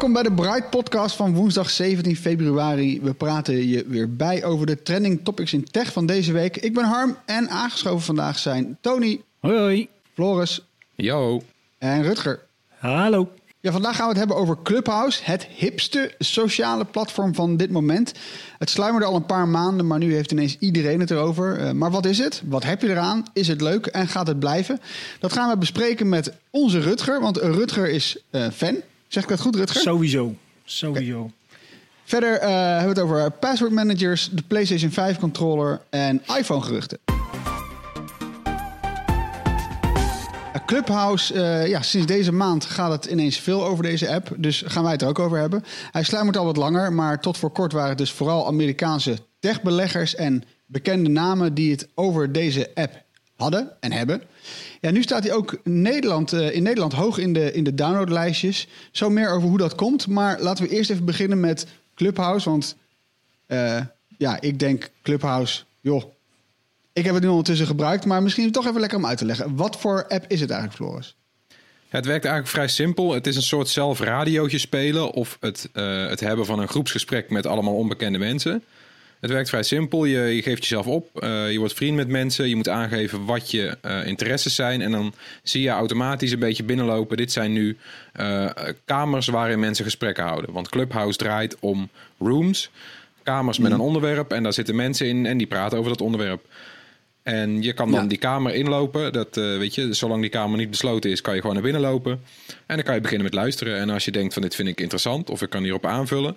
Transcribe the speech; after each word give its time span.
Welkom 0.00 0.22
bij 0.22 0.30
de 0.30 0.42
Bright 0.42 0.70
Podcast 0.70 1.16
van 1.16 1.34
woensdag 1.34 1.70
17 1.70 2.16
februari. 2.16 3.00
We 3.02 3.14
praten 3.14 3.68
je 3.68 3.84
weer 3.86 4.16
bij 4.16 4.44
over 4.44 4.66
de 4.66 4.82
trending 4.82 5.20
topics 5.24 5.52
in 5.52 5.64
tech 5.64 5.92
van 5.92 6.06
deze 6.06 6.32
week. 6.32 6.56
Ik 6.56 6.74
ben 6.74 6.84
Harm 6.84 7.16
en 7.24 7.50
aangeschoven 7.50 8.00
vandaag 8.00 8.38
zijn 8.38 8.78
Tony, 8.80 9.20
Hoi, 9.38 9.58
hoi. 9.58 9.88
Floris 10.14 10.66
Yo. 10.94 11.42
en 11.78 12.02
Rutger. 12.02 12.40
Hallo. 12.78 13.30
Ja, 13.60 13.72
vandaag 13.72 13.96
gaan 13.96 14.04
we 14.04 14.10
het 14.10 14.18
hebben 14.18 14.36
over 14.36 14.58
Clubhouse, 14.62 15.20
het 15.24 15.46
hipste 15.46 16.14
sociale 16.18 16.84
platform 16.84 17.34
van 17.34 17.56
dit 17.56 17.70
moment. 17.70 18.12
Het 18.58 18.70
sluimerde 18.70 19.06
al 19.06 19.14
een 19.14 19.26
paar 19.26 19.48
maanden, 19.48 19.86
maar 19.86 19.98
nu 19.98 20.14
heeft 20.14 20.32
ineens 20.32 20.56
iedereen 20.58 21.00
het 21.00 21.10
erover. 21.10 21.58
Eh, 21.58 21.70
maar 21.70 21.90
wat 21.90 22.06
is 22.06 22.18
het? 22.18 22.42
Wat 22.44 22.62
heb 22.62 22.82
je 22.82 22.88
eraan? 22.88 23.24
Is 23.32 23.48
het 23.48 23.60
leuk 23.60 23.86
en 23.86 24.08
gaat 24.08 24.26
het 24.26 24.38
blijven? 24.38 24.80
Dat 25.18 25.32
gaan 25.32 25.50
we 25.50 25.56
bespreken 25.56 26.08
met 26.08 26.32
onze 26.50 26.80
Rutger, 26.80 27.20
want 27.20 27.36
Rutger 27.36 27.88
is 27.88 28.16
eh, 28.30 28.46
fan. 28.50 28.76
Zeg 29.10 29.22
ik 29.22 29.28
dat 29.28 29.40
goed, 29.40 29.56
Rutger? 29.56 29.80
Sowieso. 29.80 30.34
Sowieso. 30.64 31.30
Verder 32.04 32.38
eh, 32.38 32.50
hebben 32.50 32.82
we 32.82 32.88
het 32.88 32.98
over 32.98 33.30
password 33.30 33.72
managers, 33.72 34.28
de 34.32 34.42
PlayStation 34.42 34.90
5 34.90 35.18
controller 35.18 35.80
en 35.88 36.22
iPhone 36.38 36.62
geruchten. 36.62 36.98
Clubhouse, 40.66 41.34
eh, 41.34 41.66
ja, 41.66 41.82
sinds 41.82 42.06
deze 42.06 42.32
maand 42.32 42.64
gaat 42.64 42.90
het 42.90 43.04
ineens 43.04 43.38
veel 43.38 43.64
over 43.64 43.82
deze 43.82 44.14
app. 44.14 44.34
Dus 44.36 44.62
gaan 44.66 44.82
wij 44.82 44.92
het 44.92 45.02
er 45.02 45.08
ook 45.08 45.18
over 45.18 45.38
hebben. 45.38 45.64
Hij 45.90 46.02
sluimert 46.02 46.36
al 46.36 46.44
wat 46.44 46.56
langer, 46.56 46.92
maar 46.92 47.20
tot 47.20 47.38
voor 47.38 47.50
kort 47.50 47.72
waren 47.72 47.88
het 47.88 47.98
dus 47.98 48.12
vooral 48.12 48.46
Amerikaanse 48.46 49.18
techbeleggers 49.40 50.14
en 50.14 50.44
bekende 50.66 51.10
namen 51.10 51.54
die 51.54 51.70
het 51.70 51.88
over 51.94 52.32
deze 52.32 52.70
app 52.74 53.02
hadden 53.36 53.70
en 53.80 53.92
hebben. 53.92 54.22
Ja, 54.80 54.90
nu 54.90 55.02
staat 55.02 55.22
hij 55.22 55.32
ook 55.32 55.58
Nederland, 55.64 56.32
eh, 56.32 56.54
in 56.54 56.62
Nederland 56.62 56.92
hoog 56.92 57.18
in 57.18 57.32
de, 57.32 57.52
in 57.52 57.64
de 57.64 57.74
downloadlijstjes. 57.74 58.68
Zo 58.90 59.10
meer 59.10 59.30
over 59.30 59.48
hoe 59.48 59.58
dat 59.58 59.74
komt. 59.74 60.06
Maar 60.06 60.40
laten 60.40 60.64
we 60.64 60.70
eerst 60.70 60.90
even 60.90 61.04
beginnen 61.04 61.40
met 61.40 61.66
Clubhouse. 61.94 62.50
Want 62.50 62.76
eh, 63.46 63.80
ja, 64.18 64.40
ik 64.40 64.58
denk 64.58 64.90
Clubhouse, 65.02 65.62
joh. 65.80 66.04
Ik 66.92 67.04
heb 67.04 67.14
het 67.14 67.22
nu 67.22 67.28
ondertussen 67.28 67.66
gebruikt, 67.66 68.04
maar 68.04 68.22
misschien 68.22 68.52
toch 68.52 68.66
even 68.66 68.80
lekker 68.80 68.98
om 68.98 69.06
uit 69.06 69.18
te 69.18 69.24
leggen. 69.24 69.56
Wat 69.56 69.76
voor 69.76 70.06
app 70.08 70.24
is 70.28 70.40
het 70.40 70.50
eigenlijk, 70.50 70.82
Floris? 70.82 71.16
Het 71.88 72.06
werkt 72.06 72.24
eigenlijk 72.24 72.54
vrij 72.54 72.68
simpel. 72.68 73.12
Het 73.12 73.26
is 73.26 73.36
een 73.36 73.42
soort 73.42 73.68
zelf 73.68 74.00
radiootje 74.00 74.58
spelen 74.58 75.10
of 75.10 75.36
het, 75.40 75.68
eh, 75.72 76.06
het 76.06 76.20
hebben 76.20 76.46
van 76.46 76.58
een 76.58 76.68
groepsgesprek 76.68 77.30
met 77.30 77.46
allemaal 77.46 77.76
onbekende 77.76 78.18
mensen. 78.18 78.64
Het 79.20 79.30
werkt 79.30 79.48
vrij 79.48 79.62
simpel. 79.62 80.04
Je, 80.04 80.20
je 80.20 80.42
geeft 80.42 80.62
jezelf 80.62 80.86
op, 80.86 81.20
eh, 81.20 81.52
je 81.52 81.58
wordt 81.58 81.74
vriend 81.74 81.96
met 81.96 82.08
mensen, 82.08 82.48
je 82.48 82.56
moet 82.56 82.68
aangeven 82.68 83.24
wat 83.24 83.50
je 83.50 83.78
eh, 83.80 84.06
interesses 84.06 84.54
zijn. 84.54 84.80
En 84.82 84.90
dan 84.90 85.12
zie 85.42 85.62
je 85.62 85.68
automatisch 85.68 86.32
een 86.32 86.38
beetje 86.38 86.64
binnenlopen. 86.64 87.16
Dit 87.16 87.32
zijn 87.32 87.52
nu 87.52 87.76
eh, 88.12 88.46
kamers 88.84 89.26
waarin 89.26 89.60
mensen 89.60 89.84
gesprekken 89.84 90.24
houden. 90.24 90.52
Want 90.52 90.68
Clubhouse 90.68 91.18
draait 91.18 91.56
om 91.58 91.88
rooms, 92.18 92.70
kamers 93.22 93.58
met 93.58 93.72
een 93.72 93.80
onderwerp. 93.80 94.32
En 94.32 94.42
daar 94.42 94.52
zitten 94.52 94.76
mensen 94.76 95.06
in 95.06 95.26
en 95.26 95.38
die 95.38 95.46
praten 95.46 95.78
over 95.78 95.90
dat 95.90 96.00
onderwerp. 96.00 96.44
En 97.22 97.62
je 97.62 97.72
kan 97.72 97.90
dan 97.90 98.02
Ja. 98.02 98.08
die 98.08 98.18
kamer 98.18 98.54
inlopen. 98.54 99.12
Dat, 99.12 99.34
weet 99.34 99.74
je, 99.74 99.92
zolang 99.92 100.20
die 100.20 100.30
kamer 100.30 100.58
niet 100.58 100.70
besloten 100.70 101.10
is, 101.10 101.20
kan 101.20 101.34
je 101.34 101.40
gewoon 101.40 101.54
naar 101.54 101.64
binnen 101.64 101.82
lopen. 101.82 102.12
En 102.66 102.76
dan 102.76 102.84
kan 102.84 102.94
je 102.94 103.00
beginnen 103.00 103.24
met 103.26 103.34
luisteren. 103.34 103.76
En 103.78 103.90
als 103.90 104.04
je 104.04 104.10
denkt 104.10 104.32
van 104.32 104.42
dit 104.42 104.54
vind 104.54 104.68
ik 104.68 104.80
interessant 104.80 105.30
of 105.30 105.42
ik 105.42 105.50
kan 105.50 105.62
hierop 105.62 105.86
aanvullen, 105.86 106.36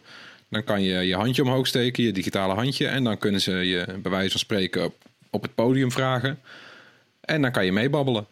dan 0.53 0.63
kan 0.63 0.81
je 0.81 0.93
je 0.99 1.15
handje 1.15 1.41
omhoog 1.41 1.67
steken, 1.67 2.03
je 2.03 2.11
digitale 2.11 2.53
handje. 2.53 2.87
En 2.87 3.03
dan 3.03 3.17
kunnen 3.17 3.41
ze 3.41 3.51
je 3.51 3.85
bij 4.01 4.11
wijze 4.11 4.29
van 4.31 4.39
spreken 4.39 4.83
op, 4.85 4.93
op 5.29 5.41
het 5.41 5.55
podium 5.55 5.91
vragen. 5.91 6.39
En 7.21 7.41
dan 7.41 7.51
kan 7.51 7.65
je 7.65 7.71
meebabbelen. 7.71 8.25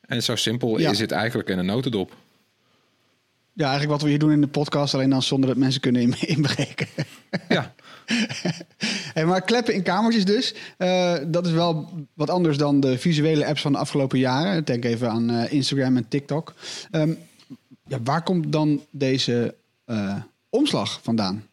En 0.00 0.22
zo 0.22 0.36
simpel 0.36 0.78
Ja. 0.78 0.90
is 0.90 0.98
het 0.98 1.10
eigenlijk 1.10 1.48
in 1.48 1.58
een 1.58 1.66
notendop. 1.66 2.12
Ja, 3.52 3.64
eigenlijk 3.64 3.92
wat 3.92 4.02
we 4.02 4.08
hier 4.08 4.18
doen 4.18 4.32
in 4.32 4.40
de 4.40 4.46
podcast, 4.46 4.94
alleen 4.94 5.10
dan 5.10 5.22
zonder 5.22 5.48
dat 5.48 5.58
mensen 5.58 5.80
kunnen 5.80 6.02
in- 6.02 6.28
inbreken. 6.36 6.86
Ja, 7.48 7.74
Hey, 9.14 9.24
maar 9.26 9.42
kleppen 9.42 9.74
in 9.74 9.82
kamertjes 9.82 10.24
dus. 10.24 10.54
Eh, 10.76 11.16
dat 11.26 11.46
is 11.46 11.52
wel 11.52 11.90
wat 12.14 12.30
anders 12.30 12.56
dan 12.56 12.80
de 12.80 12.98
visuele 12.98 13.46
apps 13.46 13.60
van 13.60 13.72
de 13.72 13.78
afgelopen 13.78 14.18
jaren. 14.18 14.64
Denk 14.64 14.84
even 14.84 15.10
aan 15.10 15.30
eh, 15.30 15.52
Instagram 15.52 15.96
en 15.96 16.08
TikTok. 16.08 16.54
Ehm, 16.90 17.12
ja, 17.86 17.98
waar 18.02 18.22
komt 18.22 18.52
dan 18.52 18.82
deze 18.90 19.54
eh, 19.84 20.16
omslag 20.56 21.00
vandaan? 21.02 21.44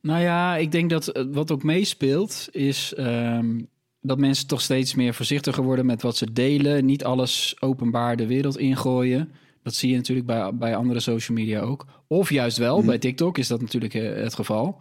Nou 0.00 0.20
ja, 0.20 0.56
ik 0.56 0.72
denk 0.72 0.90
dat 0.90 1.08
eh, 1.08 1.24
wat 1.32 1.50
ook 1.50 1.62
meespeelt 1.62 2.48
is 2.50 2.94
ehm, 2.94 3.60
dat 4.00 4.18
mensen 4.18 4.46
toch 4.46 4.60
steeds 4.60 4.94
meer 4.94 5.14
voorzichtiger 5.14 5.62
worden 5.62 5.86
met 5.86 6.02
wat 6.02 6.16
ze 6.16 6.32
delen. 6.32 6.84
Niet 6.84 7.04
alles 7.04 7.56
openbaar 7.60 8.16
de 8.16 8.26
wereld 8.26 8.58
ingooien. 8.58 9.32
Dat 9.62 9.74
zie 9.74 9.90
je 9.90 9.96
natuurlijk 9.96 10.26
bij, 10.26 10.54
bij 10.54 10.76
andere 10.76 11.00
social 11.00 11.38
media 11.38 11.60
ook. 11.60 11.86
Of 12.06 12.30
juist 12.30 12.56
wel, 12.56 12.82
bij 12.82 12.98
TikTok 12.98 13.38
is 13.38 13.48
dat 13.48 13.60
natuurlijk 13.60 13.94
eh, 13.94 14.14
het 14.22 14.34
geval. 14.34 14.80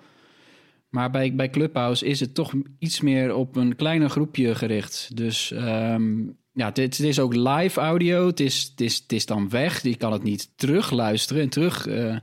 Maar 0.90 1.12
bij, 1.12 1.36
bij 1.36 1.50
Clubhouse 1.50 2.06
is 2.06 2.20
het 2.20 2.34
toch 2.34 2.54
iets 2.80 3.02
meer 3.02 3.36
op 3.36 3.56
een 3.56 3.76
kleiner 3.76 4.10
groepje 4.10 4.56
gericht. 4.56 5.10
Dus 5.14 5.52
ehm, 5.52 6.20
ja, 6.52 6.66
het, 6.66 6.78
het 6.78 7.00
is 7.00 7.20
ook 7.20 7.36
live 7.36 7.80
audio. 7.80 8.28
Het 8.28 8.40
is, 8.40 8.64
het, 8.72 8.82
is, 8.82 8.96
het 8.96 9.12
is 9.12 9.26
dan 9.26 9.50
weg. 9.50 9.84
Je 9.84 9.96
kan 9.96 10.12
het 10.12 10.24
niet 10.24 10.50
terugluisteren 10.56 11.44
en 11.44 11.50
terug 11.50 11.88
eh, 11.88 12.16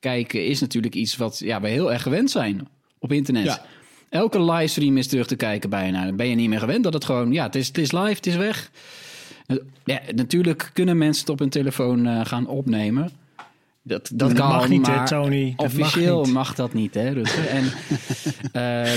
kijken. 0.00 0.46
Is 0.46 0.60
natuurlijk 0.60 0.94
iets 0.94 1.16
wat 1.16 1.38
ja, 1.38 1.60
we 1.60 1.68
heel 1.68 1.92
erg 1.92 2.02
gewend 2.02 2.30
zijn 2.30 2.68
op 2.98 3.12
internet. 3.12 3.44
Ja. 3.44 3.64
Elke 4.08 4.42
livestream 4.42 4.96
is 4.96 5.06
terug 5.06 5.26
te 5.26 5.36
kijken 5.36 5.70
bijna. 5.70 6.04
Dan 6.04 6.16
ben 6.16 6.28
je 6.28 6.34
niet 6.34 6.48
meer 6.48 6.58
gewend 6.58 6.84
dat 6.84 6.92
het 6.92 7.04
gewoon... 7.04 7.32
Ja, 7.32 7.44
het 7.44 7.54
is, 7.54 7.66
het 7.66 7.78
is 7.78 7.92
live, 7.92 8.08
het 8.08 8.26
is 8.26 8.36
weg. 8.36 8.70
Ja, 9.84 10.00
natuurlijk 10.14 10.70
kunnen 10.72 10.98
mensen 10.98 11.20
het 11.20 11.30
op 11.30 11.38
hun 11.38 11.48
telefoon 11.48 12.06
eh, 12.06 12.24
gaan 12.24 12.46
opnemen. 12.46 13.10
Dat, 13.82 14.10
dat, 14.14 14.28
Dat 14.28 14.32
kan, 14.32 14.48
mag 14.48 14.68
niet, 14.68 14.86
hè, 14.86 15.06
Tony? 15.06 15.52
Dat 15.56 15.66
officieel 15.66 16.24
mag, 16.24 16.54
dat 16.54 16.72
niet, 16.72 16.94
hè, 16.94 17.10
Rutger? 17.10 17.46
En, 17.46 17.64
eh, 18.86 18.92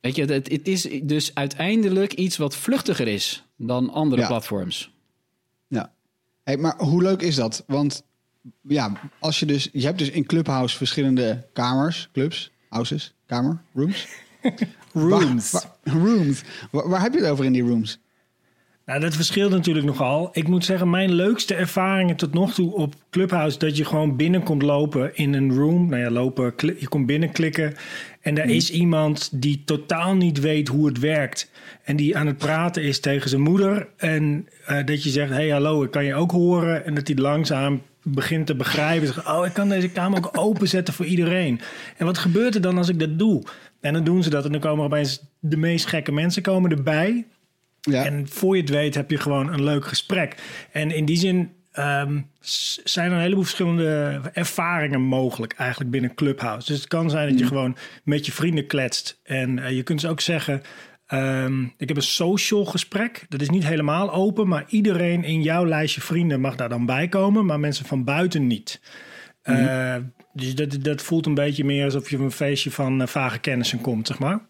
weet 0.00 0.16
je, 0.16 0.24
het, 0.24 0.50
het 0.50 0.68
is 0.68 0.88
dus 1.02 1.34
uiteindelijk 1.34 2.12
iets 2.12 2.36
wat 2.36 2.56
vluchtiger 2.56 3.08
is 3.08 3.44
dan 3.56 3.90
andere 3.90 4.20
Ja. 4.22 4.26
platforms. 4.28 4.90
Ja. 5.68 5.92
Hey, 6.44 6.56
maar 6.56 6.74
hoe 6.78 7.02
leuk 7.02 7.22
is 7.22 7.34
dat? 7.34 7.64
Want 7.66 8.04
ja, 8.62 8.92
als 9.18 9.40
je 9.40 9.46
dus, 9.46 9.68
je 9.72 9.84
hebt 9.84 9.98
dus 9.98 10.10
in 10.10 10.26
Clubhouse 10.26 10.76
verschillende 10.76 11.46
kamers, 11.52 12.08
clubs, 12.12 12.50
houses, 12.68 13.14
kamer, 13.26 13.62
rooms. 13.74 14.06
Rooms. 14.92 15.50
Waar, 15.52 15.62
waar- 15.82 16.02
rooms. 16.02 16.42
Waar, 16.70 16.88
waar 16.88 17.02
heb 17.02 17.12
je 17.12 17.20
het 17.20 17.30
over 17.30 17.44
in 17.44 17.52
die 17.52 17.62
rooms? 17.62 17.98
Nou, 18.86 19.00
dat 19.00 19.14
verschilt 19.14 19.50
natuurlijk 19.50 19.86
nogal. 19.86 20.28
Ik 20.32 20.48
moet 20.48 20.64
zeggen, 20.64 20.90
mijn 20.90 21.12
leukste 21.12 21.54
ervaringen 21.54 22.16
tot 22.16 22.32
nog 22.32 22.54
toe 22.54 22.74
op 22.74 22.94
Clubhouse... 23.10 23.58
dat 23.58 23.76
je 23.76 23.84
gewoon 23.84 24.16
binnen 24.16 24.42
komt 24.42 24.62
lopen 24.62 25.16
in 25.16 25.34
een 25.34 25.54
room. 25.54 25.88
Nou 25.88 26.02
ja, 26.02 26.10
lopen, 26.10 26.54
je 26.56 26.88
komt 26.88 27.06
binnenklikken... 27.06 27.74
en 28.20 28.34
daar 28.34 28.48
is 28.48 28.70
iemand 28.70 29.42
die 29.42 29.62
totaal 29.64 30.14
niet 30.14 30.40
weet 30.40 30.68
hoe 30.68 30.86
het 30.86 30.98
werkt... 30.98 31.50
en 31.84 31.96
die 31.96 32.16
aan 32.16 32.26
het 32.26 32.38
praten 32.38 32.82
is 32.82 33.00
tegen 33.00 33.28
zijn 33.28 33.42
moeder... 33.42 33.88
en 33.96 34.48
eh, 34.66 34.84
dat 34.84 35.02
je 35.02 35.10
zegt, 35.10 35.30
hey, 35.30 35.48
hallo, 35.48 35.82
ik 35.82 35.90
kan 35.90 36.04
je 36.04 36.14
ook 36.14 36.30
horen... 36.30 36.84
en 36.84 36.94
dat 36.94 37.06
hij 37.06 37.16
langzaam 37.16 37.82
begint 38.08 38.46
te 38.46 38.54
begrijpen. 38.54 39.06
Zegt, 39.06 39.26
oh, 39.28 39.46
ik 39.46 39.52
kan 39.52 39.68
deze 39.68 39.88
kamer 39.88 40.18
ook 40.18 40.38
openzetten 40.38 40.94
voor 40.94 41.06
iedereen. 41.06 41.60
En 41.96 42.06
wat 42.06 42.18
gebeurt 42.18 42.54
er 42.54 42.60
dan 42.60 42.78
als 42.78 42.88
ik 42.88 42.98
dat 42.98 43.18
doe? 43.18 43.42
En 43.80 43.92
dan 43.92 44.04
doen 44.04 44.22
ze 44.22 44.30
dat 44.30 44.44
en 44.44 44.52
dan 44.52 44.60
komen 44.60 44.78
er 44.78 44.90
opeens 44.90 45.22
de 45.38 45.56
meest 45.56 45.86
gekke 45.86 46.12
mensen 46.12 46.42
komen 46.42 46.70
erbij... 46.70 47.26
Ja. 47.90 48.04
En 48.04 48.28
voor 48.28 48.56
je 48.56 48.60
het 48.62 48.70
weet 48.70 48.94
heb 48.94 49.10
je 49.10 49.18
gewoon 49.18 49.52
een 49.52 49.64
leuk 49.64 49.86
gesprek. 49.86 50.34
En 50.72 50.90
in 50.90 51.04
die 51.04 51.16
zin 51.16 51.52
ehm, 51.72 52.20
zijn 52.84 53.10
er 53.10 53.16
een 53.16 53.22
heleboel 53.22 53.42
verschillende 53.42 54.20
ervaringen 54.32 55.00
mogelijk 55.00 55.52
eigenlijk 55.52 55.90
binnen 55.90 56.14
Clubhouse. 56.14 56.66
Dus 56.66 56.76
het 56.76 56.88
kan 56.88 57.10
zijn 57.10 57.28
dat 57.28 57.38
je 57.38 57.46
gewoon 57.46 57.76
met 58.04 58.26
je 58.26 58.32
vrienden 58.32 58.66
kletst. 58.66 59.20
En 59.22 59.58
eh, 59.58 59.70
je 59.70 59.82
kunt 59.82 60.00
dus 60.00 60.10
ook 60.10 60.20
zeggen, 60.20 60.62
ehm, 61.06 61.62
ik 61.62 61.88
heb 61.88 61.96
een 61.96 62.02
social 62.02 62.64
gesprek. 62.64 63.26
Dat 63.28 63.40
is 63.40 63.50
niet 63.50 63.66
helemaal 63.66 64.12
open, 64.12 64.48
maar 64.48 64.64
iedereen 64.68 65.24
in 65.24 65.42
jouw 65.42 65.66
lijstje 65.66 66.00
vrienden 66.00 66.40
mag 66.40 66.56
daar 66.56 66.68
dan 66.68 66.86
bij 66.86 67.08
komen, 67.08 67.46
maar 67.46 67.60
mensen 67.60 67.86
van 67.86 68.04
buiten 68.04 68.46
niet. 68.46 68.80
Eh, 69.42 69.96
dus 70.32 70.54
dat, 70.54 70.76
dat 70.80 71.02
voelt 71.02 71.26
een 71.26 71.34
beetje 71.34 71.64
meer 71.64 71.84
alsof 71.84 72.10
je 72.10 72.16
op 72.16 72.22
een 72.22 72.30
feestje 72.30 72.70
van 72.70 73.00
eh, 73.00 73.06
vage 73.06 73.38
kennissen 73.38 73.80
komt, 73.80 74.06
zeg 74.06 74.18
maar. 74.18 74.40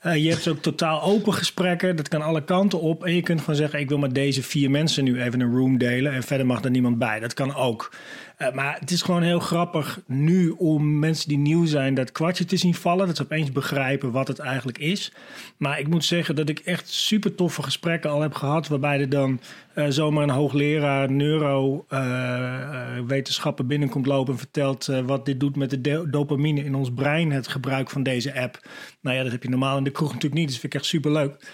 Eh, 0.00 0.24
je 0.24 0.30
hebt 0.30 0.48
ook 0.48 0.62
totaal 0.62 1.02
open 1.02 1.32
gesprekken. 1.32 1.96
Dat 1.96 2.08
kan 2.08 2.22
alle 2.22 2.44
kanten 2.44 2.80
op. 2.80 3.04
En 3.04 3.14
je 3.14 3.22
kunt 3.22 3.40
gewoon 3.40 3.56
zeggen: 3.56 3.78
Ik 3.78 3.88
wil 3.88 3.98
met 3.98 4.14
deze 4.14 4.42
vier 4.42 4.70
mensen 4.70 5.04
nu 5.04 5.22
even 5.22 5.40
een 5.40 5.54
room 5.54 5.78
delen. 5.78 6.12
En 6.12 6.22
verder 6.22 6.46
mag 6.46 6.64
er 6.64 6.70
niemand 6.70 6.98
bij. 6.98 7.20
Dat 7.20 7.34
kan 7.34 7.54
ook. 7.54 7.92
Eh, 8.36 8.52
maar 8.52 8.76
het 8.80 8.90
is 8.90 9.02
gewoon 9.02 9.22
heel 9.22 9.40
grappig 9.40 10.00
nu 10.06 10.50
om 10.50 10.98
mensen 10.98 11.28
die 11.28 11.38
nieuw 11.38 11.64
zijn 11.64 11.94
dat 11.94 12.12
kwartje 12.12 12.44
te 12.44 12.56
zien 12.56 12.74
vallen. 12.74 13.06
Dat 13.06 13.16
ze 13.16 13.22
opeens 13.22 13.52
begrijpen 13.52 14.10
wat 14.12 14.28
het 14.28 14.38
eigenlijk 14.38 14.78
is. 14.78 15.12
Maar 15.56 15.78
ik 15.78 15.88
moet 15.88 16.04
zeggen 16.04 16.36
dat 16.36 16.48
ik 16.48 16.58
echt 16.58 16.88
super 16.88 17.34
toffe 17.34 17.62
gesprekken 17.62 18.10
al 18.10 18.20
heb 18.20 18.34
gehad. 18.34 18.68
Waarbij 18.68 19.00
er 19.00 19.08
dan 19.08 19.40
eh, 19.74 19.86
zomaar 19.88 20.22
een 20.22 20.30
hoogleraar 20.30 21.10
neurowetenschappen 21.10 23.66
binnenkomt 23.66 24.06
lopen. 24.06 24.32
En 24.32 24.38
vertelt 24.38 24.88
eh, 24.88 25.00
wat 25.00 25.26
dit 25.26 25.40
doet 25.40 25.56
met 25.56 25.70
de 25.70 25.80
do- 25.80 26.10
dopamine 26.10 26.64
in 26.64 26.74
ons 26.74 26.90
brein. 26.94 27.32
Het 27.32 27.48
gebruik 27.48 27.90
van 27.90 28.02
deze 28.02 28.40
app. 28.40 28.58
Nou 29.00 29.16
ja, 29.16 29.22
dat 29.22 29.32
heb 29.32 29.42
je 29.42 29.48
normaal 29.48 29.78
in 29.78 29.84
de 29.84 29.90
kroeg 29.90 30.08
natuurlijk 30.12 30.40
niet. 30.40 30.48
Dus 30.48 30.58
vind 30.58 30.74
ik 30.74 30.80
echt 30.80 30.88
super 30.88 31.12
leuk. 31.12 31.52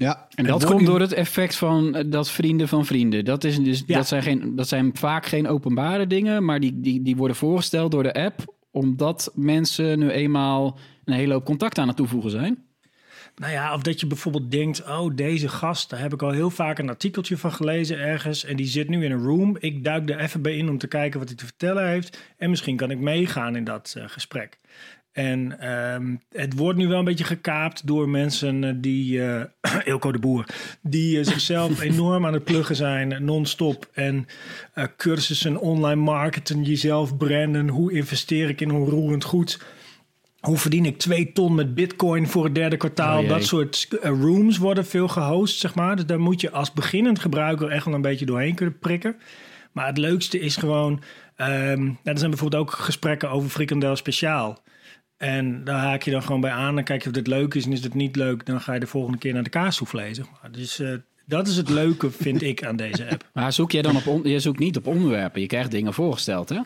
Ja. 0.00 0.26
En 0.34 0.44
dat 0.44 0.64
komt 0.64 0.86
door 0.86 1.00
het 1.00 1.12
effect 1.12 1.56
van 1.56 1.94
eh, 1.94 2.04
dat 2.06 2.30
vrienden 2.30 2.68
van 2.68 2.86
vrienden. 2.86 3.24
Dat, 3.24 3.44
is 3.44 3.58
dus, 3.58 3.82
Ja. 3.86 3.96
dat, 3.96 4.06
zijn 4.06 4.22
geen, 4.22 4.56
dat 4.56 4.68
zijn 4.68 4.90
vaak 4.96 5.26
geen 5.26 5.48
openbare 5.48 6.06
dingen, 6.06 6.44
maar 6.44 6.60
die, 6.60 6.80
die, 6.80 7.02
die 7.02 7.16
worden 7.16 7.36
voorgesteld 7.36 7.90
door 7.90 8.02
de 8.02 8.14
app, 8.14 8.54
omdat 8.70 9.32
mensen 9.34 9.98
nu 9.98 10.10
eenmaal 10.10 10.78
een 11.04 11.14
hele 11.14 11.32
hoop 11.32 11.44
contact 11.44 11.78
aan 11.78 11.88
het 11.88 11.96
toevoegen 11.96 12.30
zijn. 12.30 12.64
Nou 13.36 13.52
ja, 13.52 13.74
of 13.74 13.82
dat 13.82 14.00
je 14.00 14.06
bijvoorbeeld 14.06 14.50
denkt: 14.50 14.82
oh, 14.88 15.14
deze 15.14 15.48
gast, 15.48 15.90
daar 15.90 16.00
heb 16.00 16.12
ik 16.12 16.22
al 16.22 16.30
heel 16.30 16.50
vaak 16.50 16.78
een 16.78 16.88
artikeltje 16.88 17.36
van 17.36 17.52
gelezen 17.52 17.98
ergens. 17.98 18.44
En 18.44 18.56
die 18.56 18.66
zit 18.66 18.88
nu 18.88 19.04
in 19.04 19.10
een 19.10 19.22
room. 19.22 19.56
Ik 19.60 19.84
duik 19.84 20.10
er 20.10 20.18
even 20.18 20.42
bij 20.42 20.56
in 20.56 20.68
om 20.68 20.78
te 20.78 20.88
kijken 20.88 21.18
wat 21.18 21.28
hij 21.28 21.36
te 21.36 21.44
vertellen 21.44 21.88
heeft. 21.88 22.18
En 22.36 22.50
misschien 22.50 22.76
kan 22.76 22.90
ik 22.90 22.98
meegaan 22.98 23.56
in 23.56 23.64
dat 23.64 23.94
eh, 23.96 24.04
gesprek. 24.06 24.58
En 25.12 25.60
ehm, 25.60 26.16
het 26.32 26.56
wordt 26.56 26.78
nu 26.78 26.88
wel 26.88 26.98
een 26.98 27.04
beetje 27.04 27.24
gekaapt 27.24 27.86
door 27.86 28.08
mensen 28.08 28.64
eh, 28.64 28.74
die, 28.76 29.20
Ilko 29.84 30.12
de 30.12 30.18
Boer, 30.18 30.46
die 30.82 31.18
eh, 31.18 31.24
zichzelf 31.24 31.80
enorm 31.90 32.26
aan 32.26 32.32
het 32.32 32.44
pluggen 32.44 32.76
zijn, 32.76 33.24
non-stop. 33.24 33.88
En 33.92 34.26
cursussen, 34.96 35.60
online 35.60 36.00
marketing, 36.00 36.66
jezelf 36.66 37.16
branden. 37.16 37.68
Hoe 37.68 37.92
investeer 37.92 38.48
ik 38.48 38.60
in 38.60 38.70
onroerend 38.70 39.24
goed? 39.24 39.60
Hoe 40.40 40.56
verdien 40.56 40.84
ik 40.84 40.98
twee 40.98 41.32
ton 41.32 41.54
met 41.54 41.74
bitcoin 41.74 42.26
voor 42.26 42.44
het 42.44 42.54
derde 42.54 42.76
kwartaal? 42.76 43.22
Oh 43.22 43.28
dat 43.28 43.44
soort 43.44 43.88
rooms 44.02 44.58
worden 44.58 44.86
veel 44.86 45.08
gehost, 45.08 45.58
zeg 45.58 45.74
maar. 45.74 45.96
Dus 45.96 46.06
daar 46.06 46.20
moet 46.20 46.40
je 46.40 46.50
als 46.50 46.72
beginnend 46.72 47.18
gebruiker 47.18 47.68
echt 47.68 47.84
wel 47.84 47.94
een 47.94 48.02
beetje 48.02 48.26
doorheen 48.26 48.54
kunnen 48.54 48.78
prikken. 48.78 49.16
Maar 49.72 49.86
het 49.86 49.98
leukste 49.98 50.40
is 50.40 50.56
gewoon... 50.56 51.02
ehm, 51.36 51.82
nou, 51.84 51.96
er 52.02 52.18
zijn 52.18 52.30
bijvoorbeeld 52.30 52.62
ook 52.62 52.70
gesprekken 52.70 53.30
over 53.30 53.50
frikandel 53.50 53.96
speciaal. 53.96 54.62
En 55.20 55.64
daar 55.64 55.78
haak 55.80 56.02
je 56.02 56.10
dan 56.10 56.22
gewoon 56.22 56.40
bij 56.40 56.50
aan. 56.50 56.74
Dan 56.74 56.84
kijk 56.84 57.02
je 57.02 57.08
of 57.08 57.14
dit 57.14 57.26
leuk 57.26 57.54
is. 57.54 57.64
En 57.64 57.72
is 57.72 57.82
het 57.84 57.94
niet 57.94 58.16
leuk, 58.16 58.46
dan 58.46 58.60
ga 58.60 58.74
je 58.74 58.80
de 58.80 58.86
volgende 58.86 59.18
keer 59.18 59.32
naar 59.32 59.42
de 59.42 59.50
kaassoufflé, 59.50 60.14
zeg 60.14 60.24
maar. 60.42 60.50
Dus 60.52 60.78
eh, 60.78 60.88
dat 61.26 61.46
is 61.48 61.56
het 61.56 61.68
leuke, 61.68 62.10
vind 62.10 62.42
ik, 62.42 62.64
aan 62.64 62.76
deze 62.76 63.08
app. 63.10 63.24
Maar 63.34 63.52
zoek 63.52 63.70
jij 63.72 63.82
dan 63.82 63.96
op, 63.96 64.06
on- 64.06 64.22
je 64.24 64.38
zoekt 64.40 64.58
niet 64.58 64.76
op 64.76 64.86
onderwerpen, 64.86 65.40
je 65.40 65.46
krijgt 65.46 65.70
dingen 65.70 65.94
voorgesteld, 65.94 66.48
hè? 66.48 66.58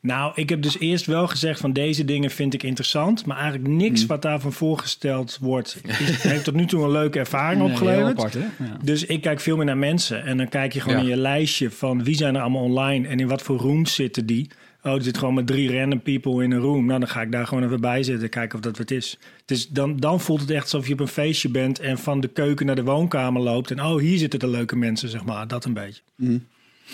Nou, 0.00 0.32
ik 0.34 0.48
heb 0.48 0.62
dus 0.62 0.78
eerst 0.78 1.06
wel 1.06 1.26
gezegd 1.28 1.60
van 1.60 1.72
deze 1.72 2.04
dingen 2.04 2.30
vind 2.30 2.54
ik 2.54 2.62
interessant. 2.62 3.26
Maar 3.26 3.36
eigenlijk 3.38 3.68
niks 3.68 4.06
wat 4.06 4.22
daarvan 4.22 4.52
voorgesteld 4.52 5.38
wordt, 5.40 5.80
is, 5.86 6.22
heeft 6.32 6.44
tot 6.44 6.54
nu 6.54 6.66
toe 6.66 6.84
een 6.84 6.90
leuke 6.90 7.18
ervaring 7.18 7.60
Nee, 7.62 7.70
opgeleverd. 7.70 8.18
apart, 8.18 8.32
hè? 8.34 8.40
Ja. 8.40 8.76
Dus 8.82 9.04
ik 9.04 9.20
kijk 9.20 9.40
veel 9.40 9.56
meer 9.56 9.64
naar 9.64 9.78
mensen. 9.78 10.24
En 10.24 10.36
dan 10.36 10.48
kijk 10.48 10.72
je 10.72 10.80
gewoon 10.80 10.96
Ja. 10.96 11.02
in 11.02 11.08
je 11.08 11.16
lijstje 11.16 11.70
van 11.70 12.04
wie 12.04 12.14
zijn 12.16 12.34
er 12.34 12.40
allemaal 12.40 12.62
online 12.62 13.08
en 13.08 13.20
in 13.20 13.28
wat 13.28 13.42
voor 13.42 13.58
rooms 13.58 13.94
zitten 13.94 14.26
die. 14.26 14.50
Oh, 14.82 14.94
er 14.94 15.02
zit 15.02 15.18
gewoon 15.18 15.34
met 15.34 15.46
drie 15.46 15.78
random 15.78 16.02
people 16.02 16.44
in 16.44 16.50
een 16.50 16.60
room. 16.60 16.86
Nou, 16.86 17.00
dan 17.00 17.08
ga 17.08 17.20
ik 17.20 17.32
daar 17.32 17.46
gewoon 17.46 17.64
even 17.64 17.80
bij 17.80 18.02
zitten, 18.02 18.28
kijken 18.28 18.58
of 18.58 18.64
dat 18.64 18.78
wat 18.78 18.90
is. 18.90 19.18
Dus 19.44 19.68
dan, 19.68 19.96
dan 19.96 20.20
voelt 20.20 20.40
het 20.40 20.50
echt 20.50 20.62
alsof 20.62 20.86
je 20.86 20.92
op 20.92 21.00
een 21.00 21.08
feestje 21.08 21.48
bent 21.48 21.78
en 21.78 21.98
van 21.98 22.20
de 22.20 22.28
keuken 22.28 22.66
naar 22.66 22.74
de 22.74 22.84
woonkamer 22.84 23.42
loopt. 23.42 23.70
En 23.70 23.82
oh, 23.82 23.98
hier 23.98 24.18
zitten 24.18 24.38
de 24.38 24.48
leuke 24.48 24.76
mensen, 24.76 25.08
zeg 25.08 25.24
maar. 25.24 25.48
Dat 25.48 25.64
een 25.64 25.72
beetje. 25.72 26.02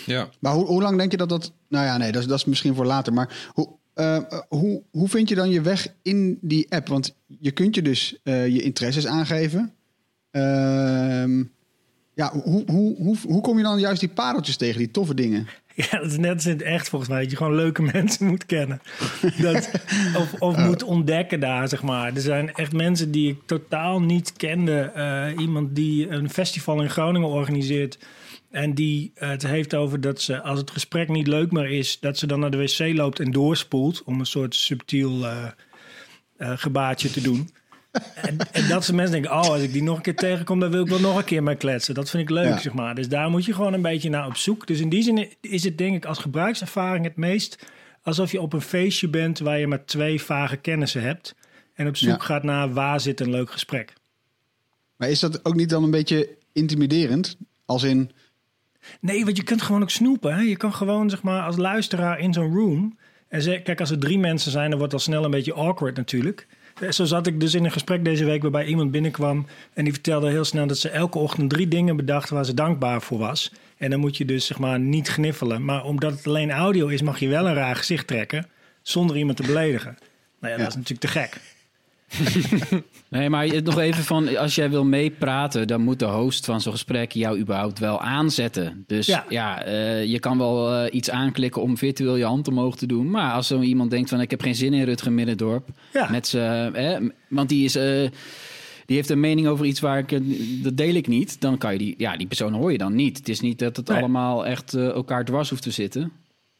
Ja. 0.05 0.29
Maar 0.39 0.53
hoe, 0.53 0.65
hoe 0.65 0.81
lang 0.81 0.97
denk 0.97 1.11
je 1.11 1.17
dat 1.17 1.29
dat... 1.29 1.53
Nou 1.67 1.85
ja, 1.85 1.97
nee, 1.97 2.11
dat 2.11 2.21
is, 2.21 2.27
dat 2.27 2.37
is 2.37 2.45
misschien 2.45 2.75
voor 2.75 2.85
later. 2.85 3.13
Maar 3.13 3.49
hoe, 3.53 3.69
eh, 3.93 4.19
hoe, 4.49 4.81
hoe 4.91 5.09
vind 5.09 5.29
je 5.29 5.35
dan 5.35 5.49
je 5.49 5.61
weg 5.61 5.87
in 6.01 6.37
die 6.41 6.65
app? 6.69 6.87
Want 6.87 7.15
je 7.39 7.51
kunt 7.51 7.75
je 7.75 7.81
dus 7.81 8.19
eh, 8.23 8.47
je 8.47 8.61
interesses 8.61 9.07
aangeven. 9.07 9.73
Ehm, 10.31 11.43
ja, 12.13 12.31
hoe, 12.31 12.63
hoe, 12.71 12.95
hoe, 12.95 13.17
hoe 13.27 13.41
kom 13.41 13.57
je 13.57 13.63
dan 13.63 13.79
juist 13.79 13.99
die 13.99 14.09
pareltjes 14.09 14.57
tegen, 14.57 14.77
die 14.77 14.91
toffe 14.91 15.13
dingen? 15.13 15.47
Ja, 15.91 15.97
dat 15.97 16.11
is 16.11 16.17
net 16.17 16.33
als 16.33 16.45
in 16.45 16.51
het 16.51 16.61
echt 16.61 16.89
volgens 16.89 17.11
mij. 17.11 17.21
Dat 17.21 17.31
je 17.31 17.37
gewoon 17.37 17.55
leuke 17.55 17.81
mensen 17.93 18.25
moet 18.25 18.45
kennen. 18.45 18.81
Dat, 19.37 19.71
of 20.19 20.33
of 20.39 20.57
moet 20.57 20.83
ontdekken 20.83 21.39
daar, 21.39 21.67
zeg 21.67 21.83
maar. 21.83 22.15
Er 22.15 22.21
zijn 22.21 22.53
echt 22.53 22.73
mensen 22.73 23.11
die 23.11 23.29
ik 23.29 23.39
totaal 23.45 24.01
niet 24.01 24.33
kende. 24.33 24.79
Eh, 24.81 25.27
iemand 25.37 25.75
die 25.75 26.09
een 26.09 26.29
festival 26.29 26.81
in 26.81 26.89
Groningen 26.89 27.29
organiseert. 27.29 27.97
En 28.51 28.73
die 28.73 29.11
het 29.15 29.47
heeft 29.47 29.75
over 29.75 30.01
dat 30.01 30.21
ze, 30.21 30.41
als 30.41 30.59
het 30.59 30.71
gesprek 30.71 31.09
niet 31.09 31.27
leuk 31.27 31.51
meer 31.51 31.69
is... 31.69 31.99
dat 31.99 32.17
ze 32.17 32.27
dan 32.27 32.39
naar 32.39 32.51
de 32.51 32.57
wc 32.57 32.95
loopt 32.95 33.19
en 33.19 33.31
doorspoelt... 33.31 34.03
om 34.03 34.19
een 34.19 34.25
soort 34.25 34.55
subtiel 34.55 35.25
eh 35.25 35.47
eh, 36.37 36.51
gebaartje 36.55 37.09
te 37.09 37.21
doen. 37.21 37.49
En, 38.15 38.37
en 38.51 38.67
dat 38.67 38.83
soort 38.83 38.95
mensen 38.95 39.11
denken, 39.21 39.31
oh, 39.31 39.49
als 39.49 39.61
ik 39.61 39.73
die 39.73 39.83
nog 39.83 39.95
een 39.95 40.01
keer 40.01 40.15
tegenkom, 40.15 40.59
dan 40.59 40.71
wil 40.71 40.81
ik 40.83 40.89
wel 40.89 40.99
nog 40.99 41.17
een 41.17 41.23
keer 41.23 41.43
mee 41.43 41.55
kletsen. 41.55 41.93
Dat 41.93 42.09
vind 42.09 42.23
ik 42.23 42.29
leuk, 42.29 42.45
Ja. 42.47 42.57
zeg 42.59 42.73
maar. 42.73 42.95
Dus 42.95 43.09
daar 43.09 43.29
moet 43.29 43.45
je 43.45 43.53
gewoon 43.53 43.73
een 43.73 43.81
beetje 43.81 44.09
naar 44.09 44.25
op 44.27 44.35
zoek. 44.35 44.67
Dus 44.67 44.79
in 44.79 44.89
die 44.89 45.03
zin 45.03 45.29
is 45.41 45.63
het 45.63 45.77
denk 45.77 45.95
ik 45.95 46.05
als 46.05 46.17
gebruikservaring 46.19 47.05
het 47.05 47.15
meest 47.15 47.57
alsof 48.01 48.31
je 48.31 48.41
op 48.41 48.53
een 48.53 48.61
feestje 48.61 49.07
bent 49.09 49.39
waar 49.39 49.59
je 49.59 49.67
maar 49.67 49.85
twee 49.85 50.21
vage 50.21 50.57
kennissen 50.57 51.01
hebt. 51.01 51.35
En 51.73 51.87
op 51.87 51.97
zoek 51.97 52.09
Ja. 52.19 52.25
gaat 52.25 52.43
naar 52.43 52.73
waar 52.73 52.99
zit 52.99 53.19
een 53.19 53.29
leuk 53.29 53.51
gesprek. 53.51 53.93
Maar 54.95 55.09
is 55.09 55.19
dat 55.19 55.45
ook 55.45 55.55
niet 55.55 55.69
dan 55.69 55.83
een 55.83 55.91
beetje 55.91 56.29
intimiderend? 56.53 57.37
Als 57.65 57.83
in, 57.83 58.11
Nee, 59.01 59.25
want 59.25 59.37
je 59.37 59.43
kunt 59.43 59.61
gewoon 59.61 59.81
ook 59.81 59.89
snoepen. 59.89 60.35
Hè? 60.35 60.41
Je 60.41 60.57
kan 60.57 60.73
gewoon, 60.73 61.09
zeg 61.09 61.21
maar, 61.21 61.41
als 61.43 61.57
luisteraar 61.57 62.19
in 62.19 62.33
zo'n 62.33 62.53
room. 62.55 62.97
En 63.27 63.41
ze, 63.41 63.59
kijk, 63.63 63.79
als 63.79 63.91
er 63.91 63.99
drie 63.99 64.19
mensen 64.19 64.51
zijn, 64.51 64.69
dan 64.69 64.77
wordt 64.77 64.93
dat 64.93 65.01
snel 65.01 65.23
een 65.23 65.31
beetje 65.31 65.53
awkward 65.53 65.95
natuurlijk. 65.95 66.47
Eh, 66.79 66.89
Zo 66.89 67.05
zat 67.05 67.27
ik 67.27 67.39
dus 67.39 67.53
in 67.53 67.65
een 67.65 67.71
gesprek 67.71 68.03
deze 68.05 68.25
week 68.25 68.41
waarbij 68.41 68.65
iemand 68.65 68.91
binnenkwam. 68.91 69.45
En 69.73 69.83
die 69.83 69.93
vertelde 69.93 70.29
heel 70.29 70.43
snel 70.45 70.67
dat 70.67 70.77
ze 70.77 70.89
elke 70.89 71.17
ochtend 71.17 71.49
drie 71.49 71.67
dingen 71.67 71.95
bedacht 71.95 72.29
waar 72.29 72.45
ze 72.45 72.53
dankbaar 72.53 73.01
voor 73.01 73.17
was. 73.17 73.51
En 73.77 73.89
dan 73.89 73.99
moet 73.99 74.17
je 74.17 74.25
dus, 74.25 74.45
zeg 74.45 74.59
maar, 74.59 74.79
niet 74.79 75.07
gniffelen. 75.09 75.65
Maar 75.65 75.83
omdat 75.83 76.11
het 76.11 76.27
alleen 76.27 76.51
audio 76.51 76.87
is, 76.87 77.01
mag 77.01 77.19
je 77.19 77.27
wel 77.27 77.47
een 77.47 77.53
raar 77.53 77.75
gezicht 77.75 78.07
trekken. 78.07 78.47
Zonder 78.81 79.17
iemand 79.17 79.37
te 79.37 79.43
beledigen. 79.43 79.97
Nou 80.39 80.53
ja, 80.53 80.57
Ja. 80.59 80.63
dat 80.63 80.67
is 80.67 80.75
natuurlijk 80.75 81.01
te 81.01 81.19
gek. 81.19 81.37
Nee, 83.09 83.29
maar 83.29 83.61
nog 83.63 83.79
even 83.79 84.03
van, 84.03 84.37
als 84.37 84.55
jij 84.55 84.69
wil 84.69 84.85
meepraten, 84.85 85.67
dan 85.67 85.81
moet 85.81 85.99
de 85.99 86.05
host 86.05 86.45
van 86.45 86.61
zo'n 86.61 86.71
gesprek 86.71 87.11
jou 87.11 87.39
überhaupt 87.39 87.79
wel 87.79 88.01
aanzetten. 88.01 88.83
Dus 88.87 89.05
ja, 89.05 89.25
Ja. 89.29 89.63
eh, 89.63 90.05
je 90.05 90.19
kan 90.19 90.37
wel 90.37 90.73
eh, 90.73 90.93
iets 90.95 91.09
aanklikken 91.09 91.61
om 91.61 91.77
virtueel 91.77 92.15
je 92.15 92.23
hand 92.25 92.47
omhoog 92.47 92.75
te 92.77 92.85
doen. 92.85 93.09
Maar 93.09 93.33
als 93.33 93.47
zo 93.47 93.61
iemand 93.61 93.91
denkt 93.91 94.09
van, 94.09 94.21
ik 94.21 94.31
heb 94.31 94.41
geen 94.41 94.55
zin 94.55 94.73
in 94.73 94.83
Rutger 94.83 95.11
Middendorp, 95.11 95.69
Ja. 95.93 96.09
met 96.11 96.27
z'n, 96.27 96.37
eh, 96.37 96.97
want 97.29 97.49
die 97.49 97.63
is... 97.65 97.75
eh, 97.75 98.09
die 98.85 98.95
heeft 98.95 99.09
een 99.09 99.19
mening 99.19 99.47
over 99.47 99.65
iets 99.65 99.79
waar 99.79 99.97
ik, 99.97 100.09
dat 100.63 100.77
deel 100.77 100.93
ik 100.95 101.07
niet. 101.07 101.41
Dan 101.41 101.57
kan 101.57 101.71
je 101.71 101.77
die, 101.77 101.95
ja, 101.97 102.17
die 102.17 102.27
persoon 102.27 102.53
hoor 102.53 102.71
je 102.71 102.77
dan 102.77 102.95
niet. 102.95 103.17
Het 103.17 103.29
is 103.29 103.39
niet 103.39 103.59
dat 103.59 103.75
het 103.77 103.87
Nee. 103.87 103.97
allemaal 103.97 104.45
echt 104.45 104.73
elkaar 104.73 105.25
dwars 105.25 105.49
hoeft 105.49 105.61
te 105.61 105.71
zitten. 105.71 106.11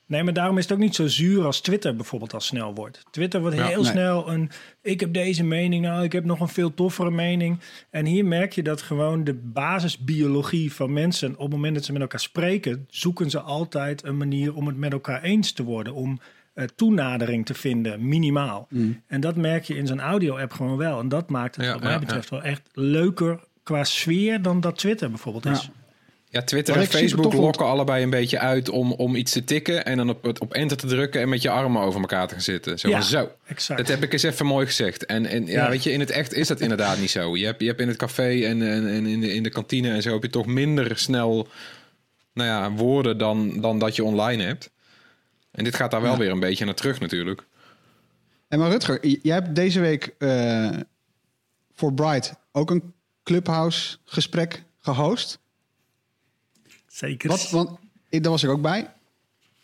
Nee, 0.07 0.23
maar 0.23 0.33
daarom 0.33 0.57
is 0.57 0.63
het 0.63 0.73
ook 0.73 0.79
niet 0.79 0.95
zo 0.95 1.07
zuur 1.07 1.45
als 1.45 1.61
Twitter 1.61 1.95
bijvoorbeeld 1.95 2.33
al 2.33 2.39
snel 2.39 2.73
wordt. 2.73 3.03
Twitter 3.11 3.41
wordt 3.41 3.55
Ja, 3.55 3.65
heel 3.65 3.81
nee. 3.81 3.91
snel 3.91 4.29
een... 4.29 4.49
Ik 4.81 4.99
heb 4.99 5.13
deze 5.13 5.43
mening, 5.43 5.83
nou, 5.85 6.03
ik 6.03 6.11
heb 6.11 6.25
nog 6.25 6.39
een 6.39 6.47
veel 6.47 6.73
toffere 6.73 7.11
mening. 7.11 7.59
En 7.89 8.05
hier 8.05 8.25
merk 8.25 8.53
je 8.53 8.63
dat 8.63 8.81
gewoon 8.81 9.23
de 9.23 9.33
basisbiologie 9.33 10.73
van 10.73 10.93
mensen... 10.93 11.31
op 11.31 11.39
het 11.39 11.49
moment 11.51 11.75
dat 11.75 11.85
ze 11.85 11.91
met 11.91 12.01
elkaar 12.01 12.19
spreken... 12.19 12.85
zoeken 12.89 13.29
ze 13.29 13.39
altijd 13.39 14.03
een 14.03 14.17
manier 14.17 14.55
om 14.55 14.67
het 14.67 14.77
met 14.77 14.91
elkaar 14.91 15.23
eens 15.23 15.51
te 15.51 15.63
worden. 15.63 15.93
Om 15.93 16.19
eh, 16.53 16.65
toenadering 16.75 17.45
te 17.45 17.53
vinden, 17.53 18.07
minimaal. 18.07 18.67
En 19.07 19.19
dat 19.19 19.35
merk 19.35 19.63
je 19.63 19.75
in 19.75 19.87
zo'n 19.87 20.01
audio-app 20.01 20.53
gewoon 20.53 20.77
wel. 20.77 20.99
En 20.99 21.09
dat 21.09 21.29
maakt 21.29 21.55
het 21.55 21.65
Ja, 21.65 21.71
wat 21.73 21.83
mij 21.83 21.91
ja, 21.91 21.99
betreft 21.99 22.29
wel 22.29 22.43
echt 22.43 22.61
leuker 22.73 23.39
qua 23.63 23.83
sfeer... 23.83 24.41
dan 24.41 24.59
dat 24.59 24.77
Twitter 24.77 25.09
bijvoorbeeld 25.09 25.45
is. 25.45 25.69
Ja, 26.37 26.43
Twitter 26.43 26.75
en 26.75 26.87
Facebook 26.87 27.33
lokken 27.33 27.65
allebei 27.65 28.03
een 28.03 28.09
beetje 28.09 28.39
uit 28.39 28.69
om, 28.69 28.91
om 28.91 29.15
iets 29.15 29.31
te 29.31 29.43
tikken 29.43 29.85
en 29.85 29.97
dan 29.97 30.09
op, 30.09 30.25
op 30.41 30.53
enter 30.53 30.77
te 30.77 30.87
drukken 30.87 31.21
en 31.21 31.29
met 31.29 31.41
je 31.41 31.49
armen 31.49 31.81
over 31.81 31.99
elkaar 31.99 32.27
te 32.27 32.33
gaan 32.33 32.43
zitten. 32.43 32.79
Zo, 32.79 32.89
Ja, 32.89 33.01
zo. 33.01 33.31
exact. 33.45 33.79
Dat 33.79 33.87
heb 33.87 34.03
ik 34.03 34.13
eens 34.13 34.23
even 34.23 34.45
mooi 34.45 34.65
gezegd. 34.65 35.05
En, 35.05 35.25
en 35.25 35.45
ja, 35.45 35.51
Ja. 35.63 35.69
weet 35.69 35.83
je, 35.83 35.91
in 35.91 35.99
het 35.99 36.09
echt 36.09 36.33
is 36.33 36.47
dat 36.47 36.59
inderdaad 36.59 36.99
niet 36.99 37.09
zo. 37.09 37.37
Je 37.37 37.45
hebt, 37.45 37.61
je 37.61 37.67
hebt 37.67 37.79
in 37.79 37.87
het 37.87 37.97
café 37.97 38.43
en, 38.45 38.61
en, 38.61 38.87
en 38.87 39.05
in, 39.05 39.19
de, 39.21 39.33
in 39.33 39.43
de 39.43 39.49
kantine 39.49 39.89
en 39.89 40.01
zo 40.01 40.13
heb 40.13 40.21
je 40.21 40.29
toch 40.29 40.45
minder 40.45 40.97
snel 40.97 41.47
nou 42.33 42.49
ja, 42.49 42.71
woorden 42.71 43.17
dan, 43.17 43.61
dan 43.61 43.79
dat 43.79 43.95
je 43.95 44.03
online 44.03 44.43
hebt. 44.43 44.69
En 45.51 45.63
dit 45.63 45.75
gaat 45.75 45.91
daar 45.91 46.01
wel 46.01 46.11
Ja. 46.11 46.17
weer 46.17 46.31
een 46.31 46.39
beetje 46.39 46.65
naar 46.65 46.73
terug 46.75 46.99
natuurlijk. 46.99 47.43
En 48.47 48.59
maar 48.59 48.69
Rutger, 48.69 49.07
jij 49.07 49.33
hebt 49.33 49.55
deze 49.55 49.79
week 49.79 50.13
eh, 50.17 50.69
voor 51.73 51.93
Bright 51.93 52.33
ook 52.51 52.71
een 52.71 52.93
Clubhouse 53.23 53.97
gesprek 54.05 54.63
gehost. 54.79 55.39
Zeker. 56.87 57.29
Wat, 57.29 57.49
want 57.49 57.69
ik, 58.09 58.23
daar 58.23 58.31
was 58.31 58.43
ik 58.43 58.49
ook 58.49 58.61
bij. 58.61 58.87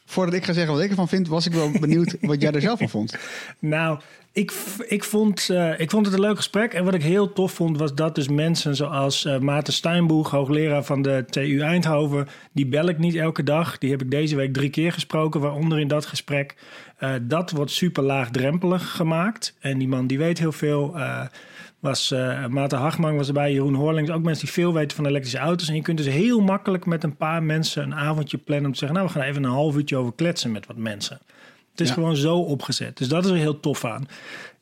Voordat 0.05 0.33
ik 0.33 0.45
ga 0.45 0.53
zeggen 0.53 0.73
wat 0.73 0.83
ik 0.83 0.89
ervan 0.89 1.07
vind, 1.07 1.27
was 1.27 1.45
ik 1.45 1.53
wel 1.53 1.71
benieuwd 1.79 2.15
wat 2.21 2.41
jij 2.41 2.51
er 2.51 2.61
zelf 2.61 2.79
van 2.79 2.89
vond. 2.89 3.17
Nou, 3.59 3.99
ik, 4.31 4.53
ik, 4.87 5.03
vond, 5.03 5.49
eh, 5.49 5.79
ik 5.79 5.89
vond 5.89 6.05
het 6.05 6.15
een 6.15 6.21
leuk 6.21 6.35
gesprek. 6.35 6.73
En 6.73 6.83
wat 6.83 6.93
ik 6.93 7.03
heel 7.03 7.33
tof 7.33 7.51
vond, 7.51 7.77
was 7.77 7.95
dat 7.95 8.15
dus 8.15 8.27
mensen 8.27 8.75
zoals 8.75 9.25
eh 9.25 9.39
Maarten 9.39 9.73
Steinboeg, 9.73 10.29
hoogleraar 10.29 10.83
van 10.83 11.01
de 11.01 11.25
TU 11.29 11.59
Eindhoven, 11.59 12.27
die 12.51 12.65
bel 12.65 12.87
ik 12.87 12.97
niet 12.97 13.15
elke 13.15 13.43
dag. 13.43 13.77
Die 13.77 13.91
heb 13.91 14.01
ik 14.01 14.11
deze 14.11 14.35
week 14.35 14.53
drie 14.53 14.69
keer 14.69 14.93
gesproken, 14.93 15.41
waaronder 15.41 15.79
in 15.79 15.87
dat 15.87 16.05
gesprek. 16.05 16.55
Eh, 16.97 17.13
dat 17.21 17.51
wordt 17.51 17.71
super 17.71 18.03
laagdrempelig 18.03 18.91
gemaakt. 18.91 19.55
En 19.59 19.77
die 19.77 19.87
man 19.87 20.07
die 20.07 20.17
weet 20.17 20.39
heel 20.39 20.51
veel. 20.51 20.95
Was 21.83 22.11
eh 22.11 22.45
Maarten 22.47 22.77
Hagman 22.77 23.15
was 23.15 23.27
erbij, 23.27 23.53
Jeroen 23.53 23.73
Horlings. 23.73 24.09
Ook 24.11 24.23
mensen 24.23 24.45
die 24.45 24.53
veel 24.53 24.73
weten 24.73 24.95
van 24.97 25.05
elektrische 25.05 25.37
auto's. 25.37 25.67
En 25.67 25.75
je 25.75 25.81
kunt 25.81 25.97
dus 25.97 26.07
heel 26.07 26.39
makkelijk 26.39 26.85
met 26.85 27.03
een 27.03 27.15
paar 27.15 27.43
mensen 27.43 27.83
een 27.83 27.95
avondje 27.95 28.37
plannen... 28.37 28.65
om 28.65 28.71
te 28.71 28.77
zeggen, 28.77 28.97
nou, 28.97 29.09
we 29.11 29.19
gaan 29.19 29.27
even 29.27 29.43
een 29.43 29.49
half 29.51 29.75
uurtje 29.75 29.97
over 29.97 30.13
kletsen 30.13 30.51
met 30.51 30.65
wat 30.65 30.75
mensen. 30.77 31.19
Het 31.71 31.81
is 31.81 31.87
Ja. 31.87 31.93
gewoon 31.93 32.15
zo 32.15 32.37
opgezet. 32.37 32.97
Dus 32.97 33.07
dat 33.07 33.25
is 33.25 33.31
er 33.31 33.37
heel 33.37 33.59
tof 33.59 33.85
aan. 33.85 34.07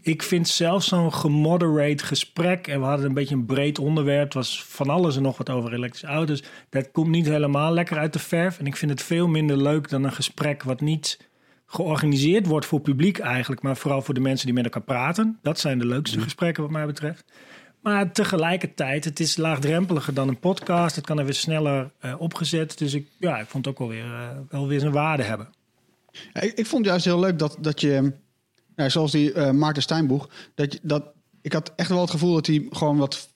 Ik 0.02 0.24
vind 0.24 0.48
zelfs 0.48 0.88
zo'n 0.88 1.14
gemoderate 1.14 2.06
gesprek... 2.06 2.68
en 2.68 2.80
we 2.80 2.86
hadden 2.86 3.06
een 3.06 3.14
beetje 3.14 3.36
een 3.36 3.46
breed 3.46 3.80
onderwerp... 3.80 4.24
het 4.24 4.34
was 4.34 4.64
van 4.64 4.90
alles 4.90 5.16
en 5.16 5.22
nog 5.22 5.38
wat 5.38 5.50
over 5.50 5.74
elektrische 5.74 6.08
auto's... 6.08 6.44
dat 6.70 6.92
komt 6.92 7.10
niet 7.10 7.26
helemaal 7.28 7.74
lekker 7.74 7.98
uit 7.98 8.14
de 8.14 8.20
verf. 8.20 8.60
En 8.60 8.66
ik 8.66 8.76
vind 8.76 8.92
het 8.92 9.04
veel 9.04 9.28
minder 9.28 9.58
leuk 9.58 9.90
dan 9.90 10.04
een 10.04 10.14
gesprek... 10.14 10.64
wat 10.64 10.82
niet 10.82 11.30
georganiseerd 11.72 12.46
wordt 12.46 12.66
voor 12.66 12.80
publiek 12.80 13.20
eigenlijk... 13.20 13.62
maar 13.62 13.78
vooral 13.78 14.02
voor 14.02 14.14
de 14.14 14.20
mensen 14.20 14.46
die 14.46 14.56
met 14.56 14.64
elkaar 14.64 14.82
praten. 14.82 15.40
Dat 15.42 15.60
zijn 15.60 15.80
de 15.80 15.86
leukste 15.86 16.20
gesprekken 16.22 16.64
wat 16.64 16.72
mij 16.72 16.86
betreft. 16.86 17.24
Maar 17.82 18.12
tegelijkertijd, 18.12 19.06
het 19.06 19.20
is 19.20 19.38
laagdrempeliger 19.38 20.14
dan 20.14 20.28
een 20.28 20.40
podcast. 20.40 20.96
Het 20.96 21.06
kan 21.06 21.20
even 21.20 21.36
sneller 21.36 21.92
eh, 22.00 22.16
opgezet. 22.18 22.78
Dus 22.78 22.94
ik, 22.94 23.08
ja, 23.20 23.40
ik 23.40 23.48
vond 23.48 23.66
het 23.66 23.74
ook 23.74 23.80
wel 23.80 23.90
weer, 23.90 24.14
eh, 24.14 24.30
wel 24.50 24.68
weer 24.68 24.80
zijn 24.80 24.92
waarde 24.92 25.24
hebben. 25.24 25.50
Ja, 26.34 26.42
Ik, 26.42 26.54
ik 26.54 26.66
vond 26.66 26.86
juist 26.86 27.06
heel 27.06 27.20
leuk 27.20 27.40
dat, 27.40 27.58
dat 27.60 27.82
je, 27.82 28.14
ja, 28.76 28.90
zoals 28.90 29.12
die 29.12 29.34
eh, 29.34 29.52
Maarten 29.52 29.82
Steinboeg, 29.82 30.30
dat, 30.56 30.74
je, 30.74 30.80
dat 30.82 31.04
ik 31.42 31.54
had 31.54 31.74
echt 31.76 31.90
wel 31.90 32.02
het 32.02 32.10
gevoel 32.10 32.34
dat 32.34 32.48
hij 32.48 32.68
gewoon 32.70 32.98
wat 32.98 33.30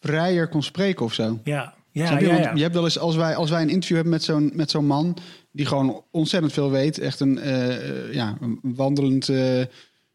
vrijer 0.00 0.48
kon 0.48 0.62
spreken 0.62 1.04
of 1.04 1.14
zo. 1.14 1.40
Ja, 1.44 1.74
ja, 1.90 2.18
je? 2.18 2.26
ja. 2.26 2.54
je 2.54 2.62
hebt 2.62 2.74
wel 2.74 2.84
eens, 2.84 2.98
als 2.98 3.16
wij, 3.16 3.36
als 3.36 3.50
wij 3.50 3.62
een 3.62 3.68
interview 3.68 3.96
hebben 3.96 4.12
met 4.12 4.22
zo'n, 4.22 4.50
met 4.54 4.70
zo'n 4.70 4.86
man 4.86 5.16
die 5.54 5.66
gewoon 5.66 6.04
ontzettend 6.10 6.52
veel 6.52 6.70
weet, 6.70 6.98
echt 6.98 7.20
een, 7.20 7.38
eh, 7.38 7.88
eh, 7.88 8.12
ja, 8.12 8.36
een 8.40 8.58
wandelend. 8.62 9.28
eh, 9.28 9.58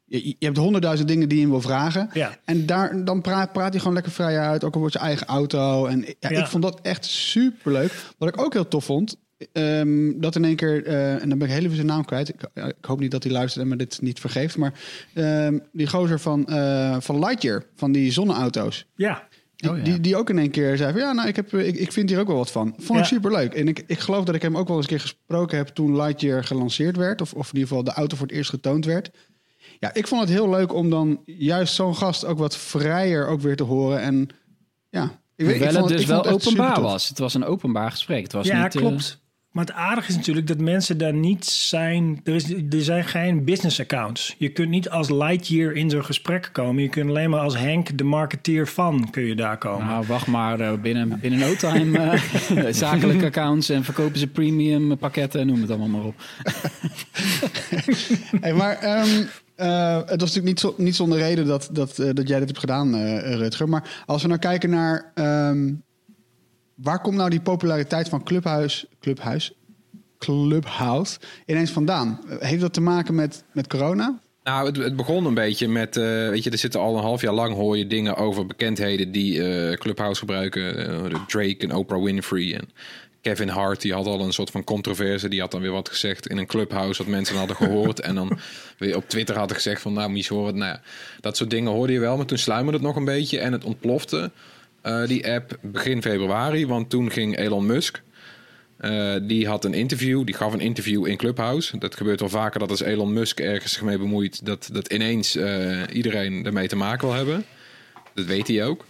je, 0.06 0.26
je 0.28 0.36
hebt 0.40 0.58
honderdduizend 0.58 1.08
dingen 1.10 1.28
die 1.30 1.38
je 1.38 1.44
hem 1.44 1.52
wil 1.52 1.62
vragen. 1.62 2.10
Ja. 2.14 2.38
En 2.46 2.66
daar, 2.66 3.06
dan 3.06 3.22
praat, 3.22 3.52
praat 3.54 3.70
hij 3.70 3.80
gewoon 3.80 3.94
lekker 3.94 4.12
vrij 4.12 4.40
uit, 4.40 4.64
ook 4.64 4.74
al 4.74 4.80
wordt 4.80 4.96
zijn 4.96 5.08
eigen 5.08 5.28
auto. 5.28 5.86
En 5.86 6.00
ja, 6.20 6.30
Ja. 6.30 6.40
ik 6.40 6.48
vond 6.48 6.64
dat 6.64 6.80
echt 6.82 7.06
superleuk. 7.06 7.94
Wat 8.18 8.30
ik 8.30 8.42
ook 8.42 8.54
heel 8.54 8.68
tof 8.68 8.86
vond, 8.86 9.16
ehm, 9.52 10.20
dat 10.20 10.36
in 10.36 10.46
één 10.46 10.56
keer, 10.56 10.86
en 10.86 11.30
dan 11.30 11.38
ben 11.38 11.48
ik 11.48 11.54
heel 11.54 11.64
even 11.64 11.76
zijn 11.76 11.88
naam 11.88 12.06
kwijt. 12.06 12.30
Ik, 12.30 12.36
hoop 12.82 13.00
niet 13.00 13.12
dat 13.12 13.24
hij 13.24 13.32
luistert 13.32 13.64
en 13.64 13.70
me 13.70 13.76
dit 13.76 14.02
niet 14.02 14.20
vergeeft. 14.20 14.58
Maar 14.58 14.74
ehm, 15.14 15.58
die 15.72 15.88
gozer 15.88 16.20
van, 16.20 16.44
van 17.02 17.20
Lightyear, 17.20 17.64
van 17.76 17.92
die 17.92 18.12
zonneauto's. 18.12 18.86
ja. 18.96 19.28
Die, 19.60 19.70
Oh, 19.72 19.78
ja. 19.78 19.84
die, 19.84 20.00
die 20.00 20.16
ook 20.18 20.30
in 20.30 20.38
één 20.40 20.50
keer 20.52 20.78
zei 20.78 20.92
van 20.92 21.02
ja, 21.02 21.12
nou, 21.12 21.28
ik, 21.28 21.36
heb, 21.36 21.54
ik, 21.54 21.76
ik 21.76 21.92
vind 21.92 22.10
hier 22.10 22.20
ook 22.20 22.28
wel 22.28 22.36
wat 22.36 22.52
van. 22.52 22.74
Vond 22.78 22.88
Ja. 22.90 23.00
ik 23.00 23.06
super 23.06 23.32
leuk. 23.32 23.54
En 23.54 23.68
ik, 23.68 23.84
ik 23.88 24.00
geloof 24.00 24.26
dat 24.26 24.36
ik 24.36 24.42
hem 24.42 24.58
ook 24.58 24.68
wel 24.68 24.76
eens 24.78 24.86
een 24.86 24.92
keer 24.92 25.00
gesproken 25.02 25.58
heb 25.58 25.68
toen 25.68 25.96
Lightyear 25.96 26.44
gelanceerd 26.44 26.96
werd. 26.98 27.22
Of, 27.22 27.34
of 27.34 27.48
in 27.48 27.54
ieder 27.54 27.68
geval 27.68 27.84
de 27.84 27.92
auto 27.92 28.16
voor 28.18 28.28
het 28.28 28.36
eerst 28.36 28.50
getoond 28.50 28.86
werd. 28.86 29.12
Ja, 29.80 29.94
ik 29.94 30.08
vond 30.08 30.22
het 30.22 30.30
heel 30.30 30.50
leuk 30.50 30.74
om 30.74 30.90
dan 30.90 31.22
juist 31.26 31.74
zo'n 31.74 31.96
gast 31.96 32.26
ook 32.26 32.38
wat 32.38 32.58
vrijer 32.58 33.28
ook 33.28 33.42
weer 33.42 33.56
te 33.56 33.64
horen. 33.64 34.02
En 34.02 34.30
ja, 34.90 35.04
ik, 35.36 35.46
weet- 35.46 35.56
ik 35.56 35.62
Terwijl 35.62 35.72
vond 35.72 35.84
het 35.90 35.94
dus 35.94 36.02
ik 36.02 36.08
wel 36.08 36.24
vond 36.24 36.26
het 36.36 36.44
echt 36.46 36.48
openbaar 36.60 36.82
was. 36.82 37.10
Het 37.10 37.20
was 37.20 37.34
een 37.34 37.46
openbaar 37.46 37.92
gesprek. 37.92 38.24
Het 38.24 38.32
was 38.32 38.48
ja, 38.48 38.64
niet, 38.64 38.76
eh, 38.76 38.82
klopt. 38.82 39.20
Maar 39.50 39.66
het 39.66 39.76
aardige 39.76 40.10
is 40.10 40.16
natuurlijk 40.16 40.48
dat 40.48 40.58
mensen 40.60 40.98
daar 40.98 41.14
niet 41.14 41.46
zijn. 41.46 42.22
Er, 42.24 42.36
is, 42.36 42.52
er 42.54 42.82
zijn 42.82 43.04
geen 43.04 43.44
business 43.44 43.80
accounts. 43.80 44.36
Je 44.38 44.50
kunt 44.50 44.70
niet 44.70 44.90
als 44.90 45.10
Lightyear 45.10 45.72
in 45.72 45.90
zo'n 45.90 46.06
gesprek 46.06 46.50
komen. 46.52 46.84
Je 46.84 46.90
kunt 46.90 47.10
alleen 47.10 47.30
maar 47.30 47.40
als 47.40 47.58
Henk, 47.58 47.98
de 47.98 48.04
marketeer 48.04 48.68
van, 48.68 49.10
kun 49.10 49.24
je 49.24 49.36
daar 49.36 49.58
komen. 49.58 49.86
Nou, 49.88 50.06
wacht 50.08 50.28
maar. 50.28 50.60
eh, 50.60 50.74
binnen, 50.82 51.20
binnen 51.22 51.40
no 51.40 51.56
time 51.56 52.00
eh, 52.00 52.74
zakelijke 52.74 53.26
accounts 53.26 53.70
en 53.70 53.84
verkopen 53.84 54.20
ze 54.20 54.28
premium 54.28 54.98
pakketten. 54.98 55.48
Noem 55.48 55.62
het 55.62 55.70
allemaal 55.70 55.88
maar 55.88 56.04
op. 56.06 56.16
Hey, 58.42 58.54
maar 58.54 58.78
ehm, 58.78 59.24
eh, 59.56 59.96
het 59.96 60.22
was 60.22 60.34
natuurlijk 60.34 60.46
niet, 60.46 60.60
zo, 60.60 60.74
niet 60.78 60.96
zonder 60.96 61.18
reden 61.18 61.46
dat, 61.46 61.70
dat, 61.72 61.96
dat 61.96 62.28
jij 62.28 62.40
dit 62.40 62.48
hebt 62.48 62.60
gedaan, 62.60 62.96
eh, 62.96 63.36
Rutger. 63.36 63.70
Maar 63.70 64.04
als 64.06 64.22
we 64.22 64.28
nou 64.28 64.40
kijken 64.40 64.70
naar... 64.70 65.12
ehm, 65.16 65.72
waar 66.82 67.02
komt 67.02 67.16
nou 67.16 67.30
die 67.30 67.42
populariteit 67.42 68.10
van 68.10 68.24
Clubhuis... 68.24 68.86
Clubhuis? 69.00 69.54
Clubhouse 70.18 71.20
ineens 71.46 71.72
vandaan? 71.72 72.20
Heeft 72.40 72.62
dat 72.62 72.74
te 72.74 72.82
maken 72.82 73.16
met, 73.16 73.44
met 73.52 73.68
corona? 73.68 74.20
Nou, 74.44 74.66
het, 74.66 74.78
het 74.78 74.96
begon 74.96 75.26
een 75.26 75.34
beetje 75.34 75.68
met, 75.68 75.98
eh, 75.98 76.04
weet 76.04 76.44
je, 76.44 76.50
er 76.50 76.58
zitten 76.58 76.80
al 76.80 76.96
een 76.96 77.04
half 77.04 77.22
jaar 77.22 77.34
lang 77.34 77.54
hoor 77.54 77.78
je 77.78 77.88
dingen 77.88 78.16
over 78.16 78.46
bekendheden 78.46 79.12
die 79.12 79.44
eh, 79.44 79.78
Clubhouse 79.78 80.20
gebruiken. 80.20 80.88
Eh, 80.88 81.26
Drake 81.28 81.58
en 81.58 81.76
Oprah 81.76 82.04
Winfrey 82.04 82.54
en 82.54 82.70
Kevin 83.22 83.48
Hart, 83.48 83.82
die 83.82 83.94
had 83.94 84.06
al 84.06 84.20
een 84.20 84.34
soort 84.34 84.50
van 84.50 84.64
controverse. 84.64 85.28
Die 85.28 85.40
had 85.40 85.52
dan 85.52 85.62
weer 85.62 85.72
wat 85.72 85.90
gezegd 85.90 86.28
in 86.28 86.38
een 86.38 86.46
Clubhouse 86.48 87.04
wat 87.04 87.12
mensen 87.12 87.38
hadden 87.38 87.56
gehoord. 87.56 88.00
en 88.10 88.16
dan 88.16 88.40
weer 88.78 88.96
op 88.96 89.10
Twitter 89.10 89.38
hadden 89.38 89.56
gezegd 89.56 89.82
van, 89.82 89.94
nou, 89.94 90.10
Mies 90.10 90.28
horen. 90.28 90.58
Nou 90.58 90.72
ja, 90.72 90.82
dat 91.20 91.38
soort 91.38 91.50
dingen 91.50 91.72
hoorde 91.72 91.94
je 91.94 92.00
wel, 92.00 92.18
maar 92.18 92.26
toen 92.26 92.38
sluimerde 92.38 92.78
het 92.78 92.88
nog 92.88 92.96
een 92.96 93.06
beetje 93.06 93.40
en 93.40 93.52
het 93.52 93.64
ontplofte. 93.64 94.32
Eh, 94.82 95.06
die 95.08 95.32
app 95.32 95.58
begin 95.62 96.02
februari, 96.02 96.68
want 96.68 96.90
toen 96.90 97.12
ging 97.12 97.38
Elon 97.38 97.66
Musk, 97.66 98.02
eh, 98.78 99.16
die 99.22 99.48
had 99.48 99.66
een 99.66 99.74
interview, 99.74 100.26
die 100.26 100.36
gaf 100.36 100.54
een 100.54 100.60
interview 100.60 101.08
in 101.08 101.18
Clubhouse. 101.18 101.78
Dat 101.78 101.96
gebeurt 101.96 102.20
wel 102.20 102.30
vaker 102.30 102.60
dat 102.60 102.70
als 102.70 102.82
Elon 102.82 103.14
Musk 103.14 103.40
ergens 103.40 103.74
zich 103.74 103.82
mee 103.82 103.98
bemoeit, 103.98 104.46
dat, 104.46 104.70
dat 104.72 104.94
ineens 104.94 105.36
eh, 105.36 105.82
iedereen 105.94 106.46
ermee 106.46 106.68
te 106.68 106.76
maken 106.76 107.08
wil 107.08 107.16
hebben. 107.18 107.46
Dat 108.14 108.26
weet 108.26 108.48
hij 108.48 108.66
ook. 108.66 108.86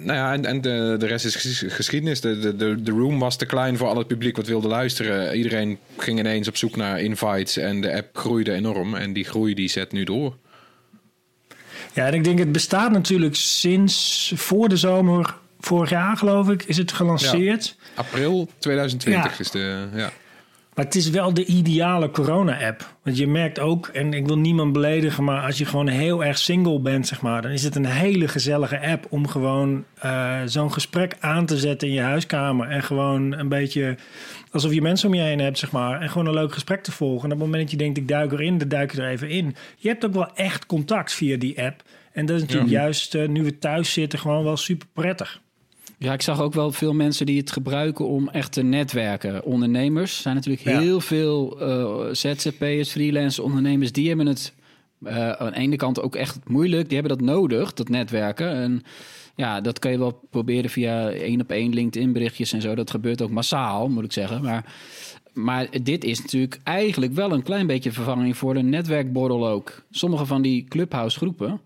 Nou 0.00 0.12
ja, 0.12 0.32
en, 0.32 0.44
en 0.44 0.60
de, 0.60 0.96
de 0.98 1.06
rest 1.06 1.24
is 1.24 1.34
ges- 1.34 1.64
geschiedenis. 1.66 2.20
De, 2.20 2.38
de, 2.38 2.56
de, 2.56 2.82
de 2.82 2.90
room 2.90 3.18
was 3.18 3.36
te 3.36 3.46
klein 3.46 3.76
voor 3.76 3.88
al 3.88 3.96
het 3.98 4.06
publiek 4.06 4.36
wat 4.36 4.46
wilde 4.46 4.68
luisteren. 4.68 5.36
Iedereen 5.36 5.78
ging 5.98 6.18
ineens 6.18 6.48
op 6.48 6.56
zoek 6.56 6.76
naar 6.76 7.00
invites 7.00 7.56
en 7.56 7.80
de 7.80 7.94
app 7.94 8.16
groeide 8.16 8.52
enorm. 8.52 8.94
En 8.94 9.12
die 9.12 9.24
groei 9.24 9.54
die 9.54 9.68
zet 9.68 9.92
nu 9.92 10.04
door. 10.04 10.36
Ja, 11.94 12.06
en 12.06 12.14
ik 12.14 12.24
denk 12.24 12.38
het 12.38 12.52
bestaat 12.52 12.90
natuurlijk 12.90 13.36
sinds 13.36 14.32
voor 14.36 14.68
de 14.68 14.76
zomer 14.76 15.34
vorig 15.60 15.90
jaar, 15.90 16.16
geloof 16.16 16.48
ik, 16.48 16.62
is 16.62 16.76
het 16.76 16.92
gelanceerd. 16.92 17.76
April 17.94 18.48
2020 18.58 19.32
Ja. 19.32 19.38
is 19.38 19.50
de... 19.50 19.86
Ja. 19.94 20.10
Maar 20.74 20.84
het 20.84 20.94
is 20.94 21.10
wel 21.10 21.34
de 21.34 21.44
ideale 21.44 22.10
corona-app. 22.10 22.94
Want 23.02 23.16
je 23.16 23.26
merkt 23.26 23.58
ook, 23.58 23.86
en 23.86 24.12
ik 24.12 24.26
wil 24.26 24.38
niemand 24.38 24.72
beledigen, 24.72 25.24
maar 25.24 25.42
als 25.42 25.58
je 25.58 25.64
gewoon 25.64 25.88
heel 25.88 26.24
erg 26.24 26.38
single 26.38 26.80
bent, 26.80 27.06
zeg 27.06 27.20
maar, 27.20 27.42
dan 27.42 27.50
is 27.50 27.62
het 27.62 27.76
een 27.76 27.84
hele 27.84 28.28
gezellige 28.28 28.80
app 28.80 29.06
om 29.10 29.28
gewoon 29.28 29.84
eh, 29.98 30.40
zo'n 30.44 30.72
gesprek 30.72 31.16
aan 31.20 31.46
te 31.46 31.58
zetten 31.58 31.88
in 31.88 31.94
je 31.94 32.00
huiskamer. 32.00 32.68
En 32.68 32.82
gewoon 32.82 33.32
een 33.32 33.48
beetje 33.48 33.96
alsof 34.50 34.72
je 34.72 34.82
mensen 34.82 35.08
om 35.08 35.14
je 35.14 35.20
heen 35.20 35.40
hebt, 35.40 35.58
zeg 35.58 35.72
maar. 35.72 36.00
En 36.00 36.10
gewoon 36.10 36.26
een 36.26 36.34
leuk 36.34 36.52
gesprek 36.52 36.82
te 36.82 36.92
volgen. 36.92 37.24
En 37.24 37.32
op 37.34 37.38
het 37.38 37.46
moment 37.46 37.62
dat 37.62 37.70
je 37.70 37.76
denkt, 37.76 37.98
ik 37.98 38.08
duik 38.08 38.32
erin, 38.32 38.58
dan 38.58 38.68
duik 38.68 38.94
je 38.94 39.02
er 39.02 39.10
even 39.10 39.28
in. 39.28 39.56
Je 39.76 39.88
hebt 39.88 40.04
ook 40.04 40.14
wel 40.14 40.34
echt 40.34 40.66
contact 40.66 41.12
via 41.12 41.36
die 41.36 41.62
app. 41.62 41.82
En 42.12 42.26
dat 42.26 42.36
is 42.36 42.42
natuurlijk 42.42 42.70
juist, 42.70 43.14
eh, 43.14 43.28
nu 43.28 43.42
we 43.42 43.58
thuis 43.58 43.92
zitten, 43.92 44.18
gewoon 44.18 44.44
wel 44.44 44.56
super 44.56 44.86
prettig. 44.92 45.40
Ja, 46.04 46.12
ik 46.12 46.22
zag 46.22 46.40
ook 46.40 46.54
wel 46.54 46.72
veel 46.72 46.92
mensen 46.94 47.26
die 47.26 47.38
het 47.38 47.50
gebruiken 47.52 48.06
om 48.06 48.28
echt 48.28 48.52
te 48.52 48.62
netwerken. 48.62 49.44
Ondernemers 49.44 50.22
zijn 50.22 50.34
natuurlijk 50.34 50.64
Ja. 50.64 50.80
heel 50.80 51.00
veel 51.00 51.60
eh, 51.60 52.14
ZZP'ers, 52.14 52.90
freelance 52.90 53.42
ondernemers. 53.42 53.92
Die 53.92 54.08
hebben 54.08 54.26
het 54.26 54.52
eh, 55.04 55.30
aan 55.30 55.50
de 55.52 55.58
ene 55.58 55.76
kant 55.76 56.00
ook 56.00 56.16
echt 56.16 56.38
moeilijk. 56.46 56.88
Die 56.88 56.98
hebben 56.98 57.18
dat 57.18 57.26
nodig, 57.26 57.72
dat 57.72 57.88
netwerken. 57.88 58.48
En 58.50 58.82
ja, 59.36 59.60
dat 59.60 59.78
kan 59.78 59.90
je 59.90 59.98
wel 59.98 60.20
proberen 60.30 60.70
via 60.70 61.10
één 61.10 61.40
op 61.40 61.50
één 61.50 61.74
LinkedIn 61.74 62.12
berichtjes 62.12 62.52
en 62.52 62.60
zo. 62.60 62.74
Dat 62.74 62.90
gebeurt 62.90 63.22
ook 63.22 63.30
massaal, 63.30 63.88
moet 63.88 64.04
ik 64.04 64.12
zeggen. 64.12 64.42
Maar, 64.42 64.64
maar 65.32 65.68
dit 65.82 66.04
is 66.04 66.20
natuurlijk 66.20 66.60
eigenlijk 66.64 67.12
wel 67.14 67.32
een 67.32 67.42
klein 67.42 67.66
beetje 67.66 67.92
vervanging 67.92 68.36
voor 68.36 68.56
een 68.56 68.68
netwerkborrel 68.68 69.48
ook. 69.48 69.82
Sommige 69.90 70.26
van 70.26 70.42
die 70.42 70.64
clubhouse 70.64 71.16
groepen. 71.18 71.60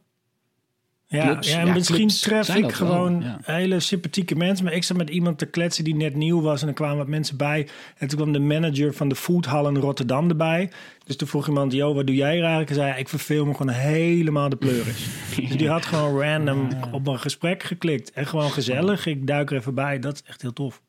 Ja, 1.10 1.24
Clubs, 1.24 1.50
ja, 1.50 1.60
en 1.60 1.66
ja, 1.66 1.72
misschien 1.72 2.08
tref 2.08 2.54
ik 2.54 2.72
gewoon 2.72 3.20
ja. 3.22 3.38
hele 3.42 3.80
sympathieke 3.80 4.34
mensen. 4.34 4.64
Maar 4.64 4.74
ik 4.74 4.84
zat 4.84 4.96
met 4.96 5.10
iemand 5.10 5.38
te 5.38 5.46
kletsen 5.46 5.84
die 5.84 5.94
net 5.94 6.14
nieuw 6.14 6.40
was. 6.40 6.62
En 6.62 6.68
er 6.68 6.74
kwamen 6.74 6.96
wat 6.96 7.06
mensen 7.06 7.36
bij. 7.36 7.68
En 7.96 8.08
toen 8.08 8.18
kwam 8.18 8.32
de 8.32 8.38
manager 8.38 8.94
van 8.94 9.08
de 9.08 9.14
foodhal 9.14 9.68
in 9.68 9.76
Rotterdam 9.76 10.28
erbij. 10.28 10.70
Dus 11.04 11.16
toen 11.16 11.28
vroeg 11.28 11.48
iemand, 11.48 11.72
joh, 11.72 11.94
wat 11.94 12.06
doe 12.06 12.16
jij 12.16 12.40
eigenlijk? 12.40 12.68
En 12.68 12.74
zei, 12.74 12.98
ik 12.98 13.08
verveel 13.08 13.44
me 13.46 13.54
gewoon 13.54 13.74
helemaal 13.74 14.48
de 14.48 14.56
pleuris. 14.56 15.06
dus 15.36 15.56
die 15.56 15.68
had 15.68 15.86
gewoon 15.86 16.22
random 16.22 16.68
op 16.92 17.06
een 17.06 17.18
gesprek 17.18 17.62
geklikt. 17.62 18.12
En 18.12 18.26
gewoon 18.26 18.50
gezellig, 18.50 19.06
ik 19.06 19.26
duik 19.26 19.50
er 19.50 19.56
even 19.56 19.74
bij. 19.74 19.98
Dat 19.98 20.14
is 20.14 20.22
echt 20.26 20.42
heel 20.42 20.52
tof. 20.52 20.82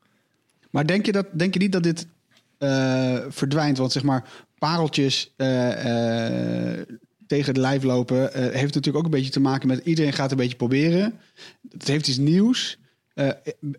Maar 0.70 0.86
denk 0.86 1.06
je, 1.06 1.12
dat, 1.12 1.26
denk 1.32 1.54
je 1.54 1.60
niet 1.60 1.72
dat 1.72 1.82
dit 1.82 2.06
eh, 2.58 3.18
verdwijnt? 3.28 3.78
Want 3.78 3.92
zeg 3.92 4.02
maar, 4.02 4.24
pareltjes 4.58 5.32
eh, 5.36 6.78
eh, 6.78 6.86
tegen 7.30 7.46
het 7.46 7.56
lijf 7.56 7.82
lopen... 7.82 8.32
eh, 8.32 8.40
heeft 8.42 8.74
natuurlijk 8.74 8.96
ook 8.96 9.04
een 9.04 9.18
beetje 9.18 9.30
te 9.30 9.40
maken 9.40 9.68
met... 9.68 9.80
iedereen 9.84 10.12
gaat 10.12 10.30
een 10.30 10.36
beetje 10.36 10.56
proberen. 10.56 11.18
Het 11.70 11.88
heeft 11.88 12.08
iets 12.08 12.18
nieuws. 12.18 12.78
Eh, 13.14 13.28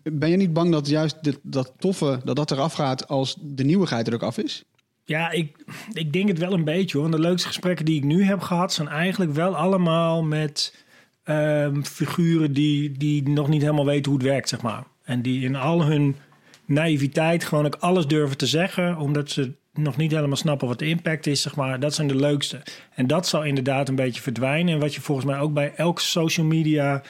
ben 0.02 0.30
je 0.30 0.36
niet 0.36 0.52
bang 0.52 0.72
dat 0.72 0.88
juist 0.88 1.22
dit, 1.22 1.38
dat 1.42 1.72
toffe, 1.78 2.20
dat 2.24 2.36
dat 2.36 2.50
eraf 2.50 2.72
gaat... 2.72 3.08
als 3.08 3.36
de 3.40 3.64
nieuwigheid 3.64 4.06
er 4.06 4.14
ook 4.14 4.22
af 4.22 4.38
is? 4.38 4.64
Ja, 5.04 5.30
ik, 5.30 5.64
ik 5.92 6.12
denk 6.12 6.28
het 6.28 6.38
wel 6.38 6.52
een 6.52 6.64
beetje 6.64 6.98
hoor. 6.98 7.10
De 7.10 7.18
leukste 7.18 7.48
gesprekken 7.48 7.84
die 7.84 7.96
ik 7.96 8.04
nu 8.04 8.24
heb 8.24 8.40
gehad 8.40 8.72
zijn 8.72 8.88
eigenlijk 8.88 9.32
wel 9.32 9.56
allemaal 9.56 10.22
met 10.22 10.84
ehm, 11.22 11.82
figuren 11.82 12.52
die, 12.52 12.92
die 12.92 13.28
nog 13.28 13.48
niet 13.48 13.62
helemaal 13.62 13.86
weten 13.86 14.10
hoe 14.10 14.20
het 14.20 14.28
werkt, 14.28 14.48
zeg 14.48 14.62
maar. 14.62 14.84
En 15.02 15.22
die 15.22 15.44
in 15.44 15.56
al 15.56 15.84
hun 15.84 16.16
naïviteit 16.64 17.44
gewoon 17.44 17.66
ook 17.66 17.76
alles 17.78 18.06
durven 18.06 18.36
te 18.36 18.46
zeggen, 18.46 18.96
omdat 18.98 19.30
ze 19.30 19.52
nog 19.74 19.96
niet 19.96 20.10
helemaal 20.10 20.36
snappen 20.36 20.68
wat 20.68 20.78
de 20.78 20.88
impact 20.88 21.26
is, 21.26 21.42
zeg 21.42 21.56
maar. 21.56 21.80
Dat 21.80 21.94
zijn 21.94 22.08
de 22.08 22.16
leukste. 22.16 22.62
En 22.94 23.06
dat 23.06 23.28
zal 23.28 23.44
inderdaad 23.44 23.88
een 23.88 23.94
beetje 23.94 24.22
verdwijnen. 24.22 24.74
En 24.74 24.80
wat 24.80 24.94
je 24.94 25.00
volgens 25.00 25.26
mij 25.26 25.38
ook 25.38 25.52
bij 25.52 25.72
elk 25.76 26.00
social 26.00 26.46
media 26.46 27.02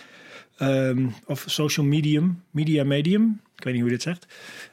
ehm, 0.57 1.07
of 1.27 1.45
social 1.47 1.87
medium, 1.87 2.43
media 2.51 2.85
medium, 2.85 3.41
ik 3.57 3.65
weet 3.65 3.73
niet 3.73 3.83
hoe 3.83 3.91
je 3.91 3.97
dit 3.97 4.03
zegt, 4.03 4.27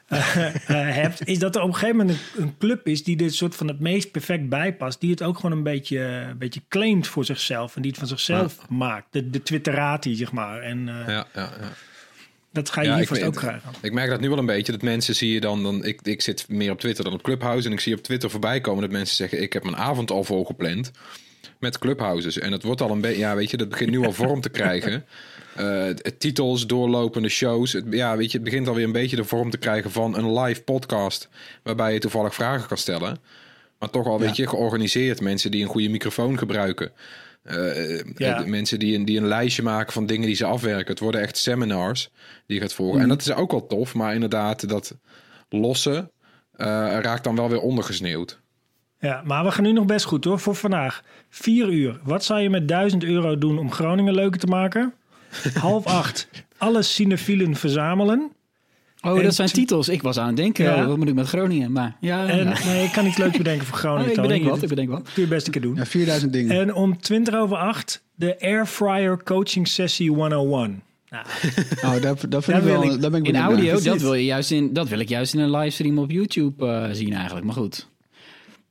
eh, 0.66 0.94
hebt, 0.94 1.26
is 1.26 1.38
dat 1.38 1.56
er 1.56 1.62
op 1.62 1.68
een 1.68 1.74
gegeven 1.74 1.96
moment 1.96 2.18
een, 2.36 2.42
een 2.42 2.54
club 2.58 2.86
is 2.86 3.04
die 3.04 3.16
dit 3.16 3.34
soort 3.34 3.56
van 3.56 3.68
het 3.68 3.80
meest 3.80 4.10
perfect 4.10 4.48
bijpast, 4.48 5.00
die 5.00 5.10
het 5.10 5.22
ook 5.22 5.36
gewoon 5.36 5.56
een 5.56 5.62
beetje, 5.62 5.98
een 5.98 6.38
beetje 6.38 6.62
claimt 6.68 7.06
voor 7.06 7.24
zichzelf 7.24 7.76
en 7.76 7.82
die 7.82 7.90
het 7.90 8.00
van 8.00 8.08
zichzelf 8.08 8.68
maakt. 8.68 9.06
De, 9.10 9.30
de 9.30 9.42
Twitterati, 9.42 10.14
zeg 10.14 10.32
maar. 10.32 10.60
En 10.60 10.88
eh, 10.88 11.06
Ja, 11.06 11.26
ja, 11.34 11.52
ja. 11.60 11.72
Dat 12.52 12.70
ga 12.70 12.80
je 12.80 12.88
Ja, 12.88 12.96
hier 12.96 13.06
vast 13.06 13.22
ook 13.22 13.34
krijgen. 13.34 13.70
Ik 13.82 13.92
merk 13.92 14.10
dat 14.10 14.20
nu 14.20 14.28
wel 14.28 14.38
een 14.38 14.46
beetje. 14.46 14.72
Dat 14.72 14.82
mensen 14.82 15.14
zie 15.14 15.32
je 15.32 15.40
dan... 15.40 15.62
dan 15.62 15.84
ik, 15.84 16.00
ik 16.02 16.22
zit 16.22 16.48
meer 16.48 16.70
op 16.70 16.80
Twitter 16.80 17.04
dan 17.04 17.12
op 17.12 17.22
Clubhouse. 17.22 17.66
En 17.66 17.72
ik 17.72 17.80
zie 17.80 17.94
op 17.94 18.02
Twitter 18.02 18.30
voorbij 18.30 18.60
komen 18.60 18.82
dat 18.82 18.90
mensen 18.90 19.16
zeggen... 19.16 19.42
ik 19.42 19.52
heb 19.52 19.62
mijn 19.62 19.76
avond 19.76 20.10
al 20.10 20.24
volgepland 20.24 20.90
met 21.58 21.78
Clubhouses. 21.78 22.38
En 22.38 22.52
het 22.52 22.62
wordt 22.62 22.80
al 22.80 22.90
een 22.90 23.00
beetje... 23.00 23.18
Ja, 23.18 23.34
weet 23.34 23.50
je, 23.50 23.56
dat 23.56 23.68
begint 23.68 23.90
nu 23.90 24.04
al 24.04 24.12
vorm 24.12 24.40
te 24.40 24.48
krijgen. 24.50 25.04
Het- 25.54 26.14
titels, 26.18 26.66
doorlopende 26.66 27.28
shows. 27.28 27.72
Het, 27.72 27.84
ja, 27.90 28.16
weet 28.16 28.30
je, 28.30 28.36
het 28.38 28.44
begint 28.46 28.68
alweer 28.68 28.84
een 28.84 28.92
beetje 28.92 29.16
de 29.16 29.24
vorm 29.24 29.50
te 29.50 29.58
krijgen 29.58 29.90
van 29.90 30.16
een 30.16 30.38
live 30.40 30.62
podcast... 30.62 31.28
waarbij 31.62 31.92
je 31.92 31.98
toevallig 31.98 32.34
vragen 32.34 32.68
kan 32.68 32.76
stellen. 32.76 33.18
Maar 33.78 33.90
toch 33.90 34.06
al, 34.06 34.18
weet 34.18 34.36
je, 34.36 34.46
georganiseerd. 34.46 35.20
Mensen 35.20 35.50
die 35.50 35.62
een 35.62 35.68
goede 35.68 35.88
microfoon 35.88 36.38
gebruiken. 36.38 36.92
Eh, 37.50 38.04
Ja. 38.16 38.42
mensen 38.46 38.78
die 38.78 38.96
een, 38.96 39.04
die 39.04 39.18
een 39.18 39.26
lijstje 39.26 39.62
maken 39.62 39.92
van 39.92 40.06
dingen 40.06 40.26
die 40.26 40.36
ze 40.36 40.44
afwerken. 40.44 40.90
Het 40.90 40.98
worden 41.00 41.20
echt 41.20 41.36
seminars 41.36 42.10
die 42.46 42.56
je 42.56 42.62
gaat 42.62 42.72
volgen. 42.74 43.00
En 43.00 43.08
dat 43.08 43.20
is 43.20 43.32
ook 43.32 43.50
wel 43.50 43.66
tof, 43.66 43.94
maar 43.94 44.14
inderdaad, 44.14 44.68
dat 44.68 44.96
lossen 45.48 46.10
eh, 46.56 46.66
raakt 47.00 47.24
dan 47.24 47.36
wel 47.36 47.48
weer 47.48 47.60
ondergesneeuwd. 47.60 48.40
Ja, 48.98 49.22
maar 49.24 49.44
we 49.44 49.50
gaan 49.50 49.64
nu 49.64 49.72
nog 49.72 49.84
best 49.84 50.04
goed 50.04 50.24
hoor, 50.24 50.38
voor 50.38 50.54
vandaag. 50.54 51.02
Vier 51.28 51.68
uur. 51.68 52.00
Wat 52.02 52.24
zou 52.24 52.40
je 52.40 52.50
met 52.50 52.68
1000 52.68 53.04
euro 53.04 53.38
doen 53.38 53.58
om 53.58 53.72
Groningen 53.72 54.14
leuker 54.14 54.40
te 54.40 54.46
maken? 54.46 54.94
Half 55.54 55.86
acht. 55.86 56.28
Alle 56.58 56.82
cinefielen 56.82 57.54
verzamelen. 57.56 58.32
Oh, 59.02 59.16
En 59.18 59.22
dat 59.24 59.34
zijn 59.34 59.48
titels. 59.48 59.88
Ik 59.88 60.02
was 60.02 60.18
aan 60.18 60.26
het 60.26 60.36
denken, 60.36 60.64
Ja. 60.64 60.80
oh, 60.82 60.86
wat 60.86 60.96
moet 60.96 61.08
ik 61.08 61.14
met 61.14 61.26
Groningen? 61.28 61.72
Maar 61.72 61.96
ja, 62.00 62.26
En 62.26 62.52
nee, 62.66 62.84
ik 62.84 62.92
kan 62.92 63.06
iets 63.06 63.16
leuks 63.16 63.36
bedenken 63.36 63.66
voor 63.66 63.74
Oh, 63.76 63.80
Groningen. 63.80 64.08
ik 64.10 64.14
Tony. 64.14 64.26
bedenk 64.28 64.44
wat, 64.44 64.54
Dat 64.54 64.62
ik 64.62 64.68
bedenk 64.68 64.88
wat. 64.90 65.12
Kun 65.12 65.22
je 65.22 65.28
best 65.28 65.46
een 65.46 65.52
keer 65.52 65.62
doen. 65.62 65.74
Ja, 65.74 65.86
4000 65.86 66.32
dingen. 66.32 66.60
En 66.60 66.74
om 66.74 66.98
20 67.00 67.34
over 67.34 67.56
8 67.56 68.04
de 68.14 68.36
Airfryer 68.40 69.22
Coaching 69.22 69.68
Sessie 69.68 70.10
101. 70.10 70.82
Nou, 71.10 71.24
Oh, 71.84 72.02
daar, 72.02 72.14
daar, 72.28 72.42
vind 72.42 72.58
ik 72.58 72.62
wel, 72.64 72.82
ik- 72.82 73.00
daar 73.00 73.10
ben 73.10 73.20
ik 73.20 73.26
In 73.26 73.32
benieuwd 73.32 73.32
naar. 73.32 73.44
audio, 73.44 73.80
dat 73.92 74.00
wil, 74.00 74.14
je 74.14 74.24
juist 74.24 74.50
in, 74.50 74.72
dat 74.72 74.88
wil 74.88 74.98
ik 74.98 75.08
juist 75.08 75.34
in 75.34 75.40
een 75.40 75.50
livestream 75.50 75.98
op 75.98 76.10
YouTube 76.10 76.66
eh, 76.66 76.88
zien 76.92 77.12
eigenlijk. 77.12 77.46
Maar 77.46 77.54
goed. 77.54 77.88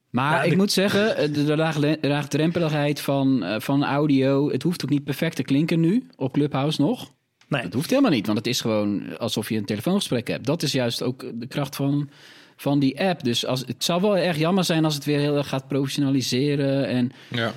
Maar 0.10 0.34
Ja, 0.36 0.44
ik 0.44 0.50
de- 0.50 0.56
moet 0.56 0.72
zeggen, 0.72 1.18
eh, 1.18 1.34
de, 1.34 1.46
de 1.46 1.56
laag- 1.56 1.78
laagdrempeligheid 2.02 3.02
van, 3.02 3.44
eh, 3.44 3.60
van 3.60 3.84
audio... 3.86 4.52
het 4.52 4.64
hoeft 4.64 4.84
ook 4.84 4.90
niet 4.90 5.04
perfect 5.04 5.36
te 5.36 5.44
klinken 5.44 5.80
nu 5.80 6.08
op 6.16 6.34
Clubhouse 6.34 6.82
nog. 6.82 7.12
Nee. 7.50 7.62
Dat 7.64 7.74
hoeft 7.74 7.90
helemaal 7.90 8.12
niet, 8.12 8.26
want 8.26 8.38
het 8.38 8.48
is 8.48 8.62
gewoon 8.62 9.18
alsof 9.18 9.50
je 9.50 9.58
een 9.58 9.66
telefoongesprek 9.66 10.28
hebt. 10.28 10.46
Dat 10.46 10.64
is 10.64 10.72
juist 10.72 11.02
ook 11.02 11.26
de 11.34 11.48
kracht 11.48 11.76
van, 11.76 12.10
van 12.56 12.80
die 12.80 13.02
app. 13.02 13.24
Dus 13.24 13.46
als, 13.46 13.64
het 13.66 13.84
zou 13.84 14.02
wel 14.02 14.18
erg 14.18 14.38
jammer 14.38 14.64
zijn 14.64 14.86
als 14.86 14.96
het 14.96 15.06
weer 15.06 15.20
heel 15.20 15.38
erg 15.38 15.50
gaat 15.50 15.68
professionaliseren. 15.68 16.88
En 16.88 17.12
Ja. 17.30 17.54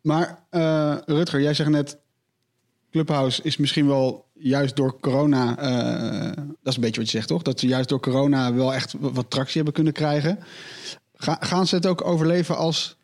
Maar 0.00 0.44
eh, 0.50 0.96
Rutger, 1.06 1.40
jij 1.40 1.54
zegt 1.54 1.70
net... 1.70 1.98
Clubhouse 2.90 3.42
is 3.42 3.56
misschien 3.56 3.86
wel 3.86 4.26
juist 4.32 4.76
door 4.76 5.00
corona... 5.00 5.58
eh, 5.58 6.36
dat 6.36 6.72
is 6.72 6.74
een 6.74 6.80
beetje 6.80 7.00
wat 7.00 7.10
je 7.10 7.16
zegt, 7.16 7.28
toch? 7.28 7.42
Dat 7.42 7.60
ze 7.60 7.66
juist 7.66 7.88
door 7.88 8.00
corona 8.00 8.54
wel 8.54 8.74
echt 8.74 8.94
wat 8.98 9.12
wat 9.14 9.30
tractie 9.30 9.54
hebben 9.54 9.74
kunnen 9.74 9.92
krijgen. 9.92 10.38
Ga, 11.14 11.36
gaan 11.40 11.66
ze 11.66 11.74
het 11.74 11.86
ook 11.86 12.04
overleven 12.06 12.56
als, 12.56 12.96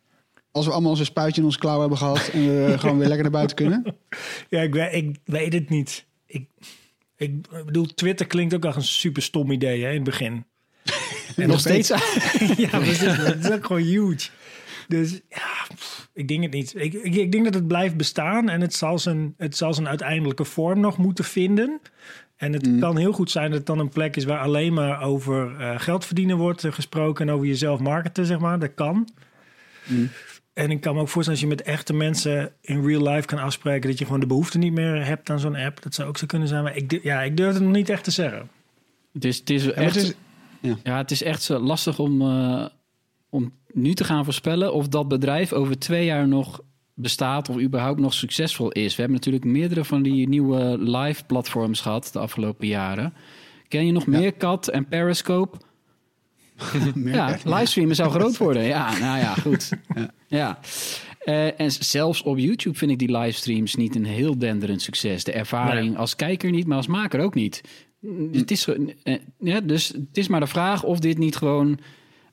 als 0.51 0.67
we 0.67 0.73
allemaal 0.73 0.91
onze 0.91 1.05
spuitje 1.05 1.41
in 1.41 1.47
ons 1.47 1.59
klauw 1.59 1.81
hebben 1.81 1.99
gehad... 1.99 2.29
en 2.29 2.67
we 2.67 2.79
gewoon 2.79 2.99
weer 2.99 3.07
lekker 3.07 3.23
naar 3.23 3.33
buiten 3.33 3.57
kunnen? 3.57 3.85
Ja, 4.49 4.61
ik 4.61 4.75
weet, 4.75 4.93
ik 4.93 5.19
weet 5.25 5.53
het 5.53 5.69
niet. 5.69 6.07
Ik, 6.31 6.49
ik 7.17 7.49
bedoel, 7.65 7.87
Twitter 7.87 8.27
klinkt 8.27 8.55
ook 8.55 8.65
als 8.65 8.77
een 8.77 8.83
super 8.83 9.23
stom 9.23 9.51
idee 9.51 9.83
hè, 9.83 9.89
in 9.89 9.95
het 9.95 10.05
begin. 10.05 10.45
En 11.37 11.49
nog 11.49 11.61
steeds. 11.61 11.89
ja, 12.57 12.79
precies. 12.79 13.17
Dat 13.17 13.37
is 13.37 13.51
ook 13.51 13.67
gewoon 13.67 13.83
huge. 13.83 14.29
Dus 14.89 15.21
ja, 15.29 15.67
pff, 15.75 16.09
ik 16.13 16.29
denk 16.29 16.43
het 16.43 16.53
niet. 16.53 16.75
Ik, 16.77 16.93
ik, 16.93 17.15
ik 17.15 17.33
denk 17.33 17.45
dat 17.45 17.55
het 17.55 17.67
blijft 17.67 17.97
bestaan 17.97 18.49
en 18.49 18.61
het 18.61 18.75
zal, 18.75 18.99
zijn, 18.99 19.35
het 19.37 19.57
zal 19.57 19.75
zijn 19.75 19.89
uiteindelijke 19.89 20.45
vorm 20.45 20.81
nog 20.81 20.97
moeten 20.97 21.25
vinden. 21.25 21.81
En 22.37 22.53
het 22.53 22.69
kan 22.81 22.97
heel 22.97 23.13
goed 23.13 23.31
zijn 23.31 23.49
dat 23.49 23.59
het 23.59 23.67
dan 23.67 23.79
een 23.79 23.89
plek 23.89 24.17
is 24.17 24.25
waar 24.25 24.41
alleen 24.41 24.73
maar 24.73 25.03
over 25.03 25.61
eh, 25.61 25.81
geld 25.81 26.05
verdienen 26.05 26.37
wordt 26.37 26.65
eh, 26.65 26.73
gesproken 26.73 27.29
en 27.29 27.35
over 27.35 27.47
jezelf 27.47 27.81
marketen, 27.81 28.27
zeg 28.27 28.39
maar. 28.39 28.59
Dat 28.59 28.75
kan. 28.75 29.09
En 30.61 30.71
ik 30.71 30.81
kan 30.81 30.95
me 30.95 31.01
ook 31.01 31.09
voorstellen 31.09 31.41
als 31.41 31.49
je 31.51 31.57
met 31.57 31.67
echte 31.67 31.93
mensen 31.93 32.53
in 32.61 32.87
real 32.87 33.03
life 33.13 33.27
kan 33.27 33.39
afspreken 33.39 33.89
dat 33.91 33.99
je 33.99 34.05
gewoon 34.05 34.21
de 34.21 34.27
behoefte 34.27 34.59
niet 34.59 34.73
meer 34.73 35.05
hebt 35.07 35.31
aan 35.31 35.39
zo'n 35.41 35.57
app. 35.57 35.83
Dat 35.83 35.95
zou 35.95 36.09
ook 36.09 36.19
zo 36.19 36.27
kunnen 36.27 36.49
zijn. 36.49 36.63
Maar 36.63 36.77
ik, 36.77 37.03
ja, 37.03 37.23
ik 37.23 37.37
durf 37.37 37.55
het 37.55 37.63
nog 37.63 37.73
niet 37.73 37.89
echt 37.89 38.05
te 38.05 38.11
zeggen. 38.11 38.49
Het 39.13 39.25
is, 39.25 39.39
het 39.39 39.51
is 39.51 39.73
echt, 39.73 39.95
het 39.95 40.05
is- 40.05 40.15
ja. 40.61 40.77
ja. 40.83 40.97
het 40.97 41.11
is 41.11 41.23
echt 41.23 41.43
zo 41.43 41.59
lastig 41.59 41.99
om, 41.99 42.21
eh, 42.21 42.67
om 43.31 43.53
nu 43.73 43.95
te 43.95 44.05
gaan 44.05 44.25
voorspellen 44.25 44.73
of 44.75 44.89
dat 44.89 45.09
bedrijf 45.09 45.53
over 45.53 45.79
twee 45.79 46.05
jaar 46.05 46.29
nog 46.29 46.61
bestaat 46.95 47.49
of 47.49 47.59
überhaupt 47.61 48.01
nog 48.01 48.15
succesvol 48.15 48.71
is. 48.71 48.95
We 48.95 49.01
hebben 49.01 49.17
natuurlijk 49.17 49.45
meerdere 49.45 49.85
van 49.85 50.03
die 50.03 50.29
nieuwe 50.29 50.79
live 50.79 51.25
platforms 51.25 51.81
gehad 51.81 52.11
de 52.13 52.19
afgelopen 52.19 52.67
jaren. 52.67 53.13
Ken 53.69 53.87
je 53.87 53.93
nog 53.93 54.07
meer 54.07 54.37
Cat 54.37 54.69
en 54.69 54.87
Periscope? 54.89 55.59
Ja, 57.05 57.39
livestreamen 57.45 57.95
zou 57.97 58.11
groot 58.11 58.37
worden. 58.37 58.63
Ja, 58.63 58.99
nou 58.99 59.19
ja, 59.19 59.35
goed. 59.35 59.71
Ja. 60.29 60.59
Eh, 61.21 61.61
en 61.61 61.71
zelfs 61.71 62.23
op 62.23 62.39
YouTube 62.39 62.79
vind 62.79 62.91
ik 62.91 62.99
die 62.99 63.17
livestreams 63.17 63.75
niet 63.75 63.95
een 63.95 64.05
heel 64.05 64.39
denderend 64.39 64.83
succes. 64.83 65.25
De 65.25 65.33
ervaring 65.33 65.97
als 65.97 66.17
kijker 66.17 66.51
niet, 66.51 66.67
maar 66.67 66.77
als 66.77 66.87
maker 66.87 67.21
ook 67.21 67.35
niet. 67.35 67.61
Het 68.33 68.51
is, 68.51 68.67
eh, 69.03 69.15
ja, 69.39 69.61
dus 69.61 69.89
het 69.89 70.17
is 70.17 70.29
maar 70.29 70.41
de 70.41 70.47
vraag 70.47 70.83
of 70.83 70.99
dit 70.99 71.19
niet 71.19 71.37
gewoon 71.37 71.79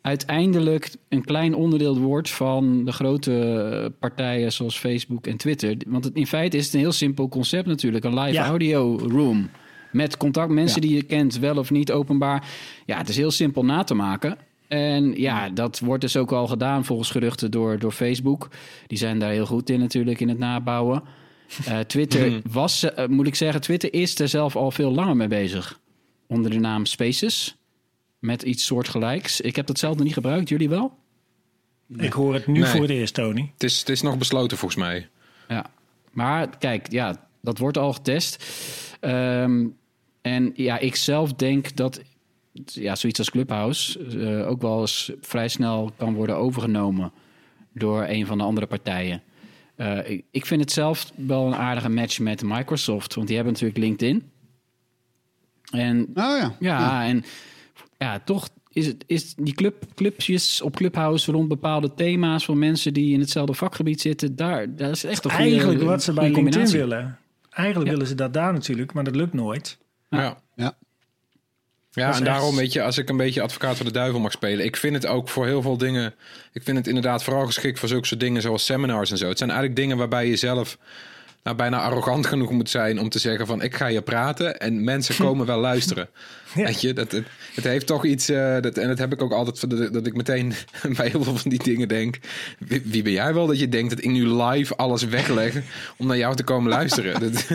uiteindelijk 0.02 0.96
een 1.10 1.24
klein 1.26 1.56
onderdeel 1.56 1.98
wordt 1.98 2.30
van 2.30 2.86
de 2.86 2.92
grote 2.92 3.94
partijen 4.00 4.52
zoals 4.52 4.78
Facebook 4.78 5.28
en 5.28 5.38
Twitter. 5.38 5.76
Want 5.88 6.04
het, 6.04 6.16
in 6.16 6.28
feite 6.28 6.58
is 6.58 6.66
het 6.66 6.74
een 6.74 6.80
heel 6.80 6.92
simpel 6.92 7.30
concept 7.30 7.68
natuurlijk. 7.68 8.06
Een 8.06 8.20
live 8.20 8.34
Ja. 8.34 8.48
audio 8.48 8.98
room. 8.98 9.50
Met 9.92 10.18
contact, 10.18 10.52
mensen 10.52 10.82
die 10.82 10.96
je 10.96 11.04
kent, 11.04 11.40
wel 11.40 11.58
of 11.58 11.72
niet 11.72 11.92
openbaar. 11.92 12.48
Ja, 12.86 12.98
het 12.98 13.10
is 13.10 13.18
heel 13.18 13.32
simpel 13.32 13.66
na 13.66 13.84
te 13.84 13.94
maken. 13.94 14.38
En 14.68 15.14
ja, 15.16 15.50
dat 15.50 15.80
wordt 15.80 16.02
dus 16.02 16.18
ook 16.18 16.32
al 16.32 16.48
gedaan 16.48 16.86
volgens 16.86 17.12
geruchten 17.12 17.52
door, 17.52 17.80
door 17.80 17.92
Facebook. 17.92 18.50
Die 18.88 18.98
zijn 18.98 19.20
daar 19.20 19.32
heel 19.32 19.46
goed 19.46 19.70
in 19.70 19.80
natuurlijk, 19.80 20.20
in 20.20 20.30
het 20.30 20.38
nabouwen. 20.38 21.04
Eh, 21.66 21.80
Twitter 21.94 22.42
was, 22.52 22.84
eh, 22.84 23.08
moet 23.08 23.28
ik 23.28 23.36
zeggen, 23.36 23.62
Twitter 23.62 23.94
is 23.94 24.20
er 24.20 24.28
zelf 24.28 24.56
al 24.56 24.72
veel 24.72 24.92
langer 24.92 25.16
mee 25.16 25.28
bezig. 25.28 25.80
Onder 26.28 26.52
de 26.52 26.60
naam 26.60 26.86
Spaces. 26.86 27.56
Met 28.20 28.42
iets 28.42 28.66
soortgelijks. 28.66 29.42
Ik 29.42 29.56
heb 29.56 29.66
dat 29.68 29.80
zelf 29.80 29.96
nog 29.96 30.04
niet 30.04 30.14
gebruikt, 30.14 30.50
jullie 30.50 30.70
wel? 30.70 30.98
Ik 31.98 32.14
hoor 32.14 32.34
het 32.34 32.48
nu 32.48 32.60
Nee. 32.60 32.72
voor 32.72 32.82
het 32.82 32.90
eerst, 32.90 33.14
Tony. 33.14 33.52
Het, 33.54 33.64
is, 33.64 33.80
het 33.80 33.90
is 33.90 34.02
nog 34.02 34.18
besloten 34.18 34.58
volgens 34.58 34.82
mij. 34.82 35.10
Ja, 35.48 35.66
maar 36.12 36.58
kijk, 36.58 36.92
ja, 36.92 37.27
dat 37.48 37.58
wordt 37.58 37.78
al 37.78 37.94
getest. 37.94 38.46
Ehm, 39.00 39.66
en 40.22 40.52
ja, 40.56 40.80
ik 40.80 40.96
zelf 40.96 41.34
denk 41.34 41.76
dat 41.76 42.02
ja, 42.66 42.96
zoiets 42.96 43.20
als 43.20 43.30
Clubhouse 43.30 44.00
eh, 44.00 44.50
ook 44.50 44.62
wel 44.62 44.82
eens 44.82 45.12
vrij 45.22 45.48
snel 45.48 45.92
kan 45.98 46.14
worden 46.14 46.38
overgenomen 46.38 47.12
door 47.74 48.06
een 48.08 48.26
van 48.26 48.38
de 48.38 48.44
andere 48.44 48.66
partijen. 48.66 49.22
Eh, 49.76 50.10
ik, 50.10 50.26
ik 50.32 50.46
vind 50.46 50.62
het 50.62 50.72
zelf 50.72 51.12
wel 51.16 51.48
een 51.48 51.56
aardige 51.56 51.90
match 51.90 52.20
met 52.20 52.44
Microsoft, 52.44 53.16
want 53.16 53.28
die 53.28 53.36
hebben 53.36 53.54
natuurlijk 53.54 53.80
LinkedIn. 53.80 54.24
En 55.72 56.02
Oh 56.02 56.38
ja. 56.40 56.56
ja, 56.60 57.06
en 57.06 57.24
ja, 57.98 58.20
toch 58.20 58.50
is, 58.72 58.86
het, 58.86 59.04
is 59.08 59.34
die 59.36 59.54
club, 59.54 59.86
clubjes 59.96 60.62
op 60.62 60.76
Clubhouse 60.76 61.32
rond 61.32 61.48
bepaalde 61.48 61.94
thema's 61.94 62.46
van 62.46 62.60
mensen 62.60 62.94
die 62.94 63.14
in 63.14 63.20
hetzelfde 63.20 63.54
vakgebied 63.54 64.02
zitten, 64.02 64.36
daar, 64.36 64.76
daar 64.76 64.90
is 64.90 65.04
echt 65.04 65.26
een 65.26 65.32
goede 65.32 65.46
Eigenlijk 65.46 65.82
wat 65.82 66.04
ze 66.04 66.14
bij 66.14 66.32
LinkedIn 66.32 66.70
willen. 66.70 67.18
Eigenlijk 67.58 67.86
Ja. 67.90 67.94
willen 67.96 68.08
ze 68.08 68.16
dat 68.16 68.34
daar 68.34 68.54
natuurlijk, 68.54 68.94
maar 68.94 69.04
dat 69.04 69.16
lukt 69.16 69.34
nooit. 69.34 69.78
Ja. 70.10 70.38
ja. 70.56 70.78
Ja, 71.92 72.16
en 72.16 72.24
daarom 72.24 72.56
weet 72.56 72.74
je, 72.74 72.82
als 72.84 72.98
ik 72.98 73.10
een 73.10 73.18
beetje 73.18 73.42
advocaat 73.42 73.78
van 73.78 73.86
de 73.86 73.92
duivel 73.92 74.20
mag 74.20 74.32
spelen. 74.32 74.66
Ik 74.66 74.76
vind 74.76 74.96
het 74.96 75.06
ook 75.06 75.30
voor 75.30 75.46
heel 75.46 75.62
veel 75.62 75.78
dingen. 75.78 76.14
Ik 76.52 76.64
vind 76.64 76.78
het 76.78 76.88
inderdaad 76.88 77.24
vooral 77.24 77.46
geschikt 77.46 77.80
voor 77.80 77.88
zulke 77.88 78.08
soort 78.08 78.20
dingen 78.20 78.42
zoals 78.42 78.66
seminars 78.66 79.12
en 79.12 79.18
zo. 79.18 79.28
Het 79.28 79.38
zijn 79.38 79.50
eigenlijk 79.50 79.80
dingen 79.80 79.98
waarbij 79.98 80.28
je 80.28 80.36
zelf 80.36 80.78
nou, 81.48 81.60
bijna 81.60 81.80
arrogant 81.82 82.26
genoeg 82.26 82.52
moet 82.52 82.70
zijn 82.70 83.00
om 83.00 83.10
te 83.10 83.20
zeggen 83.20 83.48
van 83.48 83.62
ik 83.62 83.76
ga 83.76 83.88
je 83.88 84.02
praten 84.02 84.60
en 84.60 84.84
mensen 84.84 85.16
komen 85.26 85.46
wel 85.46 85.60
luisteren. 85.60 86.10
Ja. 86.56 86.64
Weet 86.64 86.82
je, 86.82 86.94
dat, 86.94 87.12
het, 87.12 87.26
het 87.56 87.64
heeft 87.64 87.86
toch 87.88 88.06
iets, 88.06 88.30
eh, 88.30 88.62
dat, 88.62 88.78
en 88.78 88.88
dat 88.88 88.98
heb 88.98 89.14
ik 89.14 89.22
ook 89.22 89.32
altijd, 89.32 89.60
van 89.60 89.70
de- 89.70 89.90
dat 89.92 90.06
ik 90.06 90.16
meteen 90.16 90.54
bij 90.98 91.08
heel 91.10 91.24
veel 91.24 91.36
van 91.38 91.50
die 91.50 91.64
dingen 91.64 91.88
denk. 91.88 92.18
Wie, 92.60 92.82
wie 92.86 93.02
ben 93.02 93.12
jij 93.12 93.34
wel 93.34 93.48
dat 93.48 93.60
je 93.60 93.70
denkt 93.70 93.90
dat 93.90 94.04
ik 94.04 94.10
nu 94.12 94.28
live 94.28 94.76
alles 94.76 95.04
wegleg 95.04 95.54
om 95.98 96.08
naar 96.08 96.18
jou 96.18 96.36
te 96.36 96.44
komen 96.44 96.70
luisteren? 96.70 97.20
Dat, 97.22 97.46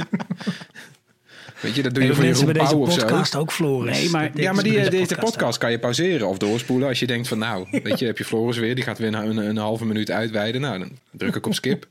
weet 1.60 1.74
je, 1.74 1.82
dat 1.82 1.94
doe 1.94 2.04
je 2.04 2.14
voor 2.14 2.24
Jeroen 2.24 2.52
deze 2.52 2.58
Pauw 2.66 2.78
of 2.80 2.92
zo. 2.92 2.98
podcast 3.00 3.34
ook, 3.36 3.52
Floris. 3.52 3.98
Nee, 3.98 4.10
maar- 4.10 4.30
Ja, 4.34 4.52
maar 4.52 4.64
die, 4.64 4.72
bij 4.72 4.88
deze 4.88 5.14
podcast 5.14 5.58
kan 5.58 5.70
je 5.70 5.78
pauzeren 5.78 6.28
of 6.28 6.38
doorspoelen 6.38 6.88
als 6.88 6.98
je 6.98 7.06
denkt 7.06 7.28
van 7.28 7.38
nou, 7.38 7.80
weet 7.82 7.98
je, 7.98 8.06
heb 8.06 8.18
je 8.18 8.24
Floris 8.24 8.56
weer, 8.58 8.74
die 8.74 8.84
gaat 8.84 8.98
weer 8.98 9.14
een, 9.14 9.36
een, 9.36 9.56
halve 9.56 9.84
minuut 9.84 10.10
uitweiden. 10.10 10.60
Nou, 10.60 10.78
dan 10.78 10.90
druk 11.10 11.34
ik 11.36 11.46
op 11.46 11.54
skip. 11.54 11.86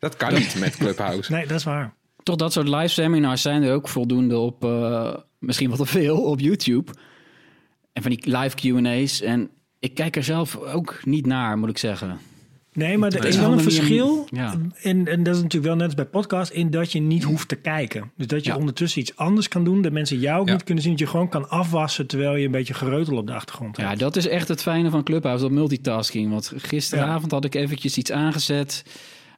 Dat 0.00 0.16
kan 0.16 0.34
niet 0.34 0.56
met 0.58 0.76
Clubhouse. 0.76 1.32
Nee, 1.32 1.46
dat 1.46 1.56
is 1.58 1.64
waar. 1.64 1.94
Toch 2.22 2.36
dat 2.36 2.52
soort 2.52 2.68
live 2.68 2.88
seminars 2.88 3.42
zijn 3.42 3.62
er 3.62 3.74
ook 3.74 3.88
voldoende 3.88 4.38
op, 4.38 4.64
eh, 4.64 5.14
misschien 5.38 5.70
wat 5.70 5.78
te 5.78 5.86
veel, 5.86 6.22
op 6.22 6.40
YouTube. 6.40 6.92
En 7.92 8.02
van 8.02 8.10
die 8.10 8.38
live 8.38 8.56
Q&A's. 8.56 9.20
En 9.20 9.50
ik 9.78 9.94
kijk 9.94 10.16
er 10.16 10.24
zelf 10.24 10.56
ook 10.56 11.00
niet 11.04 11.26
naar, 11.26 11.58
moet 11.58 11.68
ik 11.70 11.78
zeggen. 11.78 12.18
Nee, 12.72 12.98
maar 12.98 13.12
er 13.12 13.24
is 13.24 13.36
wel 13.36 13.52
een 13.52 13.60
verschil. 13.60 14.26
ja. 14.30 14.54
En, 14.82 15.06
en 15.06 15.22
dat 15.22 15.34
is 15.36 15.42
natuurlijk 15.42 15.64
wel 15.64 15.74
net 15.76 15.84
als 15.84 15.94
bij 15.94 16.04
podcast, 16.04 16.50
in 16.52 16.70
dat 16.70 16.92
je 16.92 17.00
niet 17.00 17.22
hoeft 17.22 17.48
te 17.48 17.56
kijken. 17.56 18.10
Dus 18.16 18.26
dat 18.26 18.44
je 18.44 18.50
Ja. 18.50 18.56
ondertussen 18.56 19.00
iets 19.00 19.16
anders 19.16 19.48
kan 19.48 19.64
doen, 19.64 19.82
dat 19.82 19.92
mensen 19.92 20.18
jou 20.18 20.40
ook 20.40 20.46
Ja. 20.46 20.52
niet 20.52 20.64
kunnen 20.64 20.82
zien, 20.82 20.92
dat 20.92 21.00
je 21.00 21.06
gewoon 21.06 21.28
kan 21.28 21.48
afwassen 21.48 22.06
terwijl 22.06 22.36
je 22.36 22.44
een 22.44 22.50
beetje 22.50 22.74
gereutel 22.74 23.16
op 23.16 23.26
de 23.26 23.32
achtergrond 23.34 23.76
hebt. 23.76 23.88
Ja, 23.90 23.96
dat 23.96 24.16
is 24.16 24.28
echt 24.28 24.48
het 24.48 24.62
fijne 24.62 24.90
van 24.90 25.02
Clubhouse, 25.04 25.42
dat 25.42 25.52
multitasking. 25.52 26.30
Want 26.30 26.52
gisteravond 26.56 27.30
had 27.30 27.44
ik 27.44 27.54
eventjes 27.54 27.96
iets 27.98 28.12
aangezet 28.12 28.84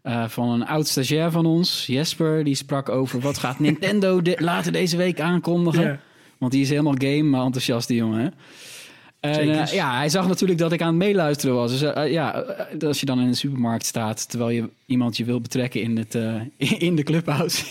eh, 0.02 0.28
van 0.28 0.48
een 0.50 0.66
oud 0.66 0.86
stagiair 0.88 1.30
van 1.30 1.46
ons, 1.46 1.86
Jesper. 1.86 2.44
Die 2.44 2.54
sprak 2.54 2.88
over 2.88 3.20
wat 3.20 3.38
gaat 3.38 3.58
Nintendo 3.58 4.22
de- 4.22 4.36
later 4.40 4.72
deze 4.72 4.96
week 4.96 5.20
aankondigen. 5.20 6.00
Want 6.38 6.52
die 6.52 6.62
is 6.62 6.68
helemaal 6.70 6.94
game 6.98 7.42
enthousiast, 7.44 7.88
die 7.88 7.96
jongen. 7.96 8.20
hè? 8.20 8.28
En, 9.20 9.50
eh, 9.60 9.66
ja, 9.72 9.96
hij 9.96 10.08
zag 10.08 10.28
natuurlijk 10.28 10.58
dat 10.60 10.72
ik 10.72 10.80
aan 10.80 10.86
het 10.88 10.96
meeluisteren 10.96 11.54
was. 11.56 11.70
Dus 11.70 11.82
eh, 11.82 12.12
ja, 12.12 12.44
als 12.86 13.00
je 13.00 13.06
dan 13.06 13.20
in 13.20 13.28
de 13.28 13.34
supermarkt 13.36 13.86
staat... 13.86 14.28
terwijl 14.30 14.50
je 14.50 14.68
iemand 14.86 15.16
je 15.16 15.24
wil 15.24 15.40
betrekken 15.40 15.82
in, 15.82 15.96
het, 15.96 16.14
eh, 16.14 16.40
in 16.88 16.96
de 16.96 17.02
clubhouse... 17.02 17.64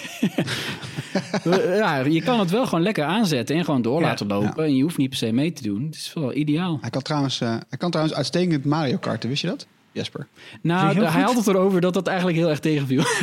ja, 1.77 1.97
je 2.05 2.21
kan 2.21 2.39
het 2.39 2.49
wel 2.49 2.65
gewoon 2.65 2.83
lekker 2.83 3.03
aanzetten 3.03 3.55
en 3.55 3.65
gewoon 3.65 3.81
door 3.81 3.99
Ja. 4.01 4.07
laten 4.07 4.27
lopen. 4.27 4.63
En 4.63 4.75
je 4.75 4.83
hoeft 4.83 4.97
niet 4.97 5.09
per 5.09 5.17
se 5.17 5.31
mee 5.31 5.53
te 5.53 5.63
doen. 5.63 5.85
Het 5.85 5.95
is 5.95 6.11
wel 6.13 6.33
ideaal. 6.35 6.77
Hij 6.81 6.89
kan 6.89 7.01
trouwens, 7.01 7.41
eh, 7.41 7.49
hij 7.69 7.77
kan 7.77 7.89
trouwens 7.91 8.17
uitstekend 8.17 8.65
Mario 8.65 8.97
karten, 8.97 9.29
wist 9.29 9.41
je 9.41 9.47
dat? 9.47 9.67
Jesper. 9.91 10.27
Nou, 10.61 10.95
hij 10.95 11.11
goed? 11.11 11.21
had 11.21 11.35
het 11.35 11.47
erover 11.47 11.81
dat 11.81 11.93
dat 11.93 12.07
eigenlijk 12.07 12.37
heel 12.37 12.49
erg 12.49 12.59
tegenviel. 12.59 13.03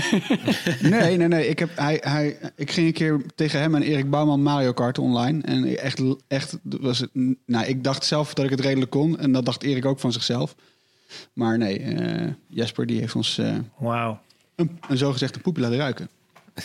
Nee, 0.80 1.16
nee, 1.16 1.28
nee. 1.28 1.48
Ik, 1.48 1.58
heb, 1.58 1.70
hij, 1.74 2.00
hij, 2.00 2.38
ik 2.56 2.70
ging 2.70 2.86
een 2.86 2.92
keer 2.92 3.20
tegen 3.34 3.60
hem 3.60 3.74
en 3.74 3.82
Erik 3.82 4.10
Bouwman 4.10 4.42
Mario 4.42 4.72
Kart 4.72 4.98
online. 4.98 5.42
En 5.42 5.78
echt, 5.78 6.02
echt 6.28 6.58
was 6.62 6.98
het. 6.98 7.10
Nou, 7.46 7.66
ik 7.66 7.84
dacht 7.84 8.04
zelf 8.04 8.34
dat 8.34 8.44
ik 8.44 8.50
het 8.50 8.60
redelijk 8.60 8.90
kon. 8.90 9.18
En 9.18 9.32
dat 9.32 9.44
dacht 9.44 9.62
Erik 9.62 9.84
ook 9.84 9.98
van 9.98 10.12
zichzelf. 10.12 10.54
Maar 11.32 11.58
nee, 11.58 11.78
eh, 11.78 12.32
Jesper 12.46 12.86
die 12.86 13.00
heeft 13.00 13.14
ons 13.14 13.38
eh, 13.38 13.56
Wauw. 13.78 14.20
een, 14.54 14.78
een 14.88 14.98
zogezegd 14.98 15.34
een 15.34 15.42
poepje 15.42 15.62
laten 15.62 15.78
ruiken. 15.78 16.08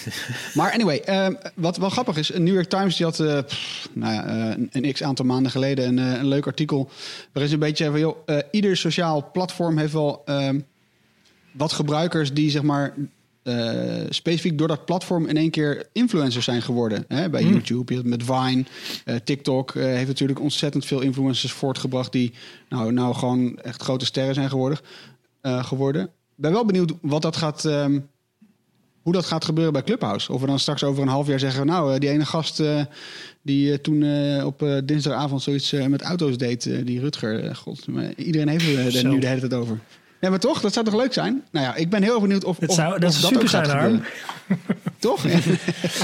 maar 0.57 0.71
anyway, 0.71 0.97
ehm, 0.97 1.33
wat 1.55 1.77
wel 1.77 1.89
grappig 1.89 2.17
is, 2.17 2.33
een 2.33 2.43
New 2.43 2.53
York 2.53 2.69
Times 2.69 2.95
die 2.95 3.05
had 3.05 3.19
eh, 3.19 3.39
pff, 3.43 3.89
nou 3.93 4.13
ja, 4.13 4.25
eh, 4.25 4.65
een, 4.69 4.93
x 4.93 5.03
aantal 5.03 5.25
maanden 5.25 5.51
geleden 5.51 5.87
een, 5.87 5.99
eh, 6.13 6.19
een 6.19 6.27
leuk 6.27 6.45
artikel. 6.45 6.89
Waarin 7.31 7.47
ze 7.47 7.53
een 7.53 7.67
beetje 7.67 7.85
van, 7.85 7.99
joh, 7.99 8.27
ieder 8.51 8.77
sociaal 8.77 9.29
platform 9.31 9.77
heeft 9.77 9.93
wel 9.93 10.21
ehm, 10.25 10.59
wat 11.51 11.71
gebruikers 11.71 12.33
die 12.33 12.49
zeg 12.49 12.61
maar 12.61 12.93
specifiek 14.09 14.57
door 14.57 14.67
dat 14.67 14.85
platform 14.85 15.25
in 15.25 15.37
één 15.37 15.49
keer 15.49 15.87
influencers 15.91 16.45
zijn 16.45 16.61
geworden. 16.61 17.05
Hè? 17.07 17.29
Bij 17.29 17.43
YouTube, 17.43 17.93
je 17.93 17.99
hebt 17.99 18.09
met 18.09 18.23
Vine, 18.23 18.65
TikTok 19.23 19.73
heeft 19.73 20.07
natuurlijk 20.07 20.39
ontzettend 20.39 20.85
veel 20.85 21.01
influencers 21.01 21.51
voortgebracht 21.51 22.11
die 22.11 22.33
nou, 22.69 22.93
nou 22.93 23.15
gewoon 23.15 23.57
echt 23.57 23.81
grote 23.81 24.05
sterren 24.05 24.33
zijn 24.33 24.49
geworden. 24.49 24.77
geworden. 25.41 26.03
Ik 26.03 26.41
ben 26.41 26.51
wel 26.51 26.65
benieuwd 26.65 26.93
wat 27.01 27.21
dat 27.21 27.35
gaat, 27.35 27.65
ehm, 27.65 27.99
hoe 29.03 29.13
dat 29.13 29.25
gaat 29.25 29.45
gebeuren 29.45 29.73
bij 29.73 29.83
Clubhouse. 29.83 30.31
Of 30.31 30.41
we 30.41 30.47
dan 30.47 30.59
straks 30.59 30.83
over 30.83 31.01
een 31.01 31.07
half 31.07 31.27
jaar 31.27 31.39
zeggen, 31.39 31.65
nou, 31.65 31.93
eh, 31.93 31.99
die 31.99 32.09
ene 32.09 32.25
gast 32.25 32.59
eh, 32.59 32.81
die 33.41 33.71
eh, 33.71 33.77
toen 33.77 34.03
op 34.43 34.81
dinsdagavond 34.85 35.41
zoiets 35.41 35.71
met 35.71 36.01
auto's 36.01 36.37
deed, 36.37 36.69
die 36.85 36.99
Rutger, 36.99 37.55
god, 37.55 37.87
maar 37.87 38.13
iedereen 38.15 38.47
heeft 38.47 38.95
er 38.95 39.07
nu 39.07 39.19
de 39.19 39.27
hele 39.27 39.39
tijd 39.39 39.53
over. 39.53 39.79
Ja, 40.23 40.29
maar 40.29 40.39
toch, 40.39 40.61
dat 40.61 40.73
zou 40.73 40.85
toch 40.85 40.95
leuk 40.95 41.13
zijn? 41.13 41.43
Nou 41.51 41.65
ja, 41.65 41.75
ik 41.75 41.89
ben 41.89 42.03
heel 42.03 42.21
benieuwd 42.21 42.43
of 42.43 42.57
Dat 42.57 42.69
of, 42.69 42.75
zou- 42.75 42.99
dat 42.99 43.09
of 43.09 43.15
zou 43.15 43.33
super 43.33 43.49
zijn, 43.49 43.65
gebeuren. 43.65 44.03
Toch? 44.99 45.25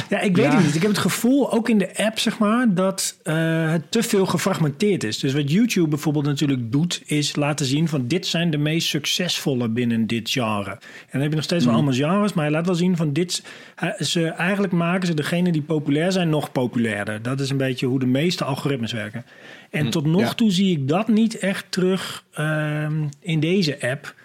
Ja, 0.09 0.19
ik 0.19 0.35
weet 0.35 0.45
Ja. 0.45 0.55
het 0.55 0.65
niet. 0.65 0.75
Ik 0.75 0.81
heb 0.81 0.91
het 0.91 0.99
gevoel, 0.99 1.51
ook 1.51 1.69
in 1.69 1.77
de 1.77 1.97
app, 1.97 2.19
zeg 2.19 2.37
maar, 2.37 2.73
dat 2.73 3.17
eh, 3.23 3.71
het 3.71 3.91
te 3.91 4.03
veel 4.03 4.25
gefragmenteerd 4.25 5.03
is. 5.03 5.19
Dus 5.19 5.33
wat 5.33 5.51
YouTube 5.51 5.87
bijvoorbeeld 5.87 6.25
natuurlijk 6.25 6.71
doet, 6.71 7.01
is 7.05 7.35
laten 7.35 7.65
zien 7.65 7.87
van 7.87 8.07
dit 8.07 8.27
zijn 8.27 8.49
de 8.49 8.57
meest 8.57 8.87
succesvolle 8.87 9.69
binnen 9.69 10.07
dit 10.07 10.29
genre. 10.29 10.69
En 10.71 10.79
dan 11.11 11.21
heb 11.21 11.29
je 11.29 11.35
nog 11.35 11.43
steeds 11.45 11.65
wel 11.65 11.73
allemaal 11.73 11.93
genres, 11.93 12.33
maar 12.33 12.43
hij 12.43 12.53
laat 12.53 12.65
wel 12.65 12.75
zien 12.75 12.95
van 12.95 13.13
dit. 13.13 13.43
hij- 13.75 13.95
ze, 13.99 14.27
eigenlijk 14.27 14.73
maken 14.73 15.07
ze 15.07 15.13
degene 15.13 15.51
die 15.51 15.61
populair 15.61 16.11
zijn 16.11 16.29
nog 16.29 16.51
populairder. 16.51 17.21
Dat 17.21 17.39
is 17.39 17.49
een 17.49 17.57
beetje 17.57 17.85
hoe 17.85 17.99
de 17.99 18.05
meeste 18.05 18.43
algoritmes 18.43 18.91
werken. 18.91 19.25
En 19.69 19.89
tot 19.89 20.05
nog 20.05 20.21
ja. 20.21 20.33
toe 20.33 20.51
zie 20.51 20.77
ik 20.77 20.87
dat 20.87 21.07
niet 21.07 21.37
echt 21.37 21.65
terug 21.69 22.25
ehm, 22.31 23.07
in 23.19 23.39
deze 23.39 23.81
app. 23.81 24.15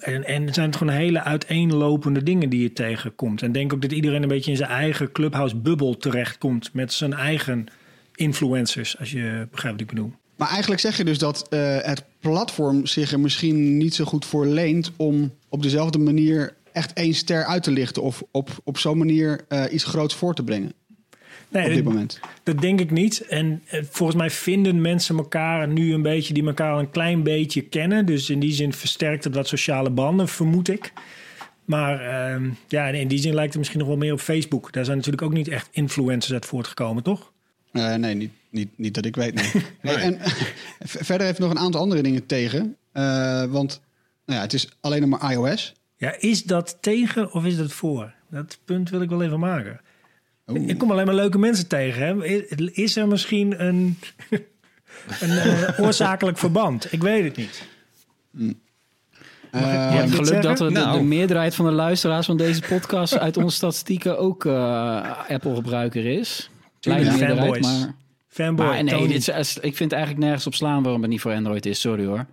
En, 0.00 0.24
en 0.24 0.46
het 0.46 0.54
zijn 0.54 0.74
gewoon 0.74 0.92
hele 0.92 1.22
uiteenlopende 1.22 2.22
dingen 2.22 2.48
die 2.48 2.62
je 2.62 2.72
tegenkomt. 2.72 3.42
En 3.42 3.52
denk 3.52 3.72
ook 3.72 3.82
dat 3.82 3.92
iedereen 3.92 4.22
een 4.22 4.28
beetje 4.28 4.50
in 4.50 4.56
zijn 4.56 4.70
eigen 4.70 5.12
clubhouse-bubbel 5.12 5.96
terechtkomt. 5.96 6.72
Met 6.72 6.92
zijn 6.92 7.12
eigen 7.12 7.66
influencers, 8.14 8.98
als 8.98 9.10
je 9.10 9.48
begrijpt 9.50 9.80
wat 9.80 9.88
ik 9.90 9.94
bedoel. 9.94 10.12
Maar 10.36 10.48
eigenlijk 10.48 10.80
zeg 10.80 10.96
je 10.96 11.04
dus 11.04 11.18
dat 11.18 11.48
eh, 11.48 11.78
het 11.80 12.04
platform 12.20 12.86
zich 12.86 13.12
er 13.12 13.20
misschien 13.20 13.76
niet 13.76 13.94
zo 13.94 14.04
goed 14.04 14.24
voor 14.24 14.46
leent 14.46 14.92
om 14.96 15.32
op 15.48 15.62
dezelfde 15.62 15.98
manier 15.98 16.54
echt 16.72 16.92
één 16.92 17.14
ster 17.14 17.44
uit 17.44 17.62
te 17.62 17.70
lichten. 17.70 18.02
Of 18.02 18.22
op, 18.30 18.50
op 18.64 18.78
zo'n 18.78 18.98
manier 18.98 19.40
eh, 19.48 19.64
iets 19.70 19.84
groots 19.84 20.14
voor 20.14 20.34
te 20.34 20.44
brengen 20.44 20.72
Nee, 21.56 21.68
op 21.68 21.74
dit 21.74 21.84
dat- 21.84 21.92
moment. 21.92 22.20
Dat 22.42 22.60
denk 22.60 22.80
ik 22.80 22.90
niet. 22.90 23.20
En 23.20 23.62
eh, 23.66 23.82
volgens 23.90 24.18
mij 24.18 24.30
vinden 24.30 24.80
mensen 24.80 25.16
elkaar 25.16 25.68
nu 25.68 25.92
een 25.94 26.02
beetje 26.02 26.34
die 26.34 26.46
elkaar 26.46 26.72
al 26.72 26.78
een 26.78 26.90
klein 26.90 27.22
beetje 27.22 27.60
kennen. 27.62 28.06
Dus 28.06 28.30
in 28.30 28.40
die 28.40 28.52
zin 28.52 28.72
versterkt 28.72 29.24
het 29.24 29.34
wat 29.34 29.48
sociale 29.48 29.90
banden, 29.90 30.28
vermoed 30.28 30.68
ik. 30.68 30.92
Maar 31.64 32.00
ehm, 32.00 32.50
ja, 32.68 32.86
in 32.88 33.08
die 33.08 33.18
zin 33.18 33.34
lijkt 33.34 33.48
het 33.48 33.58
misschien 33.58 33.78
nog 33.78 33.88
wel 33.88 33.96
meer 33.96 34.12
op 34.12 34.20
Facebook. 34.20 34.72
Daar 34.72 34.84
zijn 34.84 34.96
natuurlijk 34.96 35.24
ook 35.24 35.32
niet 35.32 35.48
echt 35.48 35.68
influencers 35.72 36.32
uit 36.32 36.46
voortgekomen, 36.46 37.02
toch? 37.02 37.32
Eh, 37.72 37.94
nee, 37.94 38.14
niet, 38.14 38.30
niet, 38.50 38.68
niet 38.76 38.94
dat 38.94 39.04
ik 39.04 39.16
weet. 39.16 39.34
Nee. 39.34 39.64
Nee, 39.82 39.94
en 39.96 40.18
verder 40.80 41.26
heeft 41.26 41.38
nog 41.38 41.50
een 41.50 41.58
aantal 41.58 41.80
andere 41.80 42.02
dingen 42.02 42.26
tegen. 42.26 42.76
Eh, 42.92 43.44
want 43.44 43.80
nou 44.26 44.38
ja, 44.38 44.44
het 44.44 44.52
is 44.52 44.68
alleen 44.80 45.08
nog 45.08 45.20
maar 45.20 45.32
iOS. 45.32 45.74
Ja, 45.96 46.16
is 46.18 46.42
dat 46.44 46.78
tegen 46.80 47.32
of 47.32 47.44
is 47.44 47.56
dat 47.56 47.72
voor? 47.72 48.14
Dat 48.30 48.58
punt 48.64 48.90
wil 48.90 49.00
ik 49.00 49.08
wel 49.08 49.22
even 49.22 49.38
maken. 49.40 49.80
Oeh. 50.46 50.68
Ik 50.68 50.78
kom 50.78 50.90
alleen 50.90 51.06
maar 51.06 51.14
leuke 51.14 51.38
mensen 51.38 51.68
tegen. 51.68 52.02
Hè? 52.06 52.24
Is- 52.24 52.70
Is 52.72 52.96
er 52.96 53.08
misschien 53.08 53.64
een, 53.64 53.98
een 55.20 55.30
eh, 55.30 55.80
oorzakelijk 55.80 56.38
verband? 56.38 56.92
Ik 56.92 57.02
weet 57.02 57.24
het 57.24 57.36
niet. 57.36 57.62
Eh, 58.32 58.46
Je 59.52 59.60
Mag 59.60 59.92
hebt 59.92 60.08
ik 60.08 60.14
geluk 60.26 60.42
dat 60.42 60.58
we 60.58 60.64
de, 60.64 60.70
Nou. 60.72 60.98
de 60.98 61.04
meerderheid 61.04 61.54
van 61.54 61.64
de 61.64 61.70
luisteraars 61.72 62.26
van 62.26 62.36
deze 62.36 62.60
podcast 62.68 63.18
uit 63.18 63.36
onze 63.36 63.56
statistieken 63.56 64.18
ook 64.18 64.44
eh, 64.44 65.28
Apple-gebruiker 65.28 66.06
is. 66.06 66.50
Kleine 66.80 67.10
meerderheid, 67.10 67.38
fanboys. 67.52 67.78
maar... 67.84 67.94
Fanboy, 68.28 68.66
maar 68.66 68.84
nee, 68.84 69.08
dit 69.08 69.28
is, 69.28 69.58
ik 69.58 69.76
vind 69.76 69.92
eigenlijk 69.92 70.22
nergens 70.24 70.46
op 70.46 70.54
slaan 70.54 70.82
waarom 70.82 71.00
het 71.02 71.10
niet 71.10 71.20
voor 71.20 71.32
Android 71.32 71.66
is. 71.66 71.80
Sorry 71.80 72.04
hoor. 72.04 72.26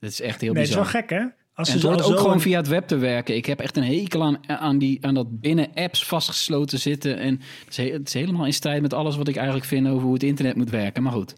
Dit 0.00 0.10
is 0.10 0.20
echt 0.20 0.40
heel 0.40 0.52
nee, 0.52 0.60
het 0.62 0.68
is 0.70 0.74
wel 0.76 0.84
bizar. 0.84 1.00
gek, 1.00 1.10
hè? 1.10 1.24
Als 1.54 1.68
En 1.68 1.78
ze 1.80 1.86
het 1.86 1.96
hoort 1.96 2.06
ook 2.06 2.12
zo 2.12 2.18
gewoon 2.20 2.34
een- 2.34 2.40
via 2.40 2.56
het 2.56 2.68
web 2.68 2.86
te 2.86 2.96
werken. 2.96 3.36
Ik 3.36 3.46
heb 3.46 3.60
echt 3.60 3.76
een 3.76 3.84
hekel 3.84 4.22
aan, 4.22 4.48
aan, 4.48 4.78
die, 4.78 5.06
aan 5.06 5.14
dat 5.14 5.40
binnen 5.40 5.68
apps 5.74 6.04
vastgesloten 6.06 6.78
zitten. 6.80 7.18
En 7.18 7.40
het 7.64 7.68
is, 7.70 7.76
he- 7.76 7.90
het 7.92 8.06
is 8.08 8.14
helemaal 8.14 8.46
in 8.46 8.52
strijd 8.52 8.82
met 8.82 8.92
alles 8.94 9.16
wat 9.16 9.28
ik 9.28 9.36
eigenlijk 9.36 9.66
vind 9.66 9.88
over 9.88 10.02
hoe 10.02 10.12
het 10.14 10.22
internet 10.22 10.56
moet 10.56 10.70
werken. 10.70 11.02
Maar 11.02 11.12
goed. 11.12 11.34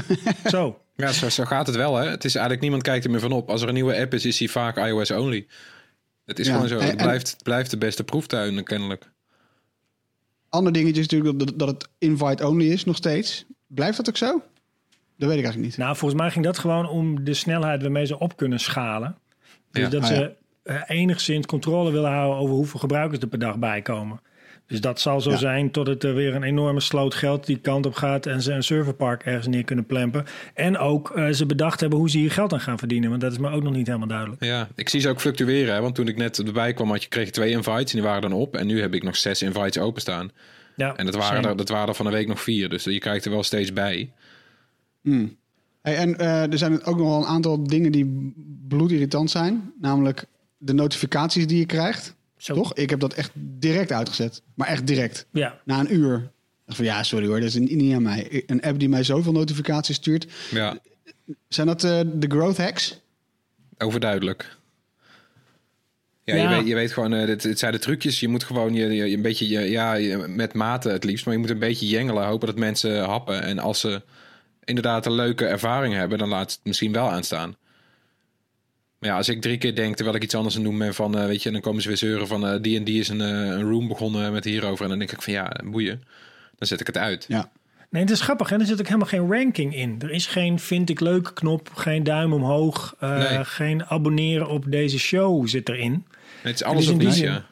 Zo. 0.50 0.78
Ja, 0.96 1.12
zo, 1.12 1.28
zo 1.28 1.44
gaat 1.44 1.66
het 1.66 1.76
wel. 1.76 1.96
Hè? 1.96 2.08
Het 2.08 2.24
is 2.24 2.32
eigenlijk 2.32 2.62
niemand 2.62 2.82
kijkt 2.82 3.04
er 3.04 3.10
meer 3.10 3.20
van 3.20 3.32
op. 3.32 3.50
Als 3.50 3.62
er 3.62 3.68
een 3.68 3.74
nieuwe 3.74 3.96
app 4.00 4.14
is, 4.14 4.24
is 4.24 4.36
die 4.36 4.50
vaak 4.50 4.76
iOS 4.76 5.10
only. 5.10 5.46
Het 6.24 6.38
is 6.38 6.46
Ja, 6.46 6.52
gewoon 6.52 6.68
zo. 6.68 6.78
Het 6.78 6.90
en- 6.90 6.96
blijft, 6.96 7.30
het 7.30 7.42
blijft 7.42 7.70
de 7.70 7.78
beste 7.78 8.04
proeftuin 8.04 8.64
kennelijk. 8.64 9.10
Ander 10.48 10.72
dingetje 10.72 11.00
is 11.00 11.08
natuurlijk 11.08 11.38
dat, 11.38 11.58
dat 11.58 11.68
het 11.68 11.88
invite-only 11.98 12.64
is 12.70 12.84
nog 12.84 12.96
steeds. 12.96 13.44
Blijft 13.66 13.96
dat 13.96 14.08
ook 14.08 14.16
zo? 14.16 14.26
Dat 15.16 15.28
weet 15.28 15.38
ik 15.38 15.44
eigenlijk 15.44 15.64
niet. 15.64 15.76
Nou, 15.76 15.96
volgens 15.96 16.20
mij 16.20 16.30
ging 16.30 16.44
dat 16.44 16.58
gewoon 16.58 16.88
om 16.88 17.24
de 17.24 17.34
snelheid 17.34 17.82
waarmee 17.82 18.06
ze 18.06 18.18
op 18.18 18.36
kunnen 18.36 18.60
schalen. 18.60 19.16
Dus 19.70 19.82
Ja. 19.82 19.88
dat 19.88 20.00
Ah, 20.02 20.06
ze 20.08 20.14
ja. 20.64 20.72
eh, 20.86 20.96
enigszins 21.00 21.46
controle 21.46 21.90
willen 21.92 22.10
houden 22.10 22.38
over 22.38 22.54
hoeveel 22.54 22.80
gebruikers 22.80 23.20
er 23.20 23.28
per 23.28 23.38
dag 23.38 23.58
bij 23.58 23.82
komen. 23.82 24.20
Dus 24.66 24.80
dat 24.80 25.00
zal 25.00 25.20
zo 25.20 25.30
Ja. 25.30 25.36
zijn 25.36 25.70
totdat 25.70 26.02
er 26.02 26.14
weer 26.14 26.34
een 26.34 26.42
enorme 26.42 26.80
sloot 26.80 27.14
geld 27.14 27.46
die 27.46 27.56
kant 27.58 27.86
op 27.86 27.94
gaat 27.94 28.26
en 28.26 28.42
ze 28.42 28.52
een 28.52 28.62
serverpark 28.62 29.22
ergens 29.22 29.46
neer 29.46 29.64
kunnen 29.64 29.86
plempen. 29.86 30.24
En 30.54 30.78
ook 30.78 31.10
eh, 31.10 31.28
ze 31.30 31.46
bedacht 31.46 31.80
hebben 31.80 31.98
hoe 31.98 32.10
ze 32.10 32.18
hier 32.18 32.30
geld 32.30 32.52
aan 32.52 32.60
gaan 32.60 32.78
verdienen, 32.78 33.08
want 33.10 33.20
dat 33.22 33.32
is 33.32 33.38
me 33.38 33.50
ook 33.50 33.62
nog 33.62 33.72
niet 33.72 33.86
helemaal 33.86 34.08
duidelijk. 34.08 34.44
Ja, 34.44 34.68
ik 34.74 34.88
zie 34.88 35.00
ze 35.00 35.08
ook 35.08 35.20
fluctueren. 35.20 35.74
Hè? 35.74 35.80
Want 35.80 35.94
toen 35.94 36.08
ik 36.08 36.16
net 36.16 36.38
erbij 36.38 36.72
kwam, 36.72 36.90
had 36.90 37.02
je, 37.02 37.08
kreeg 37.08 37.24
je 37.26 37.30
twee 37.30 37.50
invites 37.50 37.92
en 37.92 37.98
die 37.98 38.02
waren 38.08 38.22
dan 38.22 38.32
op. 38.32 38.56
En 38.56 38.66
nu 38.66 38.80
heb 38.80 38.94
ik 38.94 39.02
nog 39.02 39.16
zes 39.16 39.42
invites 39.42 39.78
openstaan. 39.78 40.30
Ja, 40.76 40.96
En 40.96 41.06
dat 41.06 41.14
waren, 41.14 41.44
er, 41.44 41.56
dat 41.56 41.68
waren 41.68 41.88
er 41.88 41.94
van 41.94 42.06
de 42.06 42.12
week 42.12 42.26
nog 42.28 42.40
vier. 42.40 42.68
Dus 42.68 42.84
je 42.84 42.98
krijgt 42.98 43.24
er 43.24 43.30
wel 43.30 43.42
steeds 43.42 43.72
bij. 43.72 44.12
Hmm. 45.02 45.36
Hey, 45.82 45.96
en 45.96 46.18
eh, 46.18 46.52
er 46.52 46.58
zijn 46.58 46.84
ook 46.84 46.96
nog 46.98 47.06
wel 47.08 47.16
een 47.18 47.24
aantal 47.26 47.62
dingen 47.66 47.92
die 47.92 48.32
bloedirritant 48.68 49.30
zijn. 49.30 49.72
Namelijk 49.80 50.24
de 50.58 50.72
notificaties 50.72 51.46
die 51.46 51.58
je 51.58 51.66
krijgt. 51.66 52.14
Zo. 52.36 52.54
Toch? 52.54 52.74
Ik 52.74 52.90
heb 52.90 53.00
dat 53.00 53.14
echt 53.14 53.30
direct 53.34 53.92
uitgezet. 53.92 54.42
Maar 54.54 54.68
echt 54.68 54.86
direct. 54.86 55.26
Ja, 55.30 55.60
Na 55.64 55.80
een 55.80 55.94
uur. 55.94 56.30
Van, 56.66 56.84
ja, 56.84 57.02
sorry 57.02 57.26
hoor, 57.26 57.40
dat 57.40 57.48
is 57.48 57.54
niet 57.54 57.94
aan 57.94 58.02
mij. 58.02 58.42
Een 58.46 58.62
app 58.62 58.78
die 58.78 58.88
mij 58.88 59.02
zoveel 59.02 59.32
notificaties 59.32 59.96
stuurt. 59.96 60.26
Ja, 60.50 60.78
Zijn 61.48 61.66
dat 61.66 61.84
eh, 61.84 62.00
de 62.14 62.26
growth 62.28 62.56
hacks? 62.56 63.00
overduidelijk. 63.78 64.56
Ja, 66.24 66.34
Ja. 66.34 66.42
Je, 66.50 66.56
weet, 66.56 66.66
je 66.68 66.74
weet 66.74 66.92
gewoon, 66.92 67.12
eh, 67.14 67.26
dit, 67.26 67.42
het 67.42 67.58
zijn 67.58 67.72
de 67.72 67.78
trucjes. 67.78 68.20
Je 68.20 68.28
moet 68.28 68.44
gewoon 68.44 68.74
je, 68.74 68.86
je, 68.86 69.14
een 69.16 69.22
beetje, 69.22 69.48
je, 69.48 69.60
ja, 69.60 69.94
je- 69.94 70.16
met 70.28 70.52
mate 70.54 70.88
het 70.88 71.04
liefst, 71.04 71.24
maar 71.24 71.34
je 71.34 71.40
moet 71.40 71.50
een 71.50 71.58
beetje 71.58 71.86
jengelen. 71.86 72.26
Hopen 72.26 72.46
dat 72.46 72.58
mensen 72.58 73.04
happen. 73.04 73.42
En 73.42 73.58
als 73.58 73.80
ze 73.80 74.02
inderdaad 74.64 75.06
een 75.06 75.12
leuke 75.14 75.46
ervaring 75.46 75.94
hebben, 75.94 76.18
dan 76.18 76.28
laat 76.28 76.50
het 76.50 76.60
misschien 76.64 76.92
wel 76.92 77.10
aanstaan. 77.10 77.56
Maar 78.98 79.10
ja, 79.10 79.16
als 79.16 79.28
ik 79.28 79.40
drie 79.40 79.58
keer 79.58 79.74
denk, 79.74 79.94
terwijl 79.96 80.16
ik 80.16 80.22
iets 80.22 80.34
anders 80.34 80.54
aan 80.56 80.60
het 80.62 80.70
doen 80.70 80.78
ben 80.80 80.94
van, 80.94 81.18
eh, 81.18 81.26
weet 81.26 81.42
je, 81.42 81.50
dan 81.50 81.60
komen 81.60 81.82
ze 81.82 81.88
weer 81.88 81.96
zeuren 81.96 82.26
van, 82.26 82.46
eh, 82.46 82.62
die 82.62 82.76
en 82.78 82.84
die 82.84 83.00
is 83.00 83.08
een, 83.08 83.20
eh, 83.20 83.28
een 83.28 83.62
room 83.70 83.88
begonnen 83.88 84.32
met 84.32 84.44
hierover. 84.44 84.82
En 84.84 84.88
dan 84.90 84.98
denk 84.98 85.12
ik 85.12 85.22
van, 85.22 85.32
ja, 85.32 85.56
boeien. 85.64 86.02
Dan 86.58 86.68
zet 86.68 86.80
ik 86.80 86.86
het 86.86 86.96
uit. 86.96 87.24
Ja. 87.28 87.50
nee, 87.90 88.02
het 88.02 88.10
is 88.10 88.20
grappig. 88.20 88.48
hè? 88.48 88.58
Er 88.58 88.66
zit 88.66 88.78
ook 88.80 88.86
helemaal 88.86 89.06
geen 89.08 89.32
ranking 89.32 89.74
in. 89.76 89.96
Er 90.02 90.10
is 90.10 90.26
geen 90.26 90.58
vind 90.58 90.90
ik 90.90 91.00
leuk 91.00 91.30
knop, 91.34 91.70
geen 91.74 92.02
duim 92.02 92.32
omhoog, 92.32 92.94
eh, 92.98 93.18
Nee. 93.18 93.44
geen 93.44 93.84
abonneren 93.84 94.48
op 94.48 94.64
deze 94.70 94.98
show 94.98 95.48
zit 95.48 95.68
erin. 95.68 96.06
Het 96.42 96.54
is 96.54 96.62
alles 96.62 96.86
die 96.86 96.96
niets, 96.96 97.16
zin- 97.16 97.26
ja. 97.26 97.44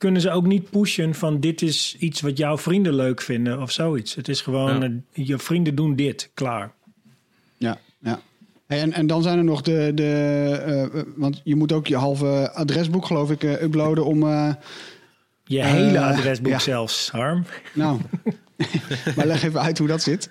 Kunnen 0.00 0.20
ze 0.20 0.30
ook 0.30 0.46
niet 0.46 0.70
pushen 0.70 1.14
van 1.14 1.40
dit 1.40 1.62
is 1.62 1.96
iets 1.98 2.20
wat 2.20 2.36
jouw 2.38 2.58
vrienden 2.58 2.94
leuk 2.94 3.20
vinden 3.20 3.60
of 3.62 3.70
zoiets. 3.70 4.14
Het 4.14 4.28
is 4.28 4.40
gewoon, 4.40 4.80
Ja. 4.80 4.86
eh, 5.12 5.26
je 5.26 5.38
vrienden 5.38 5.74
doen 5.74 5.96
dit, 5.96 6.30
klaar. 6.34 6.72
Ja, 7.56 7.78
ja. 7.98 8.20
En, 8.66 8.92
en 8.92 9.06
dan 9.06 9.22
zijn 9.22 9.38
er 9.38 9.44
nog 9.44 9.62
de... 9.62 9.92
de 9.94 10.02
eh, 10.64 10.82
eh, 10.84 11.04
want 11.16 11.40
je 11.44 11.56
moet 11.56 11.72
ook 11.72 11.86
je 11.86 11.96
halve 11.96 12.50
adresboek, 12.54 13.06
geloof 13.06 13.30
ik, 13.30 13.42
eh, 13.44 13.62
uploaden 13.62 14.04
om... 14.04 14.22
eh, 14.22 14.54
Je 15.44 15.64
hele 15.64 16.00
adresboek 16.00 16.52
ja. 16.52 16.58
zelfs, 16.58 17.10
Harm. 17.10 17.44
nou, 17.74 18.00
maar 19.16 19.26
leg 19.26 19.42
even 19.42 19.60
uit 19.60 19.78
hoe 19.78 19.88
dat 19.88 20.02
zit. 20.02 20.30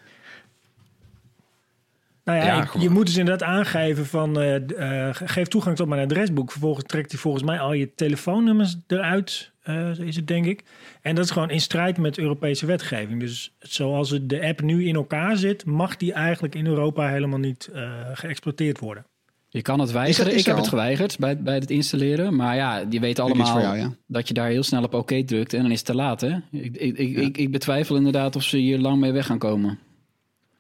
Nou 2.24 2.38
ja, 2.42 2.46
Ja, 2.46 2.62
ik- 2.62 2.68
gewoon. 2.68 2.82
je 2.88 2.90
moet 2.90 3.06
dus 3.06 3.18
inderdaad 3.18 3.48
aangeven 3.50 4.06
van 4.06 4.40
eh, 4.40 5.08
eh, 5.08 5.16
geef 5.24 5.48
toegang 5.48 5.76
tot 5.76 5.88
mijn 5.88 6.02
adresboek. 6.04 6.52
Vervolgens 6.52 6.86
trekt 6.88 7.12
hij 7.12 7.20
volgens 7.20 7.44
mij 7.44 7.60
al 7.60 7.74
je 7.74 7.94
telefoonnummers 7.96 8.78
eruit, 8.88 9.52
eh, 9.70 10.08
is 10.08 10.16
het 10.16 10.28
denk 10.28 10.46
ik. 10.46 10.64
En 11.02 11.16
dat 11.16 11.26
is 11.26 11.32
gewoon 11.32 11.50
in 11.50 11.62
strijd 11.62 11.98
met 11.98 12.18
Europese 12.18 12.66
wetgeving. 12.66 13.20
Dus 13.20 13.56
zoals 13.60 14.10
het 14.10 14.30
de 14.30 14.42
app 14.48 14.62
nu 14.62 14.88
in 14.88 14.96
elkaar 14.96 15.38
zit, 15.38 15.66
mag 15.66 15.98
die 15.98 16.14
eigenlijk 16.14 16.56
in 16.56 16.66
Europa 16.68 17.10
helemaal 17.10 17.40
niet 17.40 17.70
eh, 17.74 17.92
geëxploiteerd 18.14 18.80
worden. 18.80 19.06
Je 19.52 19.62
kan 19.62 19.80
het 19.80 19.88
Is 19.88 19.94
weigeren. 19.94 20.26
dat- 20.26 20.34
is 20.34 20.40
ik 20.40 20.46
heb 20.48 20.58
het 20.58 20.68
geweigerd 20.68 21.18
bij, 21.20 21.38
bij 21.38 21.56
het 21.56 21.70
installeren. 21.72 22.36
Maar 22.36 22.56
ja, 22.56 22.84
je 22.90 23.00
weet 23.00 23.18
is 23.18 23.24
allemaal 23.24 23.48
voor 23.52 23.62
jou, 23.62 23.78
ja. 23.78 23.94
dat 24.08 24.28
je 24.28 24.34
daar 24.34 24.50
heel 24.50 24.64
snel 24.64 24.84
op 24.84 24.94
oké 24.94 25.24
drukt. 25.24 25.54
En 25.54 25.62
dan 25.62 25.72
is 25.72 25.78
het 25.78 25.86
te 25.86 25.96
laat, 25.96 26.22
hè? 26.22 26.36
Ik, 26.52 26.76
ik, 26.76 26.98
ik, 26.98 27.18
ik, 27.18 27.38
ik 27.38 27.52
betwijfel 27.52 27.96
inderdaad 27.96 28.36
of 28.36 28.44
ze 28.44 28.58
hier 28.58 28.80
lang 28.80 29.00
mee 29.00 29.12
weg 29.12 29.26
gaan 29.26 29.38
komen. 29.38 29.80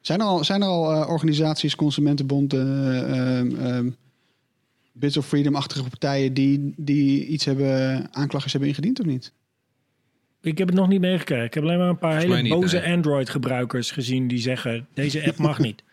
Zijn 0.01 0.19
er 0.19 0.25
al, 0.25 0.43
zijn 0.43 0.61
er 0.61 0.67
al 0.67 0.91
eh, 0.91 1.09
organisaties, 1.09 1.75
Consumentenbond, 1.75 2.53
ehm, 2.53 3.89
Bits 4.91 5.17
of 5.17 5.27
Freedom-achtige 5.27 5.89
partijen... 5.89 6.33
Die, 6.33 6.73
die 6.77 7.25
iets 7.25 7.45
hebben, 7.45 8.07
aanklagers 8.11 8.51
hebben 8.51 8.69
ingediend 8.69 8.99
of 8.99 9.05
niet? 9.05 9.33
Ik 10.41 10.57
heb 10.57 10.67
het 10.67 10.77
nog 10.77 10.87
niet 10.87 11.01
meegekregen. 11.01 11.45
Ik 11.45 11.53
heb 11.53 11.63
alleen 11.63 11.77
maar 11.77 11.89
een 11.89 11.97
paar 11.97 12.17
hele 12.17 12.41
niet, 12.41 12.51
boze 12.53 12.77
nee. 12.79 12.93
Android-gebruikers 12.93 13.91
gezien 13.91 14.27
die 14.27 14.37
zeggen: 14.37 14.87
deze 14.93 15.25
app 15.27 15.37
mag 15.37 15.59
niet. 15.67 15.83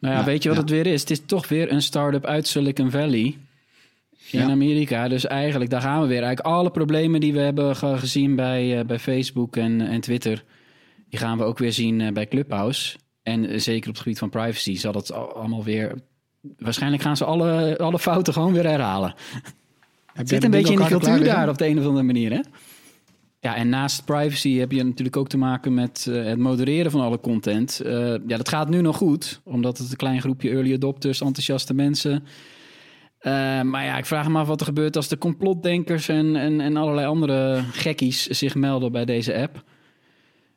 Nou 0.00 0.14
ja, 0.14 0.20
Ja, 0.20 0.26
weet 0.26 0.42
je 0.42 0.48
wat 0.48 0.56
ja. 0.58 0.62
het 0.64 0.72
weer 0.72 0.86
is? 0.86 1.00
Het 1.00 1.10
is 1.10 1.20
toch 1.26 1.48
weer 1.48 1.72
een 1.72 1.82
start-up 1.82 2.24
uit 2.24 2.46
Silicon 2.46 2.90
Valley 2.90 3.36
in 4.30 4.38
Ja. 4.40 4.50
Amerika. 4.50 5.08
Dus 5.08 5.26
eigenlijk, 5.26 5.70
daar 5.70 5.80
gaan 5.80 6.00
we 6.02 6.06
weer. 6.08 6.22
Eigenlijk 6.22 6.54
alle 6.56 6.70
problemen 6.70 7.20
die 7.20 7.32
we 7.32 7.38
hebben 7.38 7.76
ge- 7.76 7.98
gezien 7.98 8.36
bij, 8.36 8.78
eh, 8.78 8.84
bij 8.86 8.98
Facebook 8.98 9.56
en, 9.56 9.80
en 9.80 10.00
Twitter... 10.00 10.44
die 11.08 11.18
gaan 11.18 11.38
we 11.38 11.44
ook 11.44 11.58
weer 11.58 11.72
zien 11.72 12.00
eh, 12.00 12.12
bij 12.12 12.28
Clubhouse. 12.28 12.96
En 13.22 13.46
eh, 13.48 13.58
zeker 13.58 13.88
op 13.88 13.94
het 13.94 14.02
gebied 14.02 14.18
van 14.18 14.30
privacy 14.30 14.76
zal 14.76 14.92
het 14.92 15.12
al- 15.12 15.32
allemaal 15.34 15.64
weer... 15.64 15.94
Waarschijnlijk 16.40 17.02
gaan 17.02 17.16
ze 17.16 17.24
alle, 17.24 17.78
alle 17.78 17.98
fouten 17.98 18.32
gewoon 18.32 18.52
weer 18.52 18.66
herhalen. 18.66 19.14
Het 20.12 20.28
zit 20.28 20.44
een 20.44 20.50
beetje 20.50 20.72
in 20.72 20.78
de 20.78 20.86
cultuur 20.86 21.24
daar 21.24 21.48
op 21.48 21.58
de 21.58 21.66
een 21.66 21.78
of 21.78 21.86
andere 21.86 22.04
manier, 22.04 22.32
hè? 22.32 22.40
Ja, 23.40 23.56
en 23.56 23.68
naast 23.68 24.04
privacy 24.04 24.56
heb 24.56 24.72
je 24.72 24.84
natuurlijk 24.84 25.16
ook 25.16 25.28
te 25.28 25.38
maken 25.38 25.74
met 25.74 26.06
eh, 26.10 26.24
het 26.24 26.38
modereren 26.38 26.90
van 26.90 27.00
alle 27.00 27.20
content. 27.20 27.80
Eh, 27.80 28.14
ja, 28.26 28.36
dat 28.36 28.48
gaat 28.48 28.68
nu 28.68 28.80
nog 28.80 28.96
goed, 28.96 29.40
omdat 29.44 29.78
het 29.78 29.90
een 29.90 29.96
klein 29.96 30.20
groepje 30.20 30.50
early 30.50 30.74
adopters, 30.74 31.20
enthousiaste 31.20 31.74
mensen. 31.74 32.24
Eh, 33.18 33.32
maar 33.62 33.84
ja, 33.84 33.98
ik 33.98 34.06
vraag 34.06 34.28
me 34.28 34.38
af 34.38 34.46
wat 34.46 34.60
er 34.60 34.66
gebeurt 34.66 34.96
als 34.96 35.08
de 35.08 35.18
complotdenkers 35.18 36.08
en, 36.08 36.36
en, 36.36 36.60
en 36.60 36.76
allerlei 36.76 37.06
andere 37.06 37.62
gekkies 37.72 38.26
zich 38.26 38.54
melden 38.54 38.92
bij 38.92 39.04
deze 39.04 39.36
app. 39.36 39.64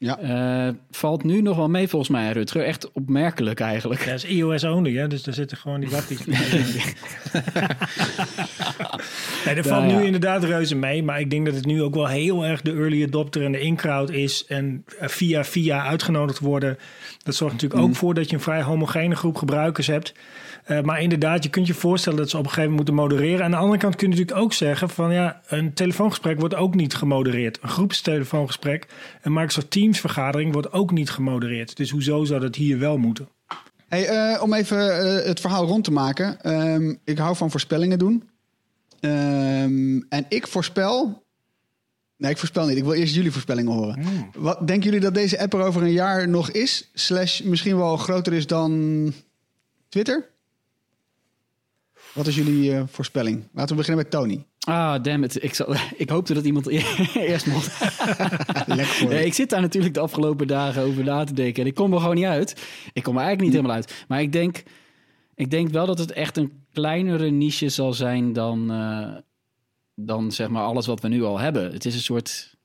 Ja. 0.02 0.20
Eh, 0.20 0.74
valt 0.92 1.24
nu 1.24 1.42
nog 1.42 1.58
wel 1.58 1.70
mee 1.70 1.88
volgens 1.88 2.12
mij, 2.12 2.32
Rutger. 2.32 2.64
Echt 2.64 2.92
opmerkelijk 2.92 3.60
eigenlijk. 3.60 4.06
Dat 4.06 4.16
is 4.16 4.26
iOS 4.26 4.64
only, 4.64 4.94
hè? 4.94 5.08
dus 5.08 5.24
daar 5.24 5.34
zitten 5.34 5.58
gewoon 5.58 5.80
die 5.80 5.90
wappies. 5.90 6.26
nee, 6.26 6.36
er 9.56 9.64
valt 9.64 9.82
Nou 9.82 9.94
ja. 9.94 9.98
nu 10.00 10.06
inderdaad 10.06 10.44
reuze 10.44 10.76
mee, 10.76 11.04
maar 11.04 11.20
ik 11.20 11.30
denk 11.30 11.46
dat 11.46 11.56
het 11.56 11.66
nu 11.66 11.82
ook 11.82 11.94
wel 11.94 12.08
heel 12.08 12.46
erg 12.46 12.62
de 12.62 12.72
early 12.72 13.04
adopter 13.04 13.44
en 13.44 13.52
de 13.52 13.62
in-crowd 13.62 14.12
is. 14.12 14.46
En 14.46 14.86
eh, 15.00 15.08
via 15.08 15.44
via 15.44 15.86
uitgenodigd 15.86 16.40
worden. 16.40 16.78
Dat 17.24 17.36
zorgt 17.36 17.54
natuurlijk 17.54 17.82
ook 17.82 17.96
voor 17.96 18.14
dat 18.14 18.30
je 18.30 18.36
een 18.36 18.42
vrij 18.42 18.62
homogene 18.62 19.16
groep 19.16 19.36
gebruikers 19.36 19.88
hebt. 19.88 20.14
Eh, 20.63 20.82
maar 20.82 21.02
inderdaad, 21.02 21.43
je 21.43 21.50
kunt 21.50 21.67
je 21.67 21.74
voorstellen 21.74 22.19
dat 22.19 22.30
ze 22.30 22.38
op 22.38 22.43
een 22.43 22.50
gegeven 22.50 22.71
moment 22.71 22.89
moeten 22.89 23.06
modereren. 23.06 23.45
Aan 23.45 23.52
de 23.52 23.58
andere 23.58 23.80
kant 23.80 23.95
kun 23.95 24.10
je 24.10 24.15
natuurlijk 24.15 24.43
ook 24.43 24.54
zeggen 24.54 24.89
van 24.89 25.13
ja, 25.13 25.41
een 25.47 25.74
telefoongesprek 25.74 26.39
wordt 26.39 26.56
ook 26.56 26.76
niet 26.76 26.95
gemodereerd. 26.95 27.60
Een 27.62 27.69
groepstelefoongesprek, 27.69 28.88
een 29.21 29.34
Microsoft 29.34 29.71
Teams 29.71 30.00
vergadering 30.00 30.54
wordt 30.54 30.71
ook 30.71 30.91
niet 30.91 31.10
gemodereerd. 31.10 31.78
Dus 31.78 31.89
hoezo 31.89 32.24
zou 32.24 32.39
dat 32.39 32.56
hier 32.56 32.80
wel 32.80 32.97
moeten? 32.97 33.28
Hey, 33.88 34.08
eh, 34.08 34.41
om 34.41 34.54
even 34.54 35.00
eh, 35.00 35.26
het 35.26 35.39
verhaal 35.39 35.65
rond 35.65 35.84
te 35.84 35.91
maken. 35.91 36.41
Ehm, 36.41 36.95
ik 37.04 37.17
hou 37.17 37.36
van 37.36 37.52
voorspellingen 37.52 38.00
doen. 38.00 38.30
Ehm, 39.00 40.02
en 40.10 40.26
ik 40.30 40.47
voorspel... 40.47 41.24
Nee, 42.17 42.32
ik 42.32 42.38
voorspel 42.38 42.67
niet. 42.67 42.78
Ik 42.78 42.84
wil 42.84 42.93
eerst 42.93 43.15
jullie 43.15 43.32
voorspellingen 43.32 43.74
horen. 43.74 44.06
Wat 44.38 44.67
denken 44.67 44.86
jullie 44.86 45.00
dat 45.00 45.13
deze 45.13 45.39
app 45.39 45.54
er 45.54 45.62
over 45.62 45.82
een 45.82 45.91
jaar 45.91 46.30
nog 46.30 46.52
is? 46.52 46.89
Slash 46.93 47.41
misschien 47.41 47.78
wel 47.78 47.97
groter 47.97 48.34
is 48.34 48.47
dan 48.47 49.13
Twitter? 49.89 50.31
Wat 52.13 52.28
is 52.28 52.36
jullie 52.36 52.76
eh, 52.76 52.84
voorspelling? 52.88 53.43
Laten 53.54 53.69
we 53.69 53.82
beginnen 53.82 54.04
met 54.04 54.12
Tony. 54.12 54.45
Ah, 54.60 55.04
damn 55.04 55.24
it. 55.24 55.43
Ik, 55.43 55.54
zal, 55.54 55.76
ik 55.95 56.10
hoopte 56.10 56.34
dat 56.34 56.45
iemand 56.45 56.67
eerst 57.13 57.47
mocht. 57.47 57.80
Lekker 58.67 58.86
voor 58.86 59.10
je. 59.10 59.15
Nee, 59.15 59.26
ik 59.26 59.34
zit 59.34 59.50
daar 59.50 59.62
natuurlijk 59.62 59.93
de 59.93 60.00
afgelopen 60.00 60.47
dagen 60.47 60.84
over 60.84 61.04
na 61.04 61.24
te 61.24 61.34
denken. 61.34 61.62
En 61.62 61.69
ik 61.69 61.76
kom 61.76 61.93
er 61.93 62.00
gewoon 62.00 62.15
niet 62.15 62.26
uit. 62.26 62.52
Ik 62.93 63.04
kom 63.04 63.17
er 63.17 63.24
eigenlijk 63.24 63.41
niet 63.41 63.52
helemaal 63.52 63.76
uit. 63.76 64.06
Maar 64.08 64.21
ik 64.21 64.32
denk, 64.32 64.63
ik 65.36 65.52
denk 65.52 65.69
wel 65.69 65.86
dat 65.86 66.00
het 66.00 66.12
echt 66.12 66.38
een 66.38 66.65
kleinere 66.74 67.30
niche 67.30 67.69
zal 67.69 67.93
zijn 67.93 68.34
dan, 68.34 68.71
eh, 68.71 69.17
dan 69.95 70.32
zeg 70.32 70.50
maar 70.50 70.63
alles 70.63 70.86
wat 70.86 71.02
we 71.02 71.08
nu 71.08 71.24
al 71.24 71.39
hebben. 71.39 71.71
Het 71.71 71.86
is 71.86 71.93
een 71.93 72.02
soort 72.02 72.56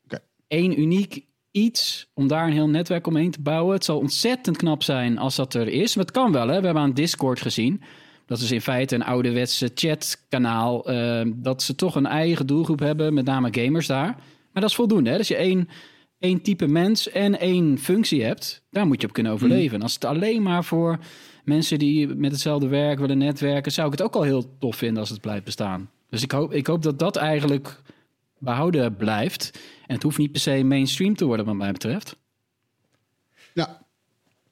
één 0.49 0.81
uniek 0.81 1.25
iets 1.51 2.11
om 2.15 2.29
daar 2.29 2.47
een 2.47 2.53
heel 2.53 2.69
netwerk 2.69 3.07
omheen 3.07 3.31
te 3.31 3.41
bouwen. 3.41 3.75
Het 3.75 3.85
zal 3.85 3.99
ontzettend 3.99 4.57
knap 4.57 4.83
zijn 4.83 5.19
als 5.19 5.37
dat 5.37 5.55
er 5.55 5.69
is. 5.69 5.97
Maar 5.97 6.05
het 6.05 6.15
kan 6.15 6.33
wel, 6.33 6.49
hè. 6.49 6.59
We 6.59 6.65
hebben 6.65 6.83
aan 6.83 6.93
Discord 6.93 7.41
gezien. 7.41 7.83
Dat 8.27 8.41
is 8.41 8.51
in 8.51 8.61
feite 8.61 8.95
een 8.95 9.05
ouderwetse 9.05 9.71
chatkanaal. 9.75 10.89
eh, 10.89 11.27
dat 11.35 11.63
ze 11.63 11.75
toch 11.75 11.95
een 11.95 12.07
eigen 12.07 12.47
doelgroep 12.47 12.79
hebben, 12.79 13.15
met 13.15 13.25
name 13.25 13.49
gamers 13.51 13.87
daar. 13.87 14.15
Maar 14.53 14.63
dat 14.63 14.71
is 14.71 14.75
voldoende. 14.75 15.11
Hè? 15.11 15.19
Als 15.19 15.29
je 15.29 15.37
één, 15.37 15.69
één 16.19 16.43
type 16.43 16.67
mens 16.67 17.11
en 17.11 17.39
één 17.39 17.79
functie 17.79 18.25
hebt, 18.25 18.63
daar 18.71 18.87
moet 18.87 19.01
je 19.01 19.07
op 19.07 19.13
kunnen 19.13 19.33
overleven. 19.33 19.77
En 19.77 19.83
als 19.83 19.95
het 19.95 20.05
alleen 20.05 20.43
maar 20.43 20.65
voor 20.65 20.99
mensen 21.45 21.79
die 21.79 22.07
met 22.07 22.31
hetzelfde 22.33 22.69
werk 22.69 22.99
willen 22.99 23.19
netwerken, 23.19 23.73
zou 23.73 23.87
ik 23.87 23.93
het 23.93 24.03
ook 24.03 24.15
al 24.15 24.23
heel 24.23 24.57
tof 24.59 24.77
vinden 24.77 24.99
als 25.01 25.11
het 25.11 25.21
blijft 25.21 25.45
bestaan. 25.45 25.91
Dus 26.11 26.23
ik 26.23 26.31
hoop, 26.33 26.53
ik 26.53 26.67
hoop 26.67 26.83
dat 26.83 26.99
dat 26.99 27.17
eigenlijk 27.17 27.81
behouden 28.39 28.97
blijft. 28.97 29.51
En 29.87 29.95
het 29.95 30.03
hoeft 30.03 30.19
niet 30.19 30.33
per 30.33 30.41
se 30.41 30.65
mainstream 30.65 31.17
te 31.17 31.25
worden, 31.25 31.47
wat 31.47 31.55
mij 31.55 31.73
betreft. 31.73 32.17
Ja, 33.55 33.83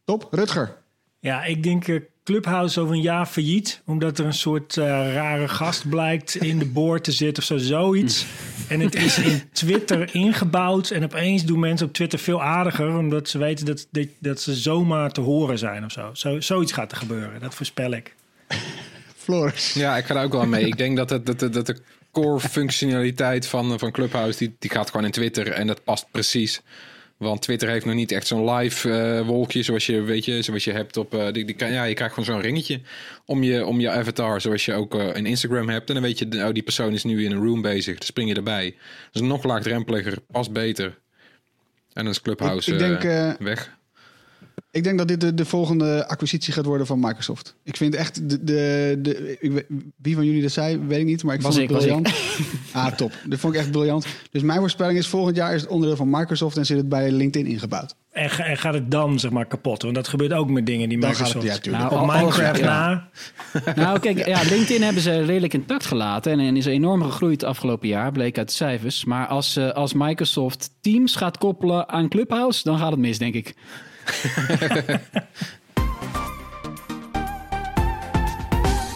top. 0.05 0.29
Rutger. 0.31 0.83
Ja, 1.21 1.45
ik 1.45 1.63
denk 1.63 1.89
eh, 1.89 2.01
Clubhouse 2.25 2.81
over 2.81 2.95
een 2.95 3.01
jaar 3.01 3.27
failliet. 3.27 3.81
Omdat 3.87 4.19
er 4.19 4.25
een 4.25 4.35
soort 4.35 4.77
eh, 4.77 4.85
rare 5.15 5.49
gast 5.49 5.89
blijkt 5.89 6.35
in 6.35 6.59
de 6.59 6.65
boord 6.67 7.05
te 7.05 7.13
zitten 7.13 7.43
of 7.43 7.49
zo, 7.49 7.57
zoiets. 7.57 8.27
En 8.69 8.81
het 8.81 8.95
is 8.95 9.19
in 9.19 9.43
Twitter 9.53 10.15
ingebouwd. 10.15 10.91
En 10.91 11.05
opeens 11.05 11.45
doen 11.45 11.59
mensen 11.59 11.87
op 11.87 11.93
Twitter 11.93 12.19
veel 12.19 12.43
aardiger. 12.43 12.97
Omdat 12.99 13.29
ze 13.29 13.39
weten 13.39 13.67
dat, 13.67 13.87
dat, 13.91 14.07
dat 14.19 14.41
ze 14.41 14.55
zomaar 14.55 15.11
te 15.11 15.21
horen 15.21 15.59
zijn 15.59 15.85
of 15.85 15.93
zo. 15.93 16.11
zo. 16.13 16.41
Zoiets 16.41 16.73
gaat 16.73 16.91
er 16.93 16.97
gebeuren, 16.99 17.41
dat 17.41 17.55
voorspel 17.55 17.93
ik. 17.93 18.15
Floris. 19.17 19.73
Ja, 19.73 19.97
ik 19.97 20.05
ga 20.05 20.15
daar 20.15 20.25
ook 20.25 20.33
wel 20.33 20.41
aan 20.41 20.49
mee. 20.49 20.67
Ik 20.67 20.77
denk 20.77 20.97
dat, 20.97 21.11
het, 21.11 21.27
dat, 21.27 21.39
de- 21.39 21.49
dat 21.51 21.67
de 21.67 21.77
core 22.13 22.41
functionaliteit 22.41 23.47
van, 23.47 23.79
van 23.79 23.93
Clubhouse, 23.93 24.39
die, 24.39 24.57
die 24.59 24.71
gaat 24.71 24.91
gewoon 24.91 25.07
in 25.07 25.13
Twitter 25.13 25.49
en 25.53 25.67
dat 25.67 25.85
past 25.85 26.07
precies. 26.11 26.63
Want 27.17 27.43
Twitter 27.43 27.69
heeft 27.69 27.85
nog 27.85 27.95
niet 27.95 28.13
echt 28.13 28.27
zo'n 28.27 28.51
live 28.55 28.91
eh, 28.93 29.27
wolkje 29.27 29.63
zoals 29.63 29.87
je, 29.87 30.03
weet 30.03 30.25
je, 30.25 30.43
zoals 30.43 30.65
je 30.65 30.73
hebt 30.73 30.97
op... 30.97 31.15
eh, 31.15 31.33
die, 31.33 31.45
die, 31.45 31.55
ja, 31.59 31.85
je 31.85 31.95
krijgt 31.95 32.15
gewoon 32.15 32.35
zo'n 32.35 32.41
ringetje 32.45 32.81
om 33.27 33.43
je, 33.43 33.67
om 33.67 33.81
je 33.81 33.91
avatar, 33.91 34.41
zoals 34.41 34.65
je 34.65 34.75
ook 34.75 34.95
eh, 34.95 35.15
in 35.17 35.27
Instagram 35.27 35.69
hebt. 35.69 35.89
En 35.89 35.95
dan 35.95 36.03
weet 36.03 36.19
je, 36.19 36.27
nou, 36.27 36.53
die 36.53 36.63
persoon 36.63 36.93
is 36.93 37.05
nu 37.05 37.25
in 37.25 37.31
een 37.33 37.45
room 37.45 37.63
bezig. 37.63 37.95
Dan 37.99 38.07
spring 38.07 38.29
je 38.29 38.35
erbij. 38.35 38.77
Dus 39.13 39.23
nog 39.23 39.45
laagdrempeliger, 39.45 40.17
past 40.31 40.53
beter. 40.53 40.99
En 41.93 42.05
dan 42.05 42.13
is 42.13 42.21
Clubhouse 42.21 42.71
Ik- 42.75 42.81
ik 42.81 42.87
denk, 43.01 43.03
weg. 43.39 43.77
Ik 44.75 44.85
denk 44.85 44.99
dat 44.99 45.09
dit 45.09 45.21
de, 45.21 45.35
de 45.35 45.45
volgende 45.45 46.09
acquisitie 46.09 46.53
gaat 46.53 46.65
worden 46.65 46.87
van 46.87 47.01
Microsoft. 47.01 47.55
Ik 47.63 47.77
vind 47.77 47.95
echt 47.95 48.29
de, 48.29 48.45
de, 48.45 48.99
de 49.03 49.37
ik 49.41 49.67
wie 49.97 50.15
van 50.15 50.25
jullie 50.25 50.43
dat 50.43 50.51
zei, 50.51 50.79
weet 50.79 50.99
ik 50.99 51.05
niet, 51.05 51.23
maar 51.23 51.35
ik 51.35 51.41
Was 51.41 51.57
vond 51.57 51.71
het 51.71 51.83
ik, 51.83 51.87
was 51.87 52.03
briljant. 52.03 52.15
Ah, 52.73 52.87
top. 52.87 53.13
Dat 53.29 53.39
vond 53.39 53.55
ik 53.55 53.61
echt 53.61 53.71
briljant. 53.71 54.07
Dus 54.31 54.43
mijn 54.43 54.59
voorspelling 54.59 54.99
is 54.99 55.07
volgend 55.07 55.37
jaar 55.37 55.55
is 55.55 55.61
het 55.61 55.71
onderdeel 55.71 55.97
van 55.97 56.11
Microsoft 56.11 56.57
en 56.57 56.67
zit 56.67 56.77
het 56.77 56.89
bij 56.89 57.11
LinkedIn 57.11 57.51
ingebouwd. 57.51 57.95
En, 58.13 58.31
ga- 58.31 58.45
en 58.45 58.57
gaat 58.57 58.75
het 58.75 58.91
dan 58.91 59.19
zeg 59.19 59.31
maar 59.31 59.47
kapot? 59.47 59.83
Want 59.83 59.95
dat 59.95 60.09
gebeurt 60.09 60.33
ook 60.33 60.51
met 60.51 60.67
dingen 60.67 60.89
die 60.89 60.99
Dan 60.99 61.15
gaat 61.15 61.27
Microsoft... 61.35 61.55
het, 61.55 61.65
ja. 61.65 61.79
Nou, 61.79 62.01
op 62.01 62.07
Minecraft 62.07 62.59
ja. 62.59 62.65
na. 62.65 63.09
Nou, 63.75 63.99
kijk, 63.99 64.27
ja, 64.27 64.43
LinkedIn 64.43 64.83
hebben 64.83 65.03
ze 65.03 65.25
redelijk 65.25 65.55
intact 65.55 65.87
gelaten 65.87 66.33
en, 66.33 66.41
en 66.41 66.57
is 66.57 66.67
enorm 66.67 67.03
gegroeid 67.03 67.41
het 67.41 67.51
afgelopen 67.51 67.89
jaar, 67.89 68.13
bleek 68.13 68.39
uit 68.39 68.49
de 68.49 68.55
cijfers. 68.55 69.05
Maar 69.05 69.27
als, 69.27 69.57
eh, 69.57 69.71
als 69.71 69.93
Microsoft 69.93 70.71
Teams 70.81 71.17
gaat 71.17 71.39
koppelen 71.39 71.89
aan 71.89 72.09
Clubhouse, 72.09 72.61
dan 72.63 72.79
gaat 72.79 72.91
het 72.91 73.01
mis, 73.01 73.19
denk 73.19 73.35
ik. 73.35 73.55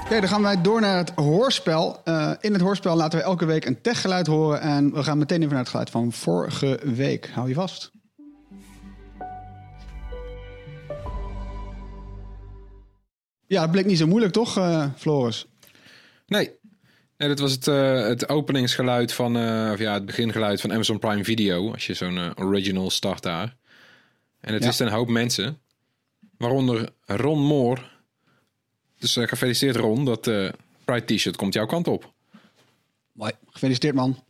Oké, 0.09 0.21
dan 0.21 0.29
gaan 0.29 0.43
wij 0.43 0.61
door 0.63 0.81
naar 0.81 0.97
het 0.97 1.13
hoorspel. 1.15 2.01
Eh, 2.05 2.33
in 2.41 2.53
het 2.53 2.63
hoorspel 2.63 2.97
laten 2.97 3.19
we 3.19 3.25
elke 3.25 3.45
week 3.45 3.65
een 3.65 3.81
techgeluid 3.81 4.27
horen. 4.27 4.61
En 4.61 4.93
we 4.93 5.03
gaan 5.03 5.19
meteen 5.19 5.39
even 5.39 5.51
naar 5.51 5.59
het 5.59 5.69
geluid 5.69 5.91
van 5.91 6.13
vorige 6.13 6.81
week. 6.83 7.31
Hou 7.31 7.49
je 7.49 7.55
vast. 7.55 7.91
Ja, 13.47 13.63
het 13.63 13.71
bleek 13.71 13.87
niet 13.87 13.99
zo 13.99 14.07
moeilijk, 14.07 14.33
toch, 14.33 14.57
eh, 14.57 14.87
Floris? 14.97 15.47
Nee. 16.27 16.51
nee, 17.17 17.29
dat 17.29 17.39
was 17.39 17.53
het, 17.53 17.69
eh, 17.69 18.07
het 18.07 18.29
openingsgeluid 18.29 19.13
van, 19.13 19.37
of 19.73 19.79
ja, 19.79 19.95
het 19.95 20.07
begingeluid 20.07 20.61
van 20.61 20.73
Amazon 20.73 20.99
Prime 20.99 21.25
Video. 21.25 21.73
Als 21.73 21.87
je 21.87 21.95
zo'n 21.95 22.39
original 22.39 22.91
start 22.91 23.23
daar. 23.23 23.57
En 24.41 24.55
het 24.55 24.63
Ja. 24.63 24.69
is 24.69 24.79
een 24.79 24.89
hoop 24.89 25.09
mensen, 25.09 25.59
waaronder 26.39 26.91
Ron 27.05 27.41
Moore. 27.47 27.83
Dus 28.99 29.17
eh, 29.17 29.29
gefeliciteerd 29.29 29.77
Ron, 29.77 30.05
dat 30.05 30.27
eh 30.27 30.51
Pride 30.85 31.15
T-shirt 31.15 31.37
komt 31.37 31.55
jouw 31.55 31.67
kant 31.67 31.89
op. 31.89 32.13
Mooi. 33.13 33.33
Gefeliciteerd, 33.47 33.95
man. 33.95 34.25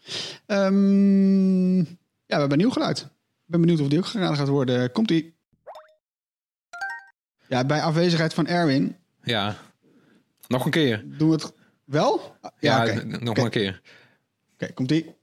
Ehm, 0.47 1.77
ja, 1.79 1.85
we 2.27 2.35
hebben 2.35 2.51
een 2.53 2.59
nieuw 2.59 2.71
geluid. 2.71 2.99
Ik 3.01 3.07
ben 3.55 3.61
benieuwd 3.61 3.81
of 3.81 3.89
die 3.89 3.99
ook 3.99 4.07
geraden 4.07 4.37
gaat 4.37 4.49
worden. 4.49 4.93
Komt-ie. 4.93 5.37
Ja, 7.49 7.65
bij 7.65 7.83
afwezigheid 7.83 8.35
van 8.35 8.47
Erwin 8.47 8.97
Ja, 9.23 9.57
nog 10.49 10.65
een 10.65 10.71
keer. 10.71 11.05
doen 11.19 11.29
we 11.29 11.35
het 11.35 11.53
wel? 11.85 12.37
Ja, 12.61 13.03
nog 13.05 13.37
een 13.39 13.51
keer. 13.51 13.81
Oké, 14.55 14.73
komt 14.73 14.91
ie. 14.91 15.15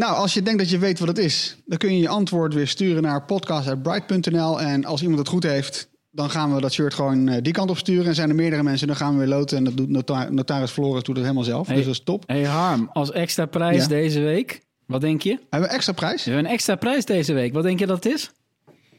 Nou, 0.00 0.14
als 0.14 0.34
je 0.34 0.42
denkt 0.42 0.58
dat 0.58 0.70
je 0.70 0.78
weet 0.78 0.98
wat 0.98 1.08
het 1.08 1.18
is, 1.18 1.56
dan 1.66 1.78
kun 1.78 1.94
je 1.94 2.00
je 2.00 2.08
antwoord 2.08 2.54
weer 2.54 2.68
sturen 2.68 3.02
naar 3.02 3.22
podcast.bright.nl. 3.24 4.60
En 4.60 4.84
als 4.84 5.00
iemand 5.02 5.18
het 5.18 5.28
goed 5.28 5.42
heeft, 5.42 5.88
dan 6.10 6.30
gaan 6.30 6.54
we 6.54 6.60
dat 6.60 6.72
shirt 6.72 6.94
gewoon 6.94 7.28
eh, 7.28 7.42
die 7.42 7.52
kant 7.52 7.70
op 7.70 7.78
sturen. 7.78 8.06
En 8.06 8.14
zijn 8.14 8.28
er 8.28 8.34
meerdere 8.34 8.62
mensen, 8.62 8.86
dan 8.86 8.96
gaan 8.96 9.12
we 9.12 9.18
weer 9.18 9.28
loten. 9.28 9.56
En 9.56 9.64
dat 9.64 9.76
doet 9.76 9.88
nota- 9.88 10.28
notaris 10.30 10.70
Floris 10.70 11.02
doet 11.02 11.14
het 11.16 11.24
helemaal 11.24 11.44
zelf. 11.44 11.66
Hey. 11.66 11.76
Dus 11.76 11.84
dat 11.84 11.94
is 11.94 12.02
top. 12.04 12.24
Hey 12.26 12.44
Harm, 12.44 12.90
als 12.92 13.12
extra 13.12 13.46
prijs 13.46 13.82
Ja? 13.82 13.88
deze 13.88 14.20
week, 14.20 14.60
wat 14.86 15.00
denk 15.00 15.22
je? 15.22 15.38
Hebben 15.50 15.68
we 15.68 15.74
extra 15.74 15.92
prijs? 15.92 16.24
We 16.24 16.30
hebben 16.30 16.48
een 16.48 16.54
extra 16.54 16.74
prijs 16.76 17.04
deze 17.04 17.32
week. 17.32 17.52
Wat 17.52 17.62
denk 17.62 17.78
je 17.78 17.86
dat 17.86 18.04
het 18.04 18.12
is? 18.14 18.30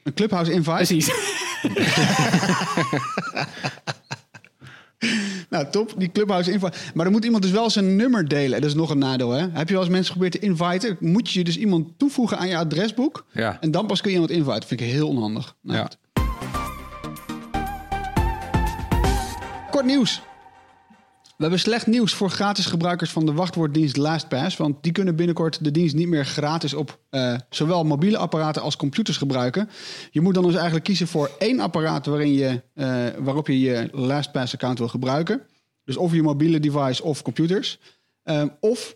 Een 0.04 0.14
Clubhouse 0.14 0.52
invite. 0.52 0.76
Precies. 0.76 1.12
Nou, 5.52 5.66
top. 5.72 5.94
Die 5.98 6.12
Clubhouse 6.12 6.52
invite. 6.52 6.78
Maar 6.94 7.04
dan 7.04 7.14
moet 7.14 7.26
iemand 7.26 7.44
dus 7.44 7.52
wel 7.52 7.70
zijn 7.70 7.96
nummer 7.96 8.28
delen. 8.28 8.62
Dat 8.62 8.70
is 8.70 8.76
nog 8.76 8.90
een 8.90 8.98
nadeel, 8.98 9.30
hè? 9.32 9.48
Heb 9.52 9.68
je 9.68 9.74
wel 9.74 9.84
eens 9.84 9.92
mensen 9.92 10.14
geprobeerd 10.14 10.42
te 10.42 10.48
inviten? 10.48 10.98
Moet 11.00 11.32
je 11.32 11.44
dus 11.44 11.58
iemand 11.58 11.88
toevoegen 11.98 12.38
aan 12.38 12.48
je 12.48 12.58
adresboek. 12.58 13.26
Ja. 13.32 13.58
En 13.62 13.72
dan 13.72 13.86
pas 13.88 14.02
kun 14.02 14.10
je 14.10 14.16
iemand 14.16 14.34
inviten. 14.34 14.60
Dat 14.60 14.66
vind 14.70 14.82
ik 14.82 14.88
heel 14.88 15.08
onhandig. 15.08 15.56
Nou, 15.62 15.78
Ja. 15.78 15.90
Kort 19.72 19.86
nieuws. 19.86 20.22
We 21.42 21.48
hebben 21.48 21.66
slecht 21.66 21.88
nieuws 21.88 22.14
voor 22.14 22.30
gratis 22.30 22.66
gebruikers 22.66 23.12
van 23.12 23.26
de 23.26 23.34
wachtwoorddienst 23.34 23.98
LastPass. 23.98 24.58
Want 24.58 24.84
die 24.84 24.92
kunnen 24.92 25.16
binnenkort 25.16 25.64
de 25.64 25.72
dienst 25.72 25.96
niet 25.96 26.08
meer 26.08 26.26
gratis 26.26 26.74
op 26.74 27.00
eh, 27.10 27.36
zowel 27.50 27.84
mobiele 27.84 28.18
apparaten 28.18 28.62
als 28.62 28.76
computers 28.76 29.18
gebruiken. 29.18 29.70
Je 30.12 30.22
moet 30.22 30.34
dan 30.34 30.44
dus 30.44 30.54
eigenlijk 30.54 30.84
kiezen 30.84 31.08
voor 31.08 31.32
één 31.40 31.60
apparaat 31.60 32.06
waarin 32.06 32.34
je, 32.34 32.62
eh, 32.74 33.06
waarop 33.20 33.48
je 33.48 33.60
je 33.60 33.90
LastPass-account 33.92 34.78
wil 34.78 34.88
gebruiken. 34.88 35.42
Dus 35.84 35.98
of 35.98 36.14
je 36.14 36.22
mobiele 36.22 36.60
device 36.60 37.04
of 37.04 37.22
computers. 37.22 37.80
Ehm, 38.24 38.48
of, 38.60 38.96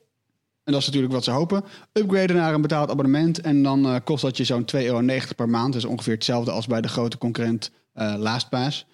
en 0.63 0.71
dat 0.71 0.81
is 0.81 0.85
natuurlijk 0.85 1.13
wat 1.13 1.23
ze 1.23 1.31
hopen, 1.31 1.63
upgraden 1.91 2.35
naar 2.35 2.53
een 2.53 2.61
betaald 2.61 2.89
abonnement. 2.89 3.41
En 3.41 3.63
dan 3.63 3.85
eh, 3.85 3.95
kost 4.03 4.21
dat 4.21 4.37
je 4.37 4.43
zo'n 4.43 4.65
2,90 4.65 4.85
euro 4.85 5.33
per 5.35 5.49
maand. 5.49 5.73
Dus 5.73 5.85
ongeveer 5.85 6.13
hetzelfde 6.13 6.51
als 6.51 6.67
bij 6.67 6.81
de 6.81 6.87
grote 6.87 7.17
concurrent 7.17 7.71
LastPass. 8.17 8.85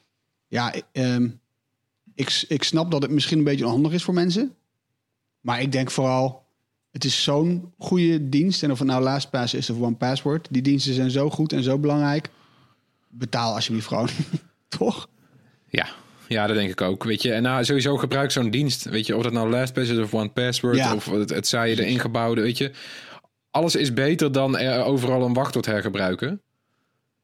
Ja, 0.47 0.73
ehm, 0.91 1.27
ik, 2.15 2.43
ik 2.47 2.63
snap 2.63 2.91
dat 2.91 3.01
het 3.01 3.11
misschien 3.11 3.37
een 3.37 3.43
beetje 3.43 3.65
onhandig 3.65 3.91
is 3.91 4.03
voor 4.03 4.13
mensen. 4.13 4.55
Maar 5.41 5.61
ik 5.61 5.71
denk 5.71 5.91
vooral, 5.91 6.43
het 6.91 7.03
is 7.05 7.23
zo'n 7.23 7.73
goede 7.77 8.29
dienst. 8.29 8.63
En 8.63 8.71
of 8.71 8.79
het 8.79 8.87
nou 8.87 9.03
LastPass 9.03 9.53
is 9.53 9.69
of 9.69 9.79
OnePassword. 9.79 10.47
Die 10.51 10.61
diensten 10.61 10.93
zijn 10.93 11.11
zo 11.11 11.29
goed 11.29 11.53
en 11.53 11.63
zo 11.63 11.77
belangrijk. 11.77 12.29
Betaal 13.09 13.53
alsjeblieft 13.53 13.87
gewoon. 13.87 14.09
Toch? 14.77 15.09
Ja. 15.69 15.87
ja, 16.27 16.47
dat 16.47 16.55
denk 16.55 16.69
ik 16.69 16.81
ook. 16.81 17.03
Weet 17.03 17.21
je, 17.21 17.33
en 17.33 17.41
nou, 17.43 17.63
sowieso 17.63 17.97
gebruik 17.97 18.31
zo'n 18.31 18.49
dienst. 18.49 18.83
Weet 18.83 19.05
je, 19.05 19.15
of 19.15 19.23
dat 19.23 19.33
nou 19.33 19.49
LastPass 19.49 19.89
is 19.89 19.97
of 19.97 20.13
OnePassword 20.13 20.75
Ja. 20.75 20.95
of 20.95 21.05
het, 21.05 21.29
het 21.29 21.47
zij 21.47 21.75
de 21.75 21.85
ingebouwde. 21.85 22.41
Weet 22.41 22.57
je, 22.57 22.71
alles 23.51 23.75
is 23.75 23.93
beter 23.93 24.31
dan 24.31 24.57
er 24.57 24.83
overal 24.83 25.25
een 25.25 25.33
wachtwoord 25.33 25.65
hergebruiken. 25.65 26.41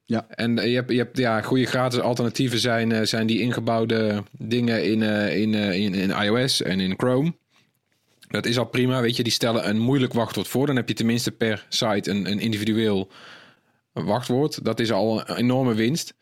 Ja. 0.10 0.28
En 0.30 0.56
je 0.56 0.76
hebt, 0.76 0.92
je 0.92 0.98
hebt 0.98 1.18
ja, 1.18 1.42
goede 1.42 1.66
gratis 1.66 2.00
alternatieven 2.00 2.60
zijn, 2.60 2.92
eh, 2.92 3.06
zijn 3.06 3.28
die 3.28 3.40
ingebouwde 3.40 4.24
dingen 4.32 4.84
in, 4.84 5.04
eh, 5.04 5.38
in, 5.38 5.56
eh, 5.56 5.74
in, 5.74 5.94
in 5.94 6.10
iOS 6.10 6.62
en 6.62 6.80
in 6.80 6.94
Chrome. 6.98 7.36
Dat 8.28 8.46
is 8.46 8.58
al 8.58 8.66
prima, 8.66 9.02
weet 9.02 9.16
je. 9.16 9.24
Die 9.24 9.32
stellen 9.32 9.70
een 9.70 9.80
moeilijk 9.80 10.14
wachtwoord 10.14 10.48
voor. 10.48 10.66
Dan 10.66 10.76
heb 10.76 10.88
je 10.88 10.94
tenminste 10.94 11.32
per 11.32 11.66
site 11.70 12.12
een, 12.12 12.32
een 12.32 12.40
individueel 12.40 13.12
wachtwoord. 13.94 14.66
Dat 14.66 14.80
is 14.80 14.92
al 14.92 15.30
een 15.30 15.36
enorme 15.36 15.74
winst. 15.74 16.14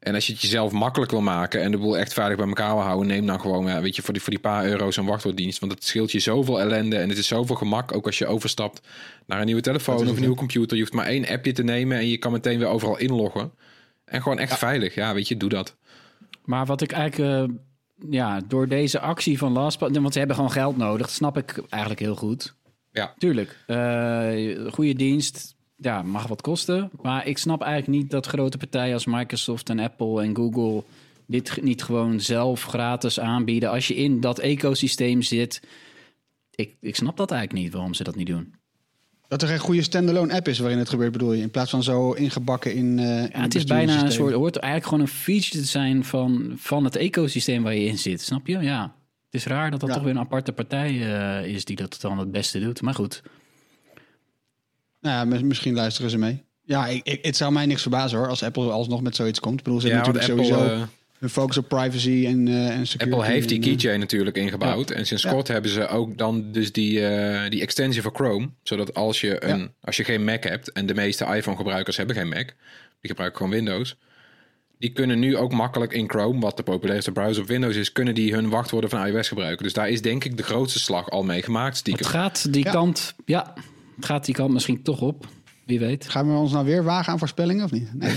En 0.00 0.14
als 0.14 0.26
je 0.26 0.32
het 0.32 0.42
jezelf 0.42 0.72
makkelijk 0.72 1.10
wil 1.10 1.20
maken 1.20 1.62
en 1.62 1.70
de 1.70 1.78
boel 1.78 1.98
echt 1.98 2.12
veilig 2.12 2.36
bij 2.36 2.46
elkaar 2.46 2.74
wil 2.74 2.82
houden, 2.82 3.06
neem 3.06 3.26
dan 3.26 3.40
gewoon, 3.40 3.66
ja, 3.66 3.80
weet 3.80 3.96
je, 3.96 4.02
voor 4.02 4.12
die, 4.12 4.22
voor 4.22 4.32
die 4.32 4.40
paar 4.40 4.64
euro 4.64 4.90
zo'n 4.90 5.06
wachtwoorddienst. 5.06 5.58
Want 5.58 5.72
het 5.72 5.84
scheelt 5.84 6.12
je 6.12 6.18
zoveel 6.18 6.60
ellende 6.60 6.96
en 6.96 7.08
het 7.08 7.18
is 7.18 7.26
zoveel 7.26 7.56
gemak. 7.56 7.94
Ook 7.94 8.06
als 8.06 8.18
je 8.18 8.26
overstapt 8.26 8.80
naar 9.26 9.38
een 9.38 9.46
nieuwe 9.46 9.60
telefoon 9.60 10.08
of 10.08 10.14
een 10.14 10.20
nieuwe 10.20 10.36
computer. 10.36 10.76
Je 10.76 10.82
hoeft 10.82 10.94
maar 10.94 11.06
één 11.06 11.28
appje 11.28 11.52
te 11.52 11.62
nemen 11.62 11.98
en 11.98 12.08
je 12.08 12.18
kan 12.18 12.32
meteen 12.32 12.58
weer 12.58 12.68
overal 12.68 12.98
inloggen. 12.98 13.52
En 14.04 14.22
gewoon 14.22 14.38
echt 14.38 14.58
veilig. 14.58 14.94
Ja, 14.94 15.14
weet 15.14 15.28
je, 15.28 15.36
doe 15.36 15.48
dat. 15.48 15.76
Maar 16.44 16.66
wat 16.66 16.80
ik 16.80 16.92
eigenlijk, 16.92 17.50
eh, 17.50 17.56
ja, 18.10 18.40
door 18.48 18.68
deze 18.68 19.00
actie 19.00 19.38
van 19.38 19.52
LastPass, 19.52 19.98
want 19.98 20.12
ze 20.12 20.18
hebben 20.18 20.36
gewoon 20.36 20.52
geld 20.52 20.76
nodig, 20.76 21.06
dat 21.06 21.16
snap 21.16 21.36
ik 21.36 21.62
eigenlijk 21.68 22.00
heel 22.00 22.16
goed. 22.16 22.54
Ja. 22.92 23.14
Tuurlijk, 23.18 23.64
eh, 23.66 24.72
goede 24.72 24.94
dienst, 24.94 25.54
ja, 25.80 26.02
mag 26.02 26.26
wat 26.26 26.40
kosten. 26.40 26.90
Maar 27.02 27.26
ik 27.26 27.38
snap 27.38 27.62
eigenlijk 27.62 28.02
niet 28.02 28.10
dat 28.10 28.26
grote 28.26 28.58
partijen 28.58 28.94
als 28.94 29.06
Microsoft 29.06 29.68
en 29.68 29.78
Apple 29.78 30.22
en 30.22 30.36
Google 30.36 30.82
dit 31.26 31.62
niet 31.62 31.82
gewoon 31.82 32.20
zelf 32.20 32.62
gratis 32.64 33.20
aanbieden. 33.20 33.70
Als 33.70 33.88
je 33.88 33.94
in 33.94 34.20
dat 34.20 34.38
ecosysteem 34.38 35.22
zit, 35.22 35.62
ik, 36.54 36.74
ik 36.80 36.96
snap 36.96 37.16
dat 37.16 37.30
eigenlijk 37.30 37.62
niet 37.62 37.72
waarom 37.72 37.94
ze 37.94 38.02
dat 38.04 38.16
niet 38.16 38.26
doen. 38.26 38.54
Dat 39.28 39.42
er 39.42 39.48
geen 39.48 39.58
goede 39.58 39.82
standalone 39.82 40.34
app 40.34 40.48
is 40.48 40.58
waarin 40.58 40.78
het 40.78 40.88
gebeurt, 40.88 41.12
bedoel 41.12 41.32
je? 41.32 41.42
In 41.42 41.50
plaats 41.50 41.70
van 41.70 41.82
zo 41.82 42.12
ingebakken 42.12 42.74
in. 42.74 42.98
in 42.98 43.28
Ja, 43.32 43.40
het 43.40 43.54
is 43.54 43.64
bijna 43.64 44.02
een 44.04 44.12
soort, 44.12 44.32
hoort 44.34 44.56
eigenlijk 44.56 44.92
gewoon 44.92 45.00
een 45.00 45.22
feature 45.22 45.58
te 45.58 45.64
zijn 45.68 46.04
van, 46.04 46.52
van 46.56 46.84
het 46.84 46.96
ecosysteem 46.96 47.62
waar 47.62 47.74
je 47.74 47.84
in 47.84 47.98
zit. 47.98 48.20
Snap 48.20 48.46
je? 48.46 48.58
Ja. 48.58 48.94
Het 49.30 49.40
is 49.40 49.46
raar 49.46 49.70
dat 49.70 49.80
dat 49.80 49.88
Ja. 49.88 49.94
toch 49.94 50.04
weer 50.04 50.12
een 50.14 50.20
aparte 50.20 50.52
partij 50.52 50.88
eh, 50.88 51.54
is 51.54 51.64
die 51.64 51.76
dat 51.76 51.98
dan 52.00 52.18
het 52.18 52.30
beste 52.30 52.60
doet. 52.60 52.82
Maar 52.82 52.94
goed, 52.94 53.22
Nou 55.00 55.14
ja, 55.16 55.24
mis- 55.24 55.42
misschien 55.42 55.74
luisteren 55.74 56.10
ze 56.10 56.18
mee. 56.18 56.42
Ja, 56.64 56.86
ik, 56.86 57.00
ik- 57.06 57.24
het 57.24 57.36
zou 57.36 57.52
mij 57.52 57.66
niks 57.66 57.82
verbazen 57.82 58.18
hoor, 58.18 58.28
als 58.28 58.42
Apple 58.42 58.70
alsnog 58.70 59.02
met 59.02 59.16
zoiets 59.16 59.40
komt. 59.40 59.58
Ik 59.58 59.64
bedoel, 59.64 59.80
ze 59.80 59.88
Ja, 59.88 59.96
natuurlijk 59.96 60.28
Apple, 60.28 60.44
sowieso 60.44 60.86
een 61.20 61.28
focus 61.30 61.56
op 61.56 61.68
privacy 61.68 62.24
en, 62.26 62.48
eh 62.48 62.68
en 62.68 62.86
security. 62.86 63.16
Apple 63.18 63.32
heeft 63.32 63.48
die 63.48 63.56
en, 63.58 63.62
eh, 63.64 63.68
keychain 63.70 64.00
natuurlijk 64.00 64.36
ingebouwd. 64.36 64.90
En 64.90 65.06
sinds 65.06 65.22
Ja. 65.22 65.30
kort 65.30 65.48
hebben 65.48 65.70
ze 65.70 65.86
ook 65.88 66.18
dan 66.18 66.52
dus 66.52 66.72
die, 66.72 67.06
eh, 67.06 67.50
die 67.50 67.60
extensie 67.60 68.02
voor 68.02 68.12
Chrome. 68.14 68.48
Zodat 68.62 68.94
als 68.94 69.20
je, 69.20 69.44
een, 69.44 69.58
Ja. 69.58 69.68
als 69.80 69.96
je 69.96 70.04
geen 70.04 70.24
Mac 70.24 70.42
hebt, 70.44 70.72
en 70.72 70.86
de 70.86 70.94
meeste 70.94 71.24
iPhone-gebruikers 71.24 71.96
hebben 71.96 72.16
geen 72.16 72.28
Mac, 72.28 72.46
die 73.00 73.10
gebruiken 73.10 73.36
gewoon 73.38 73.52
Windows. 73.52 73.96
Die 74.78 74.92
kunnen 74.92 75.18
nu 75.18 75.36
ook 75.36 75.52
makkelijk 75.52 75.92
in 75.92 76.08
Chrome, 76.10 76.40
wat 76.40 76.56
de 76.56 76.62
populairste 76.62 77.12
browser 77.12 77.42
op 77.42 77.48
Windows 77.48 77.76
is, 77.76 77.92
kunnen 77.92 78.14
die 78.14 78.32
hun 78.34 78.48
wachtwoorden 78.48 78.90
van 78.90 79.06
iOS 79.06 79.28
gebruiken. 79.28 79.64
Dus 79.64 79.72
daar 79.72 79.88
is 79.88 80.02
denk 80.02 80.24
ik 80.24 80.36
de 80.36 80.42
grootste 80.42 80.78
slag 80.78 81.10
al 81.10 81.22
mee 81.22 81.42
gemaakt. 81.42 81.80
Het 81.86 82.06
gaat 82.06 82.52
die 82.52 82.64
Ja. 82.64 82.70
kant, 82.70 83.14
ja, 83.24 83.54
gaat 84.04 84.24
die 84.24 84.34
kant 84.34 84.52
misschien 84.52 84.82
toch 84.82 85.00
op. 85.00 85.26
Wie 85.66 85.78
weet. 85.78 86.08
Gaan 86.08 86.32
we 86.32 86.38
ons 86.38 86.52
nou 86.52 86.64
weer 86.64 86.84
wagen 86.84 87.12
aan 87.12 87.18
voorspellingen 87.18 87.64
of 87.64 87.70
niet? 87.72 87.94
Nee. 87.94 88.14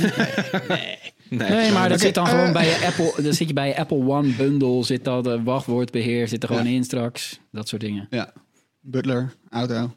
Nee, 1.30 1.50
Nee, 1.50 1.72
maar 1.72 1.90
dat 1.90 2.00
zit 2.00 2.14
dan 2.14 2.26
eh, 2.26 2.32
gewoon 2.32 2.54
bij 2.54 2.66
je 2.66 2.86
Apple. 2.86 3.24
Dan 3.24 3.34
zit 3.34 3.48
je 3.48 3.54
bij 3.54 3.68
je 3.68 3.78
Apple 3.78 3.98
One 4.08 4.30
bundle. 4.30 4.84
Zit 4.84 5.04
dat 5.04 5.24
de 5.24 5.44
wachtwoordbeheer 5.44 6.28
zit 6.28 6.44
er 6.44 6.50
gewoon 6.50 6.66
Ja. 6.66 6.72
in 6.72 6.84
straks. 6.84 7.40
Dat 7.52 7.68
soort 7.68 7.82
dingen. 7.82 8.08
Ja, 8.10 8.34
Butler, 8.82 9.34
auto. 9.50 9.92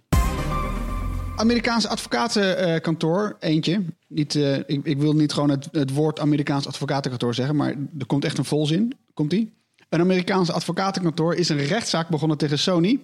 Amerikaans 1.37 1.87
advocatenkantoor, 1.87 3.37
eentje. 3.41 3.83
Niet, 4.09 4.35
eh, 4.35 4.57
ik, 4.57 4.81
ik 4.83 4.99
wil 4.99 5.13
niet 5.15 5.33
gewoon 5.33 5.51
het, 5.51 5.69
het 5.73 5.93
woord 5.93 6.21
Amerikaans 6.21 6.67
advocatenkantoor 6.67 7.35
zeggen, 7.35 7.57
maar 7.57 7.75
er 7.99 8.07
komt 8.07 8.25
echt 8.25 8.39
een 8.39 8.45
volzin. 8.45 8.93
Komt 9.15 9.31
die? 9.31 9.53
Een 9.89 10.01
Amerikaans 10.01 10.51
advocatenkantoor 10.51 11.35
is 11.35 11.49
een 11.49 11.67
rechtszaak 11.67 12.09
begonnen 12.09 12.39
tegen 12.39 12.59
Sony. 12.59 13.01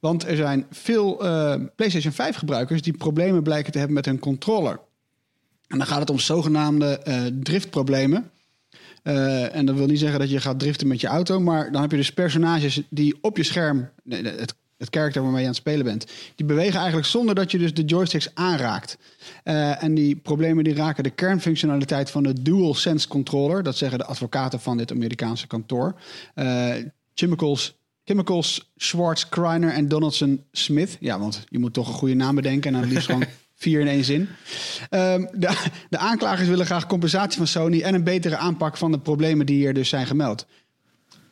Want 0.00 0.26
er 0.26 0.36
zijn 0.36 0.66
veel 0.70 1.24
eh, 1.24 1.54
PlayStation 1.76 2.12
5 2.12 2.36
gebruikers 2.36 2.82
die 2.82 2.96
problemen 2.96 3.42
blijken 3.42 3.72
te 3.72 3.78
hebben 3.78 3.96
met 3.96 4.04
hun 4.04 4.18
controller. 4.18 4.80
En 5.66 5.78
dan 5.78 5.86
gaat 5.86 6.00
het 6.00 6.10
om 6.10 6.18
zogenaamde 6.18 6.98
eh, 6.98 7.24
driftproblemen. 7.42 8.30
Eh, 9.02 9.54
en 9.54 9.66
dat 9.66 9.74
wil 9.74 9.86
niet 9.86 9.98
zeggen 9.98 10.18
dat 10.18 10.30
je 10.30 10.40
gaat 10.40 10.58
driften 10.58 10.86
met 10.86 11.00
je 11.00 11.06
auto, 11.06 11.40
maar 11.40 11.72
dan 11.72 11.80
heb 11.82 11.90
je 11.90 11.96
dus 11.96 12.12
personages 12.12 12.82
die 12.88 13.18
op 13.20 13.36
je 13.36 13.42
scherm, 13.42 13.88
het, 14.08 14.54
het 14.78 14.90
karakter 14.90 15.22
waarmee 15.22 15.40
je 15.40 15.46
aan 15.46 15.52
het 15.52 15.62
spelen 15.62 15.84
bent, 15.84 16.06
die 16.34 16.46
bewegen 16.46 16.76
eigenlijk 16.76 17.06
zonder 17.06 17.34
dat 17.34 17.50
je 17.50 17.58
dus 17.58 17.74
de 17.74 17.84
joysticks 17.84 18.34
aanraakt. 18.34 18.98
Eh, 19.42 19.82
en 19.82 19.94
die 19.94 20.16
problemen 20.16 20.64
die 20.64 20.74
raken 20.74 21.02
de 21.02 21.10
kernfunctionaliteit 21.10 22.10
van 22.10 22.22
de 22.22 22.42
DualSense 22.42 23.08
controller, 23.08 23.62
dat 23.62 23.76
zeggen 23.76 23.98
de 23.98 24.04
advocaten 24.04 24.60
van 24.60 24.76
dit 24.76 24.90
Amerikaanse 24.90 25.46
kantoor. 25.46 25.94
Eh, 26.34 26.74
Chemicals, 27.14 27.76
Chemicals, 28.04 28.72
Schwartz, 28.76 29.28
Kreiner 29.28 29.72
en 29.72 29.88
Donaldson 29.88 30.44
Smith. 30.52 30.96
Ja, 31.00 31.18
want 31.18 31.44
je 31.48 31.58
moet 31.58 31.72
toch 31.72 31.88
een 31.88 31.94
goede 31.94 32.14
naam 32.14 32.34
bedenken 32.34 32.74
en 32.74 32.80
dan 32.80 32.90
liefst 32.90 33.06
gewoon 33.06 33.24
vier 33.54 33.80
in 33.80 33.88
één 33.88 34.04
zin. 34.04 34.28
Ehm, 34.90 35.26
de, 35.32 35.66
de 35.88 35.98
aanklagers 35.98 36.48
willen 36.48 36.66
graag 36.66 36.86
compensatie 36.86 37.38
van 37.38 37.46
Sony 37.46 37.82
en 37.82 37.94
een 37.94 38.04
betere 38.04 38.36
aanpak 38.36 38.76
van 38.76 38.92
de 38.92 38.98
problemen 38.98 39.46
die 39.46 39.56
hier 39.56 39.74
dus 39.74 39.88
zijn 39.88 40.06
gemeld. 40.06 40.46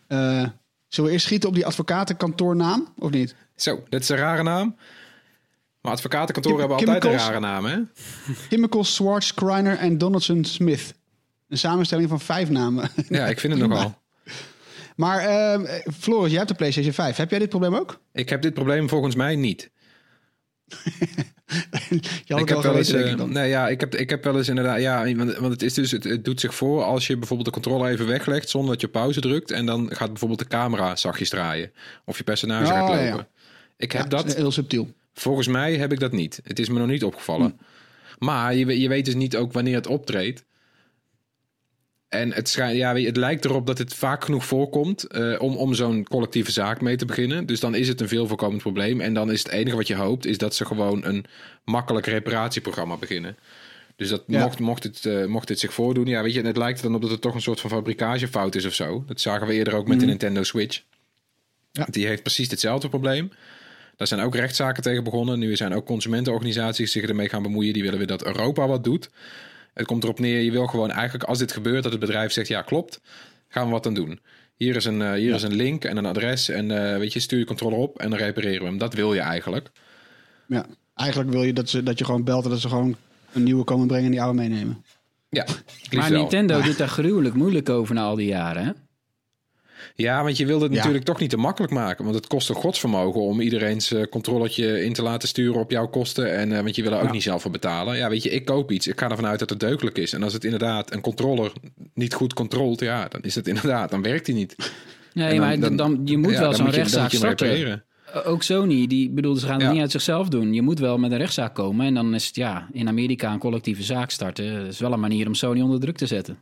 Eh, 0.07 0.47
zullen 0.95 1.09
we 1.11 1.15
eerst 1.17 1.27
schieten 1.27 1.49
op 1.49 1.55
die 1.55 1.67
advocatenkantoornaam, 1.67 2.93
of 2.99 3.11
niet? 3.11 3.35
Zo, 3.57 3.83
dat 3.89 4.01
is 4.01 4.09
een 4.09 4.17
rare 4.17 4.43
naam. 4.43 4.77
Maar 5.81 5.93
advocatenkantoren 5.93 6.59
Kim- 6.59 6.69
hebben 6.69 6.87
altijd 6.93 7.13
een 7.13 7.19
rare 7.27 7.41
naam, 7.41 7.65
hè? 7.65 7.79
Chemicals, 8.49 8.95
Schwartz, 8.95 9.33
Kreiner 9.33 9.79
en 9.79 9.99
Donaldson 9.99 10.45
Smith. 10.45 10.95
Een 11.49 11.59
samenstelling 11.59 12.09
van 12.09 12.21
vijf 12.21 12.51
namen. 12.51 12.91
Ja, 13.09 13.27
ik 13.27 13.41
vind 13.41 13.53
het 13.53 13.63
nogal. 13.69 14.03
Maar 14.97 15.19
ehm, 15.19 15.65
Floris, 15.99 16.29
jij 16.29 16.37
hebt 16.39 16.51
de 16.51 16.57
PlayStation 16.57 16.93
5. 16.93 17.17
Heb 17.17 17.31
jij 17.31 17.39
dit 17.39 17.49
probleem 17.49 17.75
ook? 17.75 18.01
Ik 18.13 18.29
heb 18.29 18.43
dit 18.43 18.55
probleem 18.55 18.89
volgens 18.89 19.15
mij 19.15 19.37
niet. 19.37 19.71
Je 22.25 22.33
had 22.33 22.41
ik 22.41 22.49
heb 22.49 22.63
wel 22.63 22.77
eens, 22.77 22.93
eh, 22.93 23.15
nee, 23.23 23.49
ja, 23.49 23.69
ik 23.69 23.81
heb, 23.81 23.95
ik 23.95 24.11
heb 24.11 24.25
wel 24.25 24.37
eens 24.37 24.49
inderdaad, 24.49 24.81
ja, 24.81 25.15
want, 25.15 25.37
want 25.37 25.53
het 25.53 25.63
is 25.63 25.75
dus, 25.75 25.91
het, 25.91 26.05
het 26.05 26.25
doet 26.25 26.41
zich 26.41 26.55
voor 26.55 26.83
als 26.83 27.07
je 27.07 27.17
bijvoorbeeld 27.17 27.55
de 27.55 27.61
controle 27.61 27.89
even 27.89 28.07
weglegt 28.07 28.49
zonder 28.49 28.71
dat 28.71 28.81
je 28.81 28.89
pauze 28.89 29.21
drukt 29.21 29.51
en 29.51 29.67
dan 29.67 29.89
gaat 29.93 30.09
bijvoorbeeld 30.09 30.41
de 30.41 30.47
camera 30.49 30.97
zachtjes 30.97 31.29
draaien 31.29 31.73
of 32.05 32.19
je 32.19 32.25
personage 32.25 32.73
Oh, 32.73 32.79
gaat 32.79 32.89
ja, 32.89 33.05
lopen. 33.05 33.17
ja. 33.17 33.43
Ik 33.77 33.93
heb 33.93 34.03
Ja, 34.03 34.09
dat, 34.09 34.35
heel 34.35 34.53
subtiel. 34.53 34.89
volgens 35.15 35.47
mij 35.47 35.75
heb 35.77 35.93
ik 35.93 36.01
dat 36.01 36.13
niet. 36.13 36.41
Het 36.45 36.59
is 36.59 36.69
me 36.69 36.79
nog 36.79 36.89
niet 36.89 37.05
opgevallen. 37.05 37.59
Maar 38.19 38.55
je, 38.55 38.81
je 38.81 38.89
weet 38.89 39.05
dus 39.05 39.15
niet 39.15 39.37
ook 39.37 39.53
wanneer 39.53 39.75
het 39.75 39.87
optreedt. 39.87 40.45
En 42.15 42.33
het, 42.33 42.49
schijn, 42.49 42.77
ja, 42.77 42.97
het 42.97 43.17
lijkt 43.17 43.45
erop 43.45 43.67
dat 43.67 43.79
het 43.79 43.95
vaak 43.95 44.25
genoeg 44.25 44.45
voorkomt 44.45 45.05
eh, 45.07 45.35
om, 45.39 45.57
om 45.57 45.75
zo'n 45.75 46.05
collectieve 46.05 46.53
zaak 46.53 46.81
mee 46.81 46.97
te 46.97 47.05
beginnen. 47.05 47.47
Dus 47.47 47.61
dan 47.61 47.75
is 47.75 47.89
het 47.89 48.01
een 48.01 48.09
veel 48.09 48.27
voorkomend 48.27 48.63
probleem. 48.63 49.01
En 49.01 49.15
dan 49.15 49.31
is 49.31 49.43
het 49.43 49.53
enige 49.53 49.77
wat 49.77 49.87
je 49.87 49.95
hoopt, 49.95 50.27
is 50.27 50.39
dat 50.39 50.55
ze 50.55 50.65
gewoon 50.65 51.05
een 51.05 51.25
makkelijk 51.65 52.07
reparatieprogramma 52.07 52.97
beginnen. 52.97 53.37
Dus 53.97 54.09
dat 54.09 54.23
Ja. 54.27 54.41
mocht, 54.41 54.59
mocht, 54.59 54.83
het, 54.83 55.07
eh, 55.07 55.25
mocht 55.25 55.49
dit 55.49 55.59
zich 55.59 55.73
voordoen, 55.75 56.07
ja, 56.07 56.23
weet 56.23 56.33
je, 56.35 56.41
en 56.41 56.47
het 56.47 56.57
lijkt 56.57 56.79
er 56.79 56.85
dan 56.85 56.95
op 56.95 57.01
dat 57.03 57.11
het 57.11 57.21
toch 57.21 57.35
een 57.35 57.43
soort 57.43 57.61
van 57.61 57.71
fabrikagefout 57.71 58.55
is 58.55 58.65
of 58.67 58.75
zo. 58.75 59.05
Dat 59.07 59.21
zagen 59.21 59.47
we 59.47 59.53
eerder 59.55 59.75
ook 59.75 59.89
met 59.89 60.01
de 60.01 60.07
Nintendo 60.07 60.43
Switch. 60.43 60.83
Ja. 61.73 61.87
Die 61.91 62.07
heeft 62.07 62.23
precies 62.23 62.51
hetzelfde 62.51 62.89
probleem. 62.89 63.31
Daar 63.97 64.07
zijn 64.07 64.21
ook 64.21 64.35
rechtszaken 64.35 64.83
tegen 64.83 65.05
begonnen. 65.05 65.39
Nu 65.39 65.57
zijn 65.57 65.75
ook 65.75 65.87
consumentenorganisaties 65.87 66.93
zich 66.93 67.05
ermee 67.05 67.29
gaan 67.29 67.43
bemoeien. 67.43 67.73
Die 67.73 67.83
willen 67.83 67.99
weer 67.99 68.07
dat 68.07 68.25
Europa 68.25 68.67
wat 68.67 68.85
doet. 68.85 69.11
Het 69.75 69.87
komt 69.87 70.03
erop 70.03 70.19
neer, 70.19 70.41
je 70.41 70.51
wil 70.51 70.67
gewoon 70.67 70.91
eigenlijk 70.91 71.25
als 71.25 71.39
dit 71.39 71.53
gebeurt, 71.53 71.83
dat 71.83 71.93
het 71.93 72.01
bedrijf 72.01 72.33
zegt, 72.33 72.49
ja 72.49 72.63
klopt, 72.63 73.01
gaan 73.49 73.67
we 73.67 73.73
wat 73.73 73.87
aan 73.87 73.95
doen. 73.95 74.21
Hier 74.55 74.77
is 74.77 74.85
een, 74.85 75.03
eh, 75.03 75.13
hier 75.13 75.35
is 75.35 75.43
een 75.43 75.55
link 75.55 75.85
en 75.85 75.97
een 75.97 76.07
adres 76.07 76.49
en 76.49 76.71
eh, 76.71 76.99
weet 76.99 77.13
je, 77.13 77.21
stuur 77.21 77.39
je 77.39 77.45
controller 77.45 77.79
op 77.79 77.99
en 77.99 78.11
dan 78.11 78.19
repareren 78.19 78.61
we 78.61 78.67
hem. 78.67 78.79
Dat 78.79 78.95
wil 78.95 79.15
je 79.15 79.21
eigenlijk. 79.21 79.71
Ja. 80.49 80.67
Eigenlijk 80.95 81.31
wil 81.31 81.43
je 81.43 81.53
dat, 81.53 81.69
ze, 81.69 81.83
dat 81.83 81.99
je 81.99 82.05
gewoon 82.05 82.25
belt 82.25 82.45
en 82.45 82.51
dat 82.51 82.61
ze 82.61 82.69
gewoon 82.69 82.97
een 83.33 83.43
nieuwe 83.43 83.65
komen 83.65 83.87
brengen 83.87 84.05
en 84.05 84.11
die 84.11 84.23
oude 84.23 84.39
meenemen. 84.39 84.85
Ja, 85.29 85.47
Maar 85.91 86.11
wel. 86.11 86.19
Nintendo 86.19 86.63
doet 86.63 86.79
daar 86.79 86.89
gruwelijk 86.89 87.35
moeilijk 87.35 87.69
over 87.69 87.95
na 87.95 88.03
al 88.03 88.15
die 88.15 88.27
jaren. 88.27 88.65
Hè? 88.65 88.71
Ja, 89.95 90.23
want 90.23 90.37
je 90.37 90.47
wil 90.47 90.61
het 90.61 90.71
Ja. 90.71 90.77
natuurlijk 90.77 91.05
toch 91.05 91.21
niet 91.21 91.31
te 91.31 91.37
makkelijk 91.37 91.73
maken. 91.73 92.05
Want 92.05 92.17
het 92.17 92.27
kost 92.27 92.49
een 92.49 92.55
godsvermogen 92.55 93.21
om 93.21 93.41
iedereen's 93.41 93.93
eh, 93.93 94.03
controllertje 94.11 94.85
in 94.85 94.93
te 94.93 95.03
laten 95.03 95.29
sturen 95.29 95.61
op 95.61 95.71
jouw 95.71 95.87
kosten. 95.89 96.33
En, 96.37 96.53
eh, 96.53 96.61
want 96.63 96.77
je 96.77 96.83
wil 96.83 96.93
er 96.93 97.03
ook 97.03 97.13
niet 97.13 97.23
zelf 97.23 97.43
voor 97.43 97.51
betalen. 97.51 97.97
Ja, 97.97 98.09
weet 98.09 98.23
je, 98.23 98.31
ik 98.31 98.45
koop 98.45 98.71
iets. 98.73 98.87
Ik 98.87 98.99
ga 99.01 99.11
ervan 99.11 99.27
uit 99.27 99.39
dat 99.39 99.51
het 99.51 99.61
deugdelijk 99.61 99.99
is. 99.99 100.13
En 100.13 100.23
als 100.23 100.33
het 100.33 100.45
inderdaad 100.45 100.93
een 100.93 101.01
controller 101.01 101.53
niet 101.95 102.15
goed 102.15 102.33
controlt, 102.35 102.81
ja, 102.81 103.09
dan 103.09 103.21
is 103.23 103.35
het 103.35 103.49
inderdaad, 103.49 103.91
dan 103.91 104.03
werkt 104.03 104.27
hij 104.27 104.37
niet. 104.37 104.57
Nee, 105.13 105.29
dan- 105.31 105.39
maar 105.39 105.59
dan, 105.61 105.77
dan- 105.77 106.01
je 106.05 106.17
moet 106.19 106.33
ja, 106.33 106.41
wel 106.41 106.55
zo'n 106.55 106.71
rechtszaak 106.71 107.11
starten. 107.13 107.47
repareren. 107.47 107.85
Uh, 108.17 108.29
Ook 108.29 108.43
Sony, 108.43 108.87
die 108.87 109.11
bedoel, 109.11 109.35
ze 109.37 109.47
gaan 109.47 109.55
het 109.55 109.63
Ja. 109.65 109.71
niet 109.73 109.81
uit 109.81 109.91
zichzelf 109.91 110.29
doen. 110.29 110.53
Je 110.53 110.63
moet 110.63 110.79
wel 110.79 110.99
met 110.99 111.11
een 111.11 111.19
rechtszaak 111.19 111.55
komen. 111.55 111.87
En 111.87 111.95
dan 111.95 112.15
is 112.15 112.27
het 112.27 112.37
ja, 112.37 112.69
in 112.73 112.89
Amerika 112.89 113.33
een 113.33 113.39
collectieve 113.39 113.83
zaak 113.83 114.11
starten. 114.11 114.55
Dat 114.63 114.73
is 114.73 114.79
wel 114.79 114.93
een 114.93 115.01
manier 115.01 115.27
om 115.27 115.35
Sony 115.35 115.61
onder 115.61 115.81
druk 115.81 115.97
te 115.97 116.07
zetten. 116.07 116.39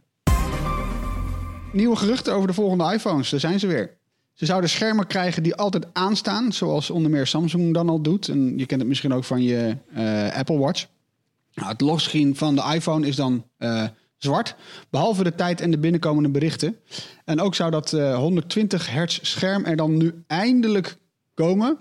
Nieuwe 1.72 1.96
geruchten 1.96 2.34
over 2.34 2.46
de 2.46 2.54
volgende 2.54 2.92
iPhones. 2.92 3.30
Daar 3.30 3.40
zijn 3.40 3.60
ze 3.60 3.66
weer. 3.66 3.96
Ze 4.32 4.46
zouden 4.46 4.70
schermen 4.70 5.06
krijgen 5.06 5.42
die 5.42 5.54
altijd 5.54 5.86
aanstaan, 5.92 6.52
zoals 6.52 6.90
onder 6.90 7.10
meer 7.10 7.26
Samsung 7.26 7.74
dan 7.74 7.88
al 7.88 8.00
doet. 8.00 8.28
En 8.28 8.58
je 8.58 8.66
kent 8.66 8.80
het 8.80 8.88
misschien 8.88 9.12
ook 9.12 9.24
van 9.24 9.42
je 9.42 9.76
eh, 9.94 10.36
Apple 10.36 10.58
Watch. 10.58 10.86
Nou, 11.54 11.68
het 11.68 11.80
lockscreen 11.80 12.36
van 12.36 12.54
de 12.54 12.62
iPhone 12.74 13.06
is 13.06 13.16
dan 13.16 13.44
eh, 13.58 13.84
zwart, 14.16 14.54
behalve 14.90 15.24
de 15.24 15.34
tijd 15.34 15.60
en 15.60 15.70
de 15.70 15.78
binnenkomende 15.78 16.28
berichten. 16.28 16.76
En 17.24 17.40
ook 17.40 17.54
zou 17.54 17.70
dat 17.70 17.92
eh, 17.92 18.16
120 18.16 18.90
hertz 18.90 19.18
scherm 19.22 19.64
er 19.64 19.76
dan 19.76 19.96
nu 19.96 20.24
eindelijk 20.26 20.96
komen. 21.34 21.78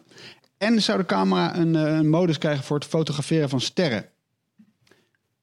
En 0.58 0.82
zou 0.82 0.98
de 0.98 1.06
camera 1.06 1.58
een, 1.58 1.76
eh, 1.76 2.00
modus 2.00 2.38
krijgen 2.38 2.64
voor 2.64 2.78
het 2.78 2.88
fotograferen 2.88 3.50
van 3.50 3.62
sterren. 3.62 4.06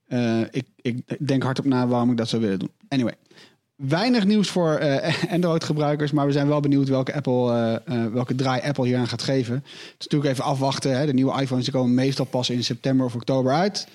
Eh, 0.06 0.40
ik, 0.50 0.66
ik 0.76 1.26
denk 1.26 1.42
hardop 1.42 1.64
na 1.64 1.86
waarom 1.86 2.10
ik 2.10 2.16
dat 2.16 2.28
zou 2.28 2.42
willen 2.42 2.58
doen. 2.58 2.70
Anyway. 2.88 3.14
Weinig 3.78 4.24
nieuws 4.24 4.48
voor 4.50 4.74
eh, 4.74 5.24
Android-gebruikers, 5.32 6.12
maar 6.12 6.26
we 6.26 6.32
zijn 6.32 6.48
wel 6.48 6.60
benieuwd 6.60 6.88
welke, 6.88 7.14
Apple, 7.14 7.52
eh, 7.84 8.04
eh, 8.04 8.12
welke 8.12 8.34
draai 8.34 8.62
Apple 8.62 8.86
hier 8.86 8.98
aan 8.98 9.08
gaat 9.08 9.22
geven. 9.22 9.54
Het 9.54 9.64
is 9.98 10.06
natuurlijk 10.06 10.30
even 10.30 10.44
afwachten. 10.44 10.98
Hè. 10.98 11.06
De 11.06 11.12
nieuwe 11.14 11.40
iPhones 11.40 11.64
die 11.64 11.74
komen 11.74 11.94
meestal 11.94 12.24
pas 12.24 12.50
in 12.50 12.64
september 12.64 13.06
of 13.06 13.14
oktober 13.14 13.52
uit. 13.52 13.86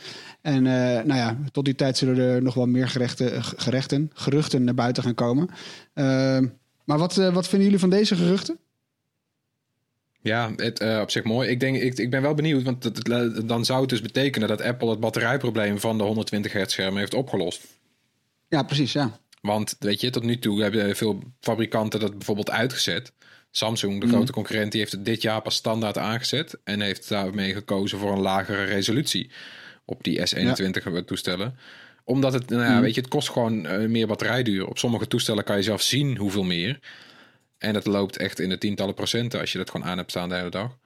En 0.41 0.63
nou 0.63 1.15
ja, 1.15 1.37
tot 1.51 1.65
die 1.65 1.75
tijd 1.75 1.97
zullen 1.97 2.17
er 2.17 2.41
nog 2.41 2.53
wel 2.53 2.65
meer 2.65 2.89
gerechten, 2.89 3.43
geruchten 4.13 4.63
naar 4.63 4.73
buiten 4.73 5.03
gaan 5.03 5.13
komen. 5.15 5.47
Eh, 5.93 6.39
maar 6.83 6.97
wat, 6.97 7.15
wat 7.15 7.47
vinden 7.47 7.63
jullie 7.63 7.79
van 7.79 7.89
deze 7.89 8.15
geruchten? 8.15 8.57
Ja, 10.21 10.51
het, 10.55 10.99
op 11.01 11.11
zich 11.11 11.23
mooi. 11.23 11.49
Ik, 11.49 11.59
denk, 11.59 11.75
ik, 11.77 11.97
ik 11.97 12.09
ben 12.09 12.21
wel 12.21 12.33
benieuwd, 12.33 12.63
want 12.63 12.83
het- 12.83 13.07
het- 13.07 13.47
dan 13.47 13.65
zou 13.65 13.79
het 13.81 13.89
dus 13.89 14.01
betekenen 14.01 14.47
dat 14.47 14.61
Apple 14.61 14.89
het 14.89 14.99
batterijprobleem 14.99 15.79
van 15.79 15.97
de 15.97 16.03
120 16.03 16.53
hertz 16.53 16.73
scherm 16.73 16.97
heeft 16.97 17.13
opgelost. 17.13 17.61
Ja, 18.47 18.63
precies, 18.63 18.93
ja. 18.93 19.19
Want 19.47 19.75
weet 19.79 20.01
je, 20.01 20.09
tot 20.09 20.23
nu 20.23 20.39
toe 20.39 20.61
hebben 20.61 20.95
veel 20.95 21.23
fabrikanten 21.39 21.99
dat 21.99 22.11
bijvoorbeeld 22.17 22.51
uitgezet. 22.51 23.13
Samsung, 23.51 23.99
de 23.99 24.05
Mhm. 24.05 24.15
grote 24.15 24.31
concurrent, 24.31 24.71
die 24.71 24.79
heeft 24.79 24.91
het 24.93 25.05
dit 25.05 25.21
jaar 25.21 25.41
pas 25.41 25.55
standaard 25.55 25.97
aangezet. 25.97 26.59
En 26.63 26.81
heeft 26.81 27.09
daarmee 27.09 27.53
gekozen 27.53 27.97
voor 27.99 28.11
een 28.11 28.19
lagere 28.21 28.63
resolutie 28.63 29.29
op 29.85 30.03
die 30.03 30.19
S21 30.19 31.03
toestellen. 31.05 31.57
Omdat 32.03 32.33
het, 32.33 32.49
nou 32.49 32.63
ja, 32.63 32.71
Mhm. 32.71 32.81
weet 32.81 32.95
je, 32.95 33.01
het 33.01 33.09
kost 33.09 33.29
gewoon 33.29 33.65
eh, 33.65 33.87
meer 33.87 34.07
batterijduur. 34.07 34.67
Op 34.67 34.77
sommige 34.77 35.07
toestellen 35.07 35.43
kan 35.43 35.55
je 35.57 35.63
zelf 35.63 35.81
zien 35.81 36.17
hoeveel 36.17 36.43
meer. 36.43 36.79
En 37.57 37.75
het 37.75 37.85
loopt 37.85 38.17
echt 38.17 38.39
in 38.39 38.49
de 38.49 38.57
tientallen 38.57 38.93
procenten 38.93 39.39
als 39.39 39.51
je 39.51 39.57
dat 39.57 39.69
gewoon 39.69 39.87
aan 39.87 39.97
hebt 39.97 40.09
staan 40.09 40.29
de 40.29 40.35
hele 40.35 40.49
dag. 40.49 40.77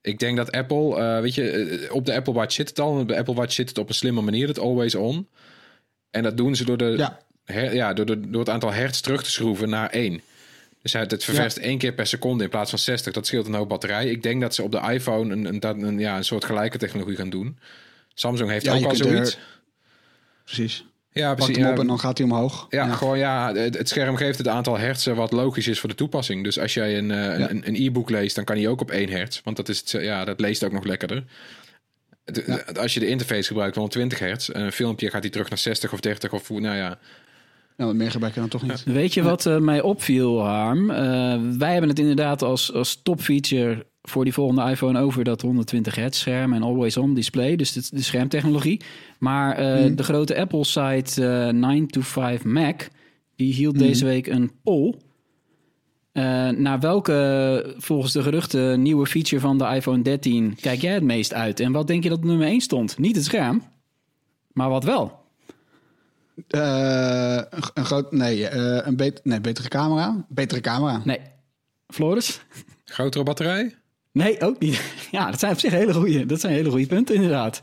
Ik 0.00 0.18
denk 0.18 0.36
dat 0.36 0.52
Apple, 0.52 0.96
eh, 0.98 1.20
weet 1.20 1.34
je, 1.34 1.50
eh, 1.50 1.94
op 1.94 2.06
de 2.06 2.14
Apple 2.14 2.32
Watch 2.32 2.52
zit 2.54 2.68
het 2.68 2.80
al. 2.80 2.98
Op 2.98 3.08
de 3.08 3.16
Apple 3.16 3.34
Watch 3.34 3.52
zit 3.52 3.68
het 3.68 3.78
op 3.78 3.88
een 3.88 3.94
slimme 3.94 4.20
manier, 4.20 4.48
het 4.48 4.58
always 4.58 4.94
on. 4.94 5.28
En 6.10 6.22
dat 6.22 6.36
doen 6.36 6.56
ze 6.56 6.64
door, 6.64 6.76
de, 6.76 6.94
Ja. 6.96 7.18
Her- 7.44 7.74
ja, 7.74 7.92
door, 7.92 8.06
de, 8.06 8.30
door 8.30 8.40
het 8.40 8.48
aantal 8.50 8.72
hertz 8.72 9.00
terug 9.00 9.22
te 9.22 9.30
schroeven 9.30 9.68
naar 9.68 9.90
één. 9.90 10.20
Dus 10.82 10.92
het, 10.92 11.10
het 11.10 11.24
ververst 11.24 11.56
één 11.56 11.78
keer 11.78 11.92
per 11.92 12.06
seconde 12.06 12.44
in 12.44 12.50
plaats 12.50 12.70
van 12.70 12.78
60. 12.78 13.12
Dat 13.12 13.26
scheelt 13.26 13.46
een 13.46 13.54
hoop 13.54 13.68
batterij. 13.68 14.06
Ik 14.08 14.22
denk 14.22 14.40
dat 14.40 14.54
ze 14.54 14.62
op 14.62 14.72
de 14.72 14.80
iPhone 14.92 15.32
een, 15.34 15.44
een, 15.44 15.60
dat- 15.60 15.76
een, 15.82 15.98
ja, 15.98 16.16
een 16.16 16.24
soort 16.24 16.44
gelijke 16.44 16.78
technologie 16.78 17.16
gaan 17.16 17.30
doen. 17.30 17.58
Samsung 18.14 18.50
heeft 18.50 18.64
Ja, 18.64 18.74
ook 18.74 18.82
al 18.84 18.88
kunt 18.88 19.00
er- 19.04 19.08
zoiets. 19.08 19.38
Precies. 20.44 20.84
Ja, 21.12 21.28
Pak 21.28 21.36
precies. 21.36 21.56
hem 21.56 21.64
Ja, 21.66 21.72
op 21.72 21.78
en 21.78 21.86
dan 21.86 21.98
gaat 21.98 22.18
hij 22.18 22.26
omhoog. 22.26 22.66
ja, 22.70 22.92
gewoon 22.94 23.18
ja, 23.18 23.52
het, 23.54 23.78
het 23.78 23.88
scherm 23.88 24.16
geeft 24.16 24.38
het 24.38 24.48
aantal 24.48 24.78
hertz 24.78 25.06
wat 25.06 25.32
logisch 25.32 25.68
is 25.68 25.80
voor 25.80 25.88
de 25.88 25.94
toepassing. 25.94 26.44
Dus 26.44 26.58
als 26.58 26.74
jij 26.74 26.98
een, 26.98 27.10
eh, 27.10 27.48
een, 27.48 27.66
een 27.68 27.74
e-book 27.74 28.10
leest, 28.10 28.34
dan 28.34 28.44
kan 28.44 28.56
hij 28.56 28.68
ook 28.68 28.80
op 28.80 28.90
1 28.90 29.08
hertz. 29.08 29.40
Want 29.44 29.56
dat, 29.56 29.68
is 29.68 29.78
het, 29.78 29.90
ja, 29.90 30.24
dat 30.24 30.40
leest 30.40 30.64
ook 30.64 30.72
nog 30.72 30.84
lekkerder. 30.84 31.24
Als 32.74 32.94
je 32.94 33.00
de 33.00 33.06
interface 33.06 33.46
gebruikt 33.46 33.74
van 33.74 33.88
20 33.88 34.18
hertz, 34.18 34.48
een 34.52 34.72
filmpje 34.72 35.10
gaat 35.10 35.22
hij 35.22 35.30
terug 35.30 35.48
naar 35.48 35.58
60 35.58 35.92
of 35.92 36.00
30 36.00 36.32
of 36.32 36.48
hoe- 36.48 36.60
nou 36.60 36.76
ja. 36.76 36.98
Wat 37.76 37.94
meer 37.94 38.10
gebruik 38.10 38.34
dan 38.34 38.48
toch 38.48 38.62
niet. 38.62 38.84
Weet 39.00 39.14
je 39.14 39.22
wat 39.22 39.46
eh, 39.46 39.58
mij 39.58 39.80
opviel, 39.80 40.40
Harm? 40.40 40.90
Eh, 40.90 40.96
wij 41.58 41.72
hebben 41.72 41.90
het 41.90 41.98
inderdaad 41.98 42.42
als, 42.42 42.72
als 42.72 43.00
topfeature 43.02 43.86
voor 44.02 44.24
die 44.24 44.32
volgende 44.32 44.70
iPhone 44.70 45.00
over 45.00 45.24
dat 45.24 45.40
120 45.40 45.94
hertz 45.94 46.18
scherm 46.18 46.52
en 46.52 46.62
always 46.62 46.96
on 46.96 47.14
display, 47.14 47.56
dus 47.56 47.72
de, 47.72 47.82
de 47.90 48.02
schermtechnologie. 48.02 48.80
Maar 49.18 49.56
eh, 49.56 49.96
de 49.96 50.02
grote 50.02 50.36
Apple 50.36 50.64
site 50.64 51.26
eh 51.26 51.52
9 51.52 51.86
to 51.86 52.00
5 52.00 52.44
Mac, 52.44 52.88
die 53.36 53.54
hield 53.54 53.78
deze 53.78 54.04
week 54.04 54.26
een 54.26 54.50
poll. 54.62 54.94
Naar 56.56 56.80
welke, 56.80 57.74
volgens 57.78 58.12
de 58.12 58.22
geruchten, 58.22 58.82
nieuwe 58.82 59.06
feature 59.06 59.40
van 59.40 59.58
de 59.58 59.64
iPhone 59.64 60.02
13 60.02 60.56
kijk 60.60 60.80
jij 60.80 60.94
het 60.94 61.02
meest 61.02 61.34
uit? 61.34 61.60
En 61.60 61.72
wat 61.72 61.86
denk 61.86 62.02
je 62.02 62.08
dat 62.08 62.24
nummer 62.24 62.46
1 62.46 62.60
stond? 62.60 62.98
Niet 62.98 63.16
het 63.16 63.24
scherm, 63.24 63.62
maar 64.52 64.68
wat 64.68 64.84
wel? 64.84 65.23
Eh, 66.48 67.36
een, 67.50 67.62
een 67.74 67.84
groot, 67.84 68.12
nee, 68.12 68.48
eh, 68.48 68.86
een 68.86 68.96
bet, 68.96 69.20
nee, 69.24 69.40
betere 69.40 69.68
camera. 69.68 70.24
Betere 70.28 70.60
camera. 70.60 71.00
Nee. 71.04 71.18
Floris? 71.88 72.40
Grotere 72.84 73.24
batterij? 73.24 73.74
Nee, 74.12 74.40
ook 74.40 74.58
niet. 74.58 74.80
Ja, 75.10 75.30
dat 75.30 75.40
zijn 75.40 75.52
op 75.52 75.58
zich 75.58 75.72
hele 75.72 75.94
goede, 75.94 76.26
dat 76.26 76.40
zijn 76.40 76.52
hele 76.52 76.70
goede 76.70 76.86
punten 76.86 77.14
inderdaad. 77.14 77.60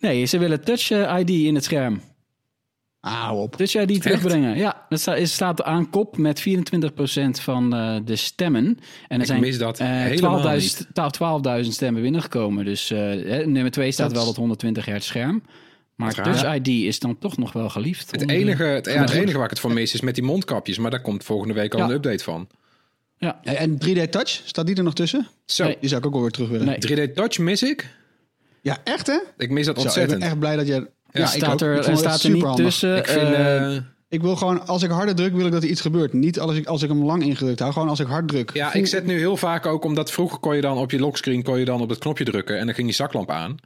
Nee, 0.00 0.24
ze 0.24 0.38
willen 0.38 0.64
Touch 0.64 0.90
eh, 0.90 1.18
ID 1.18 1.30
in 1.30 1.54
het 1.54 1.64
scherm. 1.64 2.00
Ah, 3.00 3.12
hou 3.22 3.38
op. 3.40 3.56
Touch 3.56 3.74
ID 3.74 4.02
terugbrengen. 4.02 4.56
Ja, 4.56 4.86
dat 4.88 5.08
staat 5.22 5.62
aan 5.62 5.90
kop 5.90 6.16
met 6.16 6.40
24% 6.40 6.44
van 7.30 7.74
eh, 7.74 7.96
de 8.04 8.16
stemmen. 8.16 8.64
En 8.64 8.76
er 9.08 9.20
Ik 9.20 9.26
zijn 9.26 9.42
helemaal 9.84 10.58
12.000 10.60 10.92
12 10.92 11.62
12.000 11.64 11.68
stemmen 11.70 12.02
binnengekomen. 12.02 12.64
Dus 12.64 12.90
eh, 12.90 12.98
hè, 12.98 13.46
nummer 13.46 13.70
2 13.70 13.92
staat 13.92 14.06
Dat- 14.08 14.16
wel 14.16 14.26
dat 14.26 14.36
120 14.36 14.84
hertz 14.84 15.06
scherm. 15.06 15.42
Maar. 15.96 16.14
Touch 16.22 16.54
ID 16.54 16.68
is 16.68 16.98
dan 16.98 17.18
toch 17.18 17.36
nog 17.36 17.52
wel 17.52 17.68
geliefd. 17.68 18.10
Het 18.10 18.30
enige, 18.30 18.62
het, 18.62 18.86
ja, 18.86 19.00
het 19.00 19.10
enige 19.10 19.34
waar 19.36 19.44
ik 19.44 19.50
het 19.50 19.60
voor 19.60 19.72
mis 19.72 19.94
is 19.94 20.00
met 20.00 20.14
die 20.14 20.24
mondkapjes. 20.24 20.78
Maar 20.78 20.90
daar 20.90 21.00
komt 21.02 21.24
volgende 21.24 21.54
week 21.54 21.72
al 21.74 21.78
Ja. 21.78 21.84
een 21.84 21.90
update 21.90 22.24
van. 22.24 22.48
Ja, 23.18 23.40
En 23.42 23.78
3D 23.78 24.08
Touch, 24.10 24.28
staat 24.44 24.66
die 24.66 24.76
er 24.76 24.82
nog 24.82 24.94
tussen? 24.94 25.28
Zo, 25.46 25.64
Nee. 25.64 25.76
Die 25.80 25.88
zou 25.88 26.00
ik 26.00 26.06
ook 26.06 26.12
wel 26.12 26.22
weer 26.22 26.30
terug 26.30 26.48
willen. 26.48 26.66
nee. 26.66 27.08
3D 27.08 27.12
Touch 27.14 27.38
mis 27.38 27.62
ik. 27.62 27.88
Ja, 28.60 28.78
echt 28.84 29.06
hè? 29.06 29.18
Ik 29.36 29.50
mis 29.50 29.66
dat 29.66 29.74
Zo, 29.74 29.80
ik 29.80 29.86
ontzettend. 29.86 30.18
ben 30.20 30.28
echt 30.28 30.38
blij 30.38 30.56
dat 30.56 30.66
je... 30.66 30.72
Ja, 31.10 31.22
ik 31.22 31.26
staat 31.26 31.60
er, 31.60 31.68
er 31.70 31.74
het 31.88 31.98
staat 31.98 32.22
er 32.22 32.28
niet 32.30 32.36
superhandig. 32.36 32.64
tussen. 32.66 32.96
ik 32.96 33.06
vind... 33.06 33.22
eh, 33.34 33.76
eh, 33.76 33.82
Ik 34.08 34.20
wil 34.20 34.36
gewoon, 34.36 34.66
als 34.66 34.82
ik 34.82 34.90
harder 34.90 35.14
druk, 35.14 35.34
wil 35.34 35.46
ik 35.46 35.52
dat 35.52 35.62
er 35.62 35.68
iets 35.68 35.80
gebeurt. 35.80 36.12
Niet 36.12 36.40
als 36.40 36.56
ik, 36.56 36.66
als 36.66 36.82
ik 36.82 36.88
hem 36.88 37.04
lang 37.04 37.22
ingedrukt 37.22 37.58
hou, 37.58 37.72
gewoon 37.72 37.88
als 37.88 38.00
ik 38.00 38.06
hard 38.06 38.28
druk. 38.28 38.50
Ja, 38.54 38.72
ik 38.74 38.86
zet 38.86 39.06
nu 39.06 39.18
heel 39.18 39.36
vaak 39.36 39.66
ook, 39.66 39.84
omdat 39.84 40.10
vroeger 40.10 40.38
kon 40.38 40.54
je 40.54 40.60
dan 40.60 40.78
op 40.78 40.90
je 40.90 40.98
lockscreen 40.98 41.42
kon 41.42 41.58
je 41.58 41.64
dan 41.64 41.80
op 41.80 41.88
het 41.88 41.98
knopje 41.98 42.24
drukken 42.24 42.58
en 42.58 42.64
dan 42.66 42.74
ging 42.74 42.86
die 42.86 42.96
zaklamp 42.96 43.30
aan. 43.30 43.56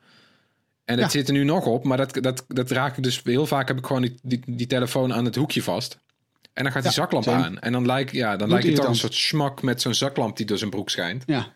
En 0.85 0.95
het 0.99 1.05
Ja. 1.13 1.19
zit 1.19 1.27
er 1.29 1.33
nu 1.35 1.45
nog 1.45 1.67
op, 1.67 1.85
maar 1.85 1.97
dat, 1.97 2.15
dat, 2.23 2.45
dat 2.49 2.71
raak 2.71 2.97
ik 2.97 3.03
dus 3.03 3.21
heel 3.25 3.47
vaak 3.47 3.69
heb 3.69 3.79
ik 3.79 3.87
gewoon 3.87 4.03
die, 4.03 4.15
die, 4.23 4.43
die 4.47 4.67
telefoon 4.67 5.13
aan 5.15 5.25
het 5.25 5.35
hoekje 5.37 5.63
vast. 5.63 5.99
En 6.53 6.63
dan 6.63 6.73
gaat 6.73 6.83
die 6.83 6.91
Ja, 6.91 6.97
zaklamp 6.97 7.29
aan. 7.29 7.59
En 7.59 7.73
dan 7.73 7.87
lijkt, 7.87 8.13
ja, 8.13 8.37
dan 8.37 8.49
lijkt 8.49 8.67
het 8.67 8.77
toch 8.77 8.89
een 8.89 8.95
soort 8.95 9.15
smak 9.15 9.63
met 9.63 9.81
zo'n 9.81 9.95
zaklamp 9.95 10.37
die 10.37 10.47
door 10.47 10.59
zijn 10.59 10.71
broek 10.71 10.91
schijnt. 10.91 11.23
Ja. 11.27 11.53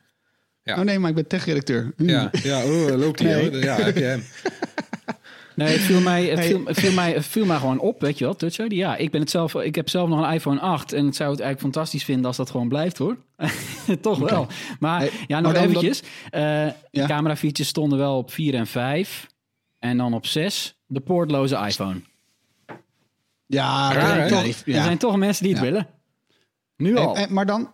Ja. 0.63 0.79
Oh 0.79 0.85
nee, 0.85 0.99
maar 0.99 1.09
ik 1.11 1.15
ben 1.17 1.27
tech-redacteur. 1.27 1.93
Hm. 1.97 2.09
Ja, 2.09 2.31
ja 2.43 2.65
oh, 2.65 2.95
loopt 2.97 3.21
Nee. 3.23 3.51
hoor. 3.51 3.63
Ja, 3.63 3.77
heb 3.77 3.97
je 3.97 4.03
hem. 4.05 4.25
Nee, 5.55 5.69
het 5.69 5.81
viel 5.81 6.01
mij, 6.01 6.25
het 6.27 6.39
Hey. 6.39 6.49
viel, 6.49 6.65
het 6.65 6.81
viel 6.81 6.93
mij, 6.93 7.13
het 7.13 7.27
viel 7.27 7.45
mij 7.47 7.59
gewoon 7.59 7.79
op, 7.79 8.01
weet 8.01 8.19
je 8.19 8.25
wel, 8.25 8.37
Touch 8.37 8.59
ID. 8.59 8.73
Ja, 8.73 8.97
ik, 8.97 9.11
ben 9.11 9.21
het 9.21 9.31
zelf, 9.31 9.55
ik 9.55 9.75
heb 9.75 9.89
zelf 9.89 10.09
nog 10.09 10.21
een 10.27 10.33
iPhone 10.33 10.61
8 10.61 10.93
en 10.93 11.07
ik 11.07 11.15
zou 11.15 11.31
het 11.31 11.41
eigenlijk 11.41 11.61
fantastisch 11.75 12.05
vinden 12.05 12.27
als 12.27 12.37
dat 12.37 12.51
gewoon 12.51 12.69
blijft, 12.69 12.99
hoor. 12.99 13.17
Toch 14.01 14.19
wel. 14.19 14.47
Maar 14.81 14.99
Hey, 15.01 15.11
ja, 15.27 15.41
nog 15.41 15.55
eventjes. 15.55 16.03
Eh 16.31 16.41
Ja. 16.41 16.75
De 16.91 17.07
camerafeatures 17.07 17.69
stonden 17.69 17.99
wel 17.99 18.17
op 18.17 18.33
4 18.33 18.55
en 18.55 18.67
5 18.67 19.27
en 19.79 19.97
dan 19.97 20.15
op 20.15 20.27
6 20.27 20.77
de 20.87 21.01
poortloze 21.01 21.57
iPhone. 21.67 22.01
Ja, 23.47 23.93
Raar, 23.93 24.17
ja, 24.29 24.37
hè? 24.37 24.43
ja, 24.65 24.77
Er 24.77 24.83
zijn 24.83 24.99
toch 24.99 25.17
mensen 25.17 25.45
die 25.45 25.53
het 25.55 25.63
Ja. 25.65 25.71
willen. 25.71 25.87
Nu 26.77 26.97
al. 26.97 27.17
En- 27.17 27.23
en- 27.29 27.33
maar 27.35 27.47
dan... 27.47 27.71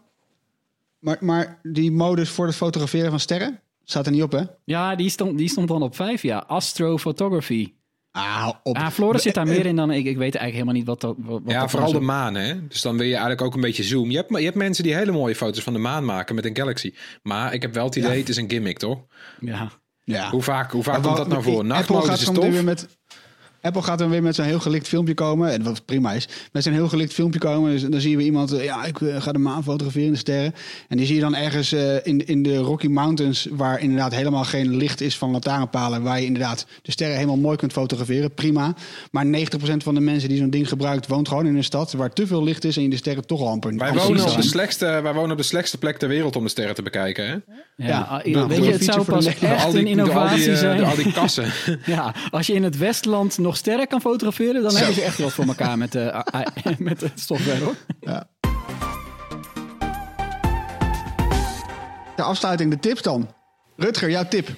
Maar, 0.98 1.16
maar 1.20 1.58
die 1.62 1.92
modus 1.92 2.30
voor 2.30 2.46
het 2.46 2.56
fotograferen 2.56 3.10
van 3.10 3.20
sterren 3.20 3.60
staat 3.90 4.06
er 4.06 4.12
niet 4.12 4.22
op, 4.22 4.32
hè? 4.32 4.42
Ja, 4.64 4.96
die 4.96 5.10
stond, 5.10 5.38
die 5.38 5.48
stond 5.48 5.68
dan 5.68 5.82
op 5.82 5.96
5, 5.96 6.22
ja. 6.22 6.44
Astrophotography. 6.46 7.72
Ah, 8.12 8.50
op. 8.62 8.76
Ah, 8.76 8.90
Floris 8.90 9.22
zit 9.22 9.34
daar 9.34 9.46
meer 9.46 9.66
in 9.66 9.76
dan 9.76 9.90
ik. 9.90 10.04
Ik 10.06 10.16
weet 10.16 10.34
eigenlijk 10.34 10.52
helemaal 10.52 10.74
niet 10.74 10.86
wat 10.86 11.00
dat 11.00 11.14
wat, 11.18 11.42
Ja, 11.46 11.60
dat 11.60 11.70
vooral 11.70 11.92
de 11.92 12.00
maan, 12.00 12.34
hè. 12.34 12.66
Dus 12.66 12.82
dan 12.82 12.96
wil 12.96 13.06
je 13.06 13.12
eigenlijk 13.12 13.42
ook 13.42 13.54
een 13.54 13.60
beetje 13.60 13.82
zoom. 13.82 14.10
Je 14.10 14.16
hebt, 14.16 14.38
je 14.38 14.44
hebt 14.44 14.56
mensen 14.56 14.84
die 14.84 14.94
hele 14.94 15.12
mooie 15.12 15.34
foto's 15.34 15.62
van 15.62 15.72
de 15.72 15.78
maan 15.78 16.04
maken 16.04 16.34
met 16.34 16.44
een 16.44 16.56
Galaxy. 16.56 16.94
Maar 17.22 17.54
ik 17.54 17.62
heb 17.62 17.74
wel 17.74 17.84
het 17.84 17.96
idee, 17.96 18.18
het 18.18 18.28
is 18.28 18.36
een 18.36 18.50
gimmick, 18.50 18.78
toch? 18.78 18.98
Ja. 19.40 19.70
Ja. 20.04 20.30
Hoe 20.30 20.42
vaak, 20.42 20.72
hoe 20.72 20.82
vaak 20.82 20.96
Ja, 20.96 21.02
komt 21.02 21.16
dat 21.16 21.28
nou 21.28 21.42
voor? 21.42 21.64
Nachtmodus 21.64 22.20
is 22.20 22.24
tof. 22.24 22.48
weer 22.48 22.64
met... 22.64 22.98
Apple 23.62 23.82
gaat 23.82 23.98
dan 23.98 24.10
weer 24.10 24.22
met 24.22 24.34
zo'n 24.34 24.44
heel 24.44 24.60
gelikt 24.60 24.88
filmpje 24.88 25.14
komen. 25.14 25.50
En 25.52 25.62
wat 25.62 25.84
prima 25.84 26.12
is. 26.12 26.28
Met 26.52 26.62
zo'n 26.62 26.72
heel 26.72 26.88
gelikt 26.88 27.12
filmpje 27.12 27.40
komen. 27.40 27.70
Dus 27.70 27.82
dan 27.82 28.00
zien 28.00 28.16
we 28.16 28.22
iemand. 28.22 28.52
eh, 28.52 28.64
Ja, 28.64 28.84
ik 28.84 29.00
eh, 29.00 29.20
ga 29.22 29.32
de 29.32 29.38
maan 29.38 29.62
fotograferen 29.62 30.06
in 30.06 30.12
de 30.12 30.18
sterren. 30.18 30.54
En 30.88 30.96
die 30.96 31.06
zie 31.06 31.14
je 31.14 31.20
dan 31.20 31.34
ergens 31.34 31.72
eh, 31.72 31.94
in, 32.06 32.26
in 32.26 32.42
de 32.42 32.56
Rocky 32.56 32.86
Mountains. 32.86 33.46
Waar 33.50 33.80
inderdaad 33.80 34.14
helemaal 34.14 34.44
geen 34.44 34.76
licht 34.76 35.00
is 35.00 35.16
van 35.18 35.30
lantaarnpalen. 35.30 36.02
Waar 36.02 36.20
je 36.20 36.26
inderdaad 36.26 36.66
de 36.82 36.90
sterren 36.90 37.14
helemaal 37.16 37.36
mooi 37.36 37.56
kunt 37.56 37.72
fotograferen. 37.72 38.34
Prima. 38.34 38.74
Maar 39.10 39.24
90% 39.26 39.28
van 39.76 39.94
de 39.94 40.00
mensen 40.00 40.28
die 40.28 40.38
zo'n 40.38 40.50
ding 40.50 40.68
gebruikt. 40.68 41.06
woont 41.08 41.28
gewoon 41.28 41.46
in 41.46 41.56
een 41.56 41.64
stad 41.64 41.92
waar 41.92 42.12
te 42.12 42.26
veel 42.26 42.42
licht 42.44 42.64
is. 42.64 42.76
En 42.76 42.82
je 42.82 42.88
de 42.90 42.96
sterren 42.96 43.26
toch 43.26 43.40
al 43.40 43.48
amper 43.48 43.76
Wij 43.76 43.92
wonen, 43.92 44.28
op 44.30 44.36
de 44.36 44.42
slechtste, 44.42 45.00
wij 45.02 45.12
wonen 45.14 45.30
op 45.30 45.36
de 45.36 45.42
slechtste 45.42 45.78
plek 45.78 45.96
ter 45.98 46.08
wereld 46.08 46.36
om 46.36 46.42
de 46.42 46.48
sterren 46.50 46.74
te 46.74 46.82
bekijken. 46.82 47.26
Hè? 47.26 47.32
Ja, 47.32 47.42
Ja, 47.76 48.00
ah, 48.00 48.24
nou, 48.24 48.48
weet 48.48 48.58
je, 48.58 48.64
een 48.64 48.72
het 48.72 48.84
zou 48.84 49.04
pas 49.04 49.26
echt 49.26 49.74
een 49.74 49.86
innovatie 49.86 50.56
zijn. 50.56 50.84
al 50.84 50.94
die 50.94 51.12
kassen. 51.12 51.44
Ja, 51.86 52.14
als 52.30 52.46
je 52.46 52.52
in 52.52 52.62
het 52.62 52.78
Westland 52.78 53.38
nog 53.38 53.49
sterren 53.56 53.86
kan 53.86 54.00
fotograferen, 54.00 54.62
dan 54.62 54.76
hebben 54.76 54.94
ze 54.94 55.02
echt 55.02 55.18
wat 55.18 55.32
voor 55.32 55.46
elkaar 55.46 55.78
met, 55.78 55.92
de 55.92 56.24
met 56.78 57.00
het 57.00 57.20
software 57.20 57.64
hoor. 57.64 57.76
De 62.16 62.22
afsluiting, 62.22 62.70
de 62.70 62.78
tips 62.78 63.02
dan. 63.02 63.34
Rutger, 63.76 64.10
jouw 64.10 64.28
tip. 64.28 64.48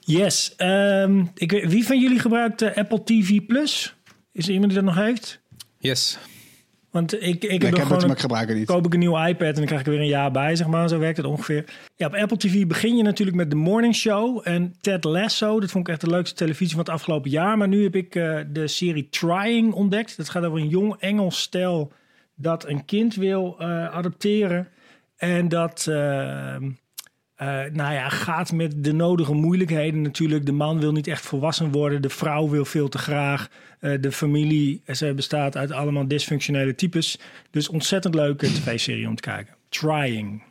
Yes. 0.00 0.54
ehm, 0.56 1.24
ik 1.34 1.50
weet, 1.50 1.68
wie 1.68 1.86
van 1.86 2.00
jullie 2.00 2.18
gebruikt 2.18 2.62
eh, 2.62 2.76
Apple 2.76 3.04
TV 3.04 3.46
Plus? 3.46 3.94
Is 4.32 4.46
er 4.46 4.52
iemand 4.52 4.72
die 4.72 4.82
dat 4.82 4.94
nog 4.94 5.04
heeft? 5.04 5.40
Yes. 5.78 6.18
Want 6.90 7.22
ik, 7.22 7.22
ik 7.22 7.62
heb 7.62 7.62
Ja, 7.62 7.68
ik 7.68 7.88
het, 7.88 8.00
maar 8.02 8.10
ik 8.10 8.18
gebruik 8.18 8.48
het 8.48 8.56
niet. 8.56 8.66
koop 8.66 8.86
ik 8.86 8.92
een 8.92 8.98
nieuwe 8.98 9.28
iPad 9.28 9.48
en 9.48 9.54
dan 9.54 9.64
krijg 9.64 9.80
ik 9.80 9.86
er 9.86 9.92
weer 9.92 10.00
een 10.00 10.06
jaar 10.08 10.30
bij, 10.30 10.56
zeg 10.56 10.66
maar. 10.66 10.88
Zo 10.88 10.98
werkt 10.98 11.16
het 11.16 11.26
ongeveer. 11.26 11.64
Ja, 11.96 12.06
op 12.06 12.14
Apple 12.14 12.36
TV 12.36 12.66
begin 12.66 12.96
je 12.96 13.02
natuurlijk 13.02 13.36
met 13.36 13.50
The 13.50 13.56
Morning 13.56 13.94
Show 13.94 14.40
en 14.44 14.74
Ted 14.80 15.04
Lasso. 15.04 15.60
Dat 15.60 15.70
vond 15.70 15.86
ik 15.88 15.92
echt 15.92 16.02
de 16.04 16.10
leukste 16.10 16.34
televisie 16.36 16.74
van 16.76 16.84
het 16.84 16.88
afgelopen 16.94 17.30
jaar. 17.30 17.56
Maar 17.58 17.68
nu 17.68 17.82
heb 17.82 17.96
ik 17.96 18.14
eh, 18.14 18.38
de 18.52 18.66
serie 18.68 19.08
Trying 19.10 19.72
ontdekt. 19.72 20.16
Dat 20.16 20.28
gaat 20.28 20.44
over 20.44 20.58
een 20.58 20.68
jong 20.68 20.94
Engels 20.98 21.40
stel 21.40 21.92
dat 22.34 22.68
een 22.68 22.84
kind 22.84 23.14
wil 23.14 23.56
eh, 23.58 23.86
adopteren. 23.94 24.68
En 25.16 25.48
dat... 25.48 25.86
eh, 25.88 26.56
eh, 27.40 27.46
nou 27.72 27.92
ja, 27.92 28.08
gaat 28.08 28.52
met 28.52 28.84
de 28.84 28.92
nodige 28.92 29.32
moeilijkheden 29.32 30.02
natuurlijk. 30.02 30.46
De 30.46 30.52
man 30.52 30.80
wil 30.80 30.92
niet 30.92 31.06
echt 31.06 31.24
volwassen 31.26 31.72
worden. 31.72 32.02
De 32.02 32.08
vrouw 32.08 32.48
wil 32.48 32.64
veel 32.64 32.88
te 32.88 32.98
graag. 32.98 33.48
Eh, 33.78 33.94
de 34.00 34.12
familie 34.12 34.82
eh, 34.84 34.94
ze 34.94 35.14
bestaat 35.14 35.56
uit 35.56 35.72
allemaal 35.72 36.08
dysfunctionele 36.08 36.74
types. 36.74 37.18
Dus 37.50 37.68
ontzettend 37.68 38.14
leuke 38.14 38.46
tv-serie 38.46 39.08
om 39.08 39.14
te 39.14 39.22
kijken. 39.22 39.54
Trying. 39.68 40.42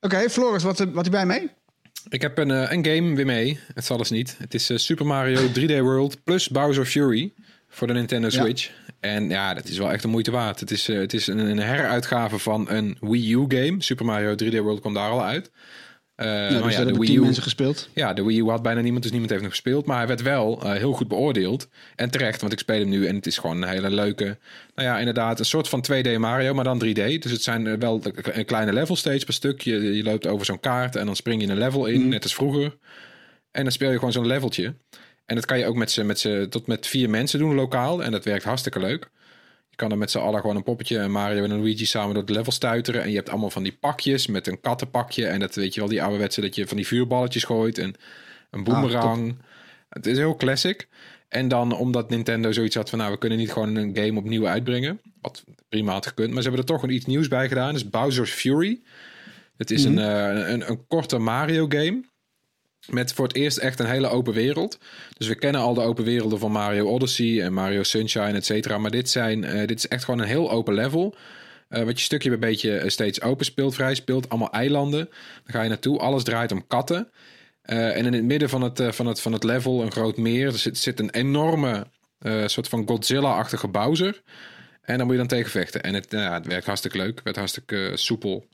Oké, 0.00 0.30
Floris, 0.30 0.62
wat, 0.62 0.78
wat 0.78 1.04
heb 1.04 1.14
jij 1.14 1.26
mee? 1.26 1.50
Ik 2.08 2.22
heb 2.22 2.38
een, 2.38 2.50
eh, 2.50 2.70
een 2.70 2.84
game 2.86 3.14
weer 3.14 3.26
mee. 3.26 3.58
Het 3.74 3.84
zal 3.84 3.96
dus 3.96 4.10
niet. 4.10 4.36
Het 4.38 4.54
is 4.54 4.70
eh, 4.70 4.76
Super 4.76 5.06
Mario 5.06 5.48
3D 5.58 5.80
World 5.80 6.24
plus 6.24 6.48
Bowser 6.48 6.86
Fury 6.86 7.32
voor 7.68 7.86
de 7.86 7.92
Nintendo 7.92 8.28
Ja. 8.28 8.42
Switch. 8.42 8.70
En 9.00 9.28
ja, 9.28 9.54
dat 9.54 9.68
is 9.68 9.78
wel 9.78 9.92
echt 9.92 10.02
de 10.02 10.08
moeite 10.08 10.30
waard. 10.30 10.60
Het 10.60 10.70
is, 10.70 10.88
eh, 10.88 10.98
het 10.98 11.14
is 11.14 11.26
een, 11.26 11.38
een 11.38 11.58
heruitgave 11.58 12.38
van 12.38 12.70
een 12.70 12.96
Wii 13.00 13.32
U 13.32 13.44
game. 13.48 13.82
Super 13.82 14.04
Mario 14.04 14.34
3D 14.34 14.58
World 14.58 14.80
kwam 14.80 14.94
daar 14.94 15.10
al 15.10 15.24
uit. 15.24 15.50
Eh, 16.16 16.26
Ja, 16.70 16.84
de 16.84 16.98
Wii 16.98 17.16
U, 17.16 17.20
mensen 17.20 17.42
gespeeld. 17.42 17.88
ja, 17.94 18.12
de 18.12 18.24
Wii 18.24 18.38
U 18.38 18.48
had 18.48 18.62
bijna 18.62 18.80
niemand, 18.80 19.02
dus 19.02 19.10
niemand 19.10 19.30
heeft 19.30 19.42
hem 19.42 19.52
gespeeld. 19.52 19.86
Maar 19.86 19.96
hij 19.96 20.06
werd 20.06 20.22
wel 20.22 20.62
eh, 20.62 20.72
heel 20.72 20.92
goed 20.92 21.08
beoordeeld. 21.08 21.68
En 21.96 22.10
terecht, 22.10 22.40
want 22.40 22.52
ik 22.52 22.58
speel 22.58 22.78
hem 22.78 22.88
nu 22.88 23.06
en 23.06 23.14
het 23.14 23.26
is 23.26 23.38
gewoon 23.38 23.62
een 23.62 23.68
hele 23.68 23.90
leuke... 23.90 24.38
Nou 24.74 24.88
ja, 24.88 24.98
inderdaad, 24.98 25.38
een 25.38 25.44
soort 25.44 25.68
van 25.68 25.84
2D 25.92 26.18
Mario, 26.18 26.54
maar 26.54 26.64
dan 26.64 26.84
3D. 26.84 26.92
Dus 27.18 27.30
het 27.30 27.42
zijn 27.42 27.66
eh, 27.66 27.74
wel 27.78 28.00
een 28.14 28.44
kleine 28.44 28.72
level 28.72 28.96
steeds 28.96 29.24
per 29.24 29.34
stuk. 29.34 29.60
Je, 29.60 29.96
je 29.96 30.02
loopt 30.02 30.26
over 30.26 30.46
zo'n 30.46 30.60
kaart 30.60 30.96
en 30.96 31.06
dan 31.06 31.16
spring 31.16 31.42
je 31.42 31.48
een 31.48 31.58
level 31.58 31.86
in, 31.86 32.08
net 32.08 32.22
als 32.22 32.34
vroeger. 32.34 32.76
En 33.50 33.62
dan 33.62 33.72
speel 33.72 33.90
je 33.90 33.98
gewoon 33.98 34.12
zo'n 34.12 34.26
leveltje. 34.26 34.74
En 35.26 35.34
dat 35.34 35.46
kan 35.46 35.58
je 35.58 35.66
ook 35.66 35.76
met 35.76 35.90
z'n, 35.90 36.06
met 36.06 36.18
z'n, 36.18 36.48
tot 36.48 36.66
met 36.66 36.86
vier 36.86 37.10
mensen 37.10 37.38
doen 37.38 37.54
lokaal. 37.54 38.02
En 38.02 38.10
dat 38.10 38.24
werkt 38.24 38.44
hartstikke 38.44 38.80
leuk. 38.80 39.10
Je 39.74 39.80
kan 39.80 39.90
er 39.90 39.98
met 39.98 40.10
z'n 40.10 40.18
allen 40.18 40.40
gewoon 40.40 40.56
een 40.56 40.62
poppetje 40.62 40.98
en 40.98 41.10
Mario 41.10 41.44
en 41.44 41.50
Luigi 41.50 41.86
samen 41.86 42.14
door 42.14 42.22
het 42.22 42.32
level 42.32 42.52
stuiteren. 42.52 43.02
En 43.02 43.10
je 43.10 43.16
hebt 43.16 43.28
allemaal 43.30 43.50
van 43.50 43.62
die 43.62 43.76
pakjes 43.80 44.26
met 44.26 44.46
een 44.46 44.60
kattenpakje. 44.60 45.26
En 45.26 45.40
dat 45.40 45.54
weet 45.54 45.74
je 45.74 45.80
wel, 45.80 45.88
die 45.88 46.02
ouderwetse 46.02 46.40
dat 46.40 46.54
je 46.54 46.66
van 46.66 46.76
die 46.76 46.86
vuurballetjes 46.86 47.44
gooit. 47.44 47.78
En 47.78 47.94
een 48.50 48.64
boomerang. 48.64 49.36
het 49.88 50.06
is 50.06 50.16
heel 50.16 50.36
classic. 50.36 50.88
En 51.28 51.48
dan 51.48 51.76
omdat 51.76 52.10
Nintendo 52.10 52.52
zoiets 52.52 52.74
had 52.74 52.90
van, 52.90 52.98
nou, 52.98 53.12
we 53.12 53.18
kunnen 53.18 53.38
niet 53.38 53.52
gewoon 53.52 53.74
een 53.74 53.96
game 53.96 54.18
opnieuw 54.18 54.46
uitbrengen. 54.46 55.00
Wat 55.20 55.44
prima 55.68 55.92
had 55.92 56.06
gekund. 56.06 56.32
Maar 56.32 56.42
ze 56.42 56.48
hebben 56.48 56.66
er 56.66 56.72
toch 56.72 56.82
een 56.82 56.94
iets 56.94 57.06
nieuws 57.06 57.28
bij 57.28 57.48
gedaan. 57.48 57.72
Dus 57.72 57.88
Bowser's 57.88 58.30
Fury. 58.30 58.80
Het 59.56 59.70
is 59.70 59.84
een, 59.84 59.98
eh, 59.98 60.50
een, 60.50 60.70
een 60.70 60.86
korte 60.86 61.18
Mario 61.18 61.66
game. 61.68 62.04
Met 62.88 63.12
voor 63.12 63.26
het 63.26 63.36
eerst 63.36 63.56
echt 63.58 63.78
een 63.78 63.86
hele 63.86 64.08
open 64.08 64.32
wereld. 64.32 64.78
Dus 65.16 65.26
we 65.28 65.34
kennen 65.34 65.60
al 65.60 65.74
de 65.74 65.80
open 65.80 66.04
werelden 66.04 66.38
van 66.38 66.52
Mario 66.52 66.86
Odyssey 66.88 67.42
en 67.42 67.52
Mario 67.52 67.82
Sunshine, 67.82 68.32
et 68.32 68.44
cetera. 68.44 68.78
Maar 68.78 68.90
dit, 68.90 69.10
zijn, 69.10 69.44
eh, 69.44 69.66
dit 69.66 69.78
is 69.78 69.88
echt 69.88 70.04
gewoon 70.04 70.20
een 70.20 70.26
heel 70.26 70.50
open 70.50 70.74
level. 70.74 71.14
eh, 71.68 71.82
wat 71.82 71.98
je 71.98 72.04
stukje 72.04 72.28
bij 72.28 72.38
beetje 72.38 72.76
eh, 72.76 72.88
steeds 72.88 73.20
open 73.20 73.44
speelt, 73.44 73.74
vrij 73.74 73.94
speelt. 73.94 74.28
Allemaal 74.28 74.52
eilanden. 74.52 75.08
Dan 75.44 75.54
ga 75.54 75.62
je 75.62 75.68
naartoe. 75.68 75.98
Alles 75.98 76.24
draait 76.24 76.52
om 76.52 76.66
katten. 76.66 77.10
En 77.62 78.06
in 78.06 78.12
het 78.12 78.24
midden 78.24 78.48
van 78.48 78.62
het, 78.62 78.82
van, 78.88 79.06
het, 79.06 79.20
van 79.20 79.32
het 79.32 79.44
level 79.44 79.82
een 79.82 79.92
groot 79.92 80.16
meer. 80.16 80.46
Er 80.46 80.58
zit, 80.58 80.78
zit 80.78 81.00
een 81.00 81.10
enorme 81.10 81.86
soort 82.46 82.68
van 82.68 82.86
Godzilla-achtige 82.86 83.68
Bowser. 83.68 84.22
En 84.80 84.96
dan 84.96 85.06
moet 85.06 85.14
je 85.14 85.20
dan 85.20 85.28
tegen 85.28 85.50
vechten. 85.50 85.82
En 85.82 85.94
het, 85.94 86.10
nou 86.10 86.34
het 86.34 86.46
werkt 86.46 86.66
hartstikke 86.66 86.96
leuk. 86.96 87.14
Het 87.14 87.24
werd 87.24 87.36
hartstikke 87.36 87.90
soepel. 87.94 88.46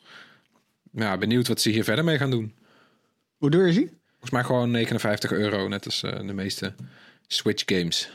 Ja, 0.93 1.19
benieuwd 1.19 1.49
wat 1.49 1.61
ze 1.61 1.71
hier 1.71 1.85
verder 1.85 2.05
mee 2.05 2.19
gaan 2.19 2.31
doen. 2.31 2.55
Hoe 3.37 3.51
duur 3.51 3.69
is 3.69 3.77
hij? 3.77 4.00
Volgens 4.21 4.31
mij 4.31 4.45
gewoon 4.45 4.71
59 4.71 5.33
euro, 5.33 5.69
net 5.69 5.85
als 5.85 6.03
eh, 6.03 6.27
de 6.27 6.33
meeste 6.33 6.75
Switch 7.27 7.63
games. 7.67 8.11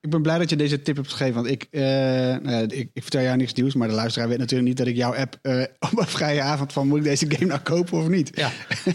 Ik 0.00 0.10
ben 0.10 0.22
blij 0.22 0.38
dat 0.38 0.50
je 0.50 0.56
deze 0.56 0.82
tip 0.82 0.96
hebt 0.96 1.10
gegeven. 1.10 1.34
Want 1.34 1.46
ik, 1.46 1.66
nou 1.70 2.50
ja, 2.50 2.58
ik, 2.60 2.90
ik 2.92 3.02
vertel 3.02 3.22
jou 3.22 3.36
niks 3.36 3.52
nieuws. 3.52 3.74
Maar 3.74 3.88
de 3.88 3.94
luisteraar 3.94 4.28
weet 4.28 4.38
natuurlijk 4.38 4.68
niet 4.68 4.76
dat 4.78 4.86
ik 4.86 4.96
jouw 4.96 5.14
app 5.14 5.38
eh, 5.42 5.62
op 5.90 5.98
een 5.98 6.06
vrije 6.06 6.40
avond 6.40 6.72
van 6.72 6.88
moet 6.88 6.98
ik 6.98 7.04
deze 7.04 7.30
game 7.30 7.46
nou 7.46 7.60
kopen 7.60 7.98
of 7.98 8.08
niet. 8.08 8.30
Ja. 8.34 8.50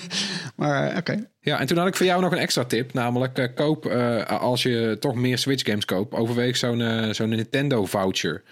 maar 0.56 0.98
oké. 0.98 1.30
Ja, 1.40 1.60
en 1.60 1.68
toen 1.68 1.78
had 1.78 1.88
ik 1.88 1.96
voor 1.96 2.06
jou 2.06 2.22
nog 2.22 2.32
een 2.32 2.38
extra 2.38 2.66
tip. 2.66 2.94
Namelijk, 2.94 3.52
koop 3.56 3.86
als 4.28 4.64
je 4.64 4.98
toch 5.00 5.16
meer 5.16 5.38
Switch 5.38 5.66
games 5.66 5.86
koopt, 5.86 6.14
overweeg 6.14 6.58
zo'n 6.58 7.14
zo'n 7.14 7.30
Nintendo 7.30 7.86
voucher. 7.86 8.44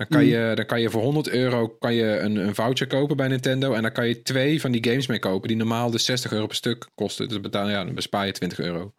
Dan 0.00 0.08
kan, 0.08 0.24
je, 0.24 0.52
dan 0.54 0.66
kan 0.66 0.80
je 0.80 0.90
voor 0.90 1.02
100 1.02 1.28
euro 1.28 1.68
kan 1.68 1.94
je 1.94 2.18
een, 2.18 2.36
een 2.36 2.54
voucher 2.54 2.86
kopen 2.86 3.16
bij 3.16 3.28
Nintendo. 3.28 3.72
En 3.72 3.82
dan 3.82 3.92
kan 3.92 4.08
je 4.08 4.22
twee 4.22 4.60
van 4.60 4.70
die 4.70 4.84
games 4.84 5.06
mee 5.06 5.18
kopen 5.18 5.48
die 5.48 5.56
normaal 5.56 5.90
dus 5.90 6.04
60 6.04 6.32
euro 6.32 6.46
per 6.46 6.56
stuk 6.56 6.88
kosten. 6.94 7.28
Dus 7.28 7.40
betaal, 7.40 7.68
ja, 7.68 7.84
dan 7.84 7.94
bespaar 7.94 8.26
je 8.26 8.32
20 8.32 8.60
euro. 8.60 8.92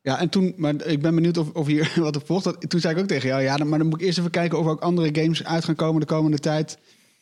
Ja, 0.00 0.18
en 0.20 0.28
toen, 0.28 0.54
maar 0.56 0.86
ik 0.86 1.02
ben 1.02 1.14
benieuwd 1.14 1.36
of, 1.36 1.50
of 1.52 1.66
hier 1.66 1.92
wat 2.00 2.16
op 2.16 2.26
volgt. 2.26 2.70
Toen 2.70 2.80
zei 2.80 2.94
ik 2.94 3.00
ook 3.00 3.06
tegen 3.06 3.28
jou, 3.28 3.42
ja, 3.42 3.56
maar 3.56 3.78
dan 3.78 3.88
moet 3.88 4.00
ik 4.00 4.06
eerst 4.06 4.18
even 4.18 4.30
kijken 4.30 4.58
of 4.58 4.64
er 4.64 4.70
ook 4.70 4.80
andere 4.80 5.22
games 5.22 5.44
uit 5.44 5.64
gaan 5.64 5.74
komen 5.74 6.00
de 6.00 6.06
komende 6.06 6.38
tijd 6.38 6.78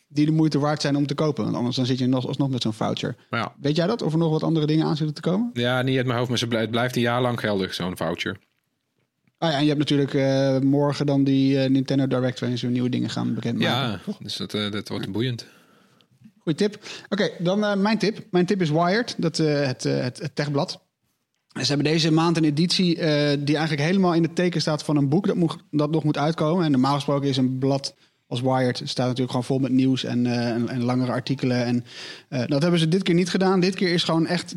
die 0.09 0.27
de 0.27 0.33
moeite 0.33 0.59
waard 0.59 0.81
zijn 0.81 0.97
om 0.97 1.07
te 1.07 1.15
kopen. 1.15 1.45
Want 1.45 1.57
anders 1.57 1.77
dan 1.77 1.87
zit 1.87 1.99
je 1.99 2.07
nog, 2.07 2.27
alsnog 2.27 2.51
met 2.51 2.63
zo'n 2.63 2.73
voucher. 2.73 3.17
Ja, 3.31 3.55
Weet 3.61 3.77
jij 3.77 3.87
dat? 3.87 4.03
Of 4.03 4.13
er 4.13 4.19
nog 4.19 4.31
wat 4.31 4.43
andere 4.43 4.67
dingen 4.67 4.87
aan 4.87 4.97
zitten 4.97 5.15
te 5.15 5.21
komen? 5.21 5.51
ja 5.53 5.83
niet 5.83 5.97
uit 5.97 6.07
mijn 6.07 6.19
hoofd, 6.19 6.29
maar 6.29 6.39
ze 6.39 6.47
het 6.49 6.71
blijft 6.71 6.97
een 6.97 7.03
jaar 7.03 7.23
lang 7.23 7.41
geldig, 7.41 7.75
zo'n 7.75 7.97
voucher. 7.97 8.39
Ah 9.43 9.51
ja, 9.51 9.57
en 9.57 9.63
je 9.63 9.69
hebt 9.69 9.79
natuurlijk 9.79 10.15
eh, 10.15 10.59
morgen 10.59 11.07
dan 11.07 11.25
die 11.25 11.63
eh, 11.63 11.71
Nintendo 11.71 12.07
Direct 12.07 12.41
waarin 12.41 12.59
ze 12.59 12.67
nieuwe 12.67 12.89
dingen 12.89 13.11
gaan 13.11 13.35
bekendmaken. 13.35 14.01
Ja, 14.07 14.15
dus 14.19 14.37
dat, 14.37 14.55
eh, 14.55 14.71
dat 14.71 14.89
wordt 14.89 15.13
boeiend. 15.13 15.47
Goeie 16.39 16.59
tip. 16.59 16.85
Oké, 17.09 17.31
dan 17.39 17.83
mijn 17.83 17.99
tip. 17.99 18.27
Mijn 18.31 18.47
tip 18.47 18.61
is 18.61 18.71
Wired, 18.71 19.15
dat, 19.19 19.37
het, 19.37 19.83
het, 19.83 20.19
het 20.19 20.35
techblad. 20.35 20.81
En 21.53 21.65
Ze 21.65 21.73
hebben 21.73 21.93
deze 21.93 22.13
maand 22.13 22.37
een 22.37 22.45
editie 22.45 22.95
die 23.39 23.57
eigenlijk 23.57 23.81
helemaal 23.81 24.15
in 24.15 24.23
het 24.23 24.35
teken 24.35 24.61
staat 24.61 24.85
van 24.85 24.97
een 24.97 25.09
boek 25.09 25.27
dat, 25.27 25.37
moet, 25.37 25.57
dat 25.71 25.91
nog 25.91 26.05
moet 26.05 26.19
uitkomen. 26.19 26.65
En 26.65 26.71
normaal 26.71 26.95
gesproken 26.95 27.29
is 27.29 27.37
een 27.37 27.59
blad 27.59 27.95
als 28.27 28.41
Wired 28.41 28.77
staat 28.85 29.07
natuurlijk 29.07 29.31
gewoon 29.31 29.45
vol 29.45 29.59
met 29.59 29.73
nieuws 29.73 30.05
en, 30.05 30.27
en, 30.27 30.69
en 30.69 30.83
langere 30.83 31.13
artikelen. 31.13 31.65
En 31.65 31.85
dat 32.47 32.63
hebben 32.63 32.81
ze 32.81 32.89
dit 32.89 33.03
keer 33.03 33.15
niet 33.15 33.31
gedaan. 33.31 33.61
Dit 33.61 33.75
keer 33.75 33.93
is 33.93 34.05
gewoon 34.05 34.27
echt 34.27 34.55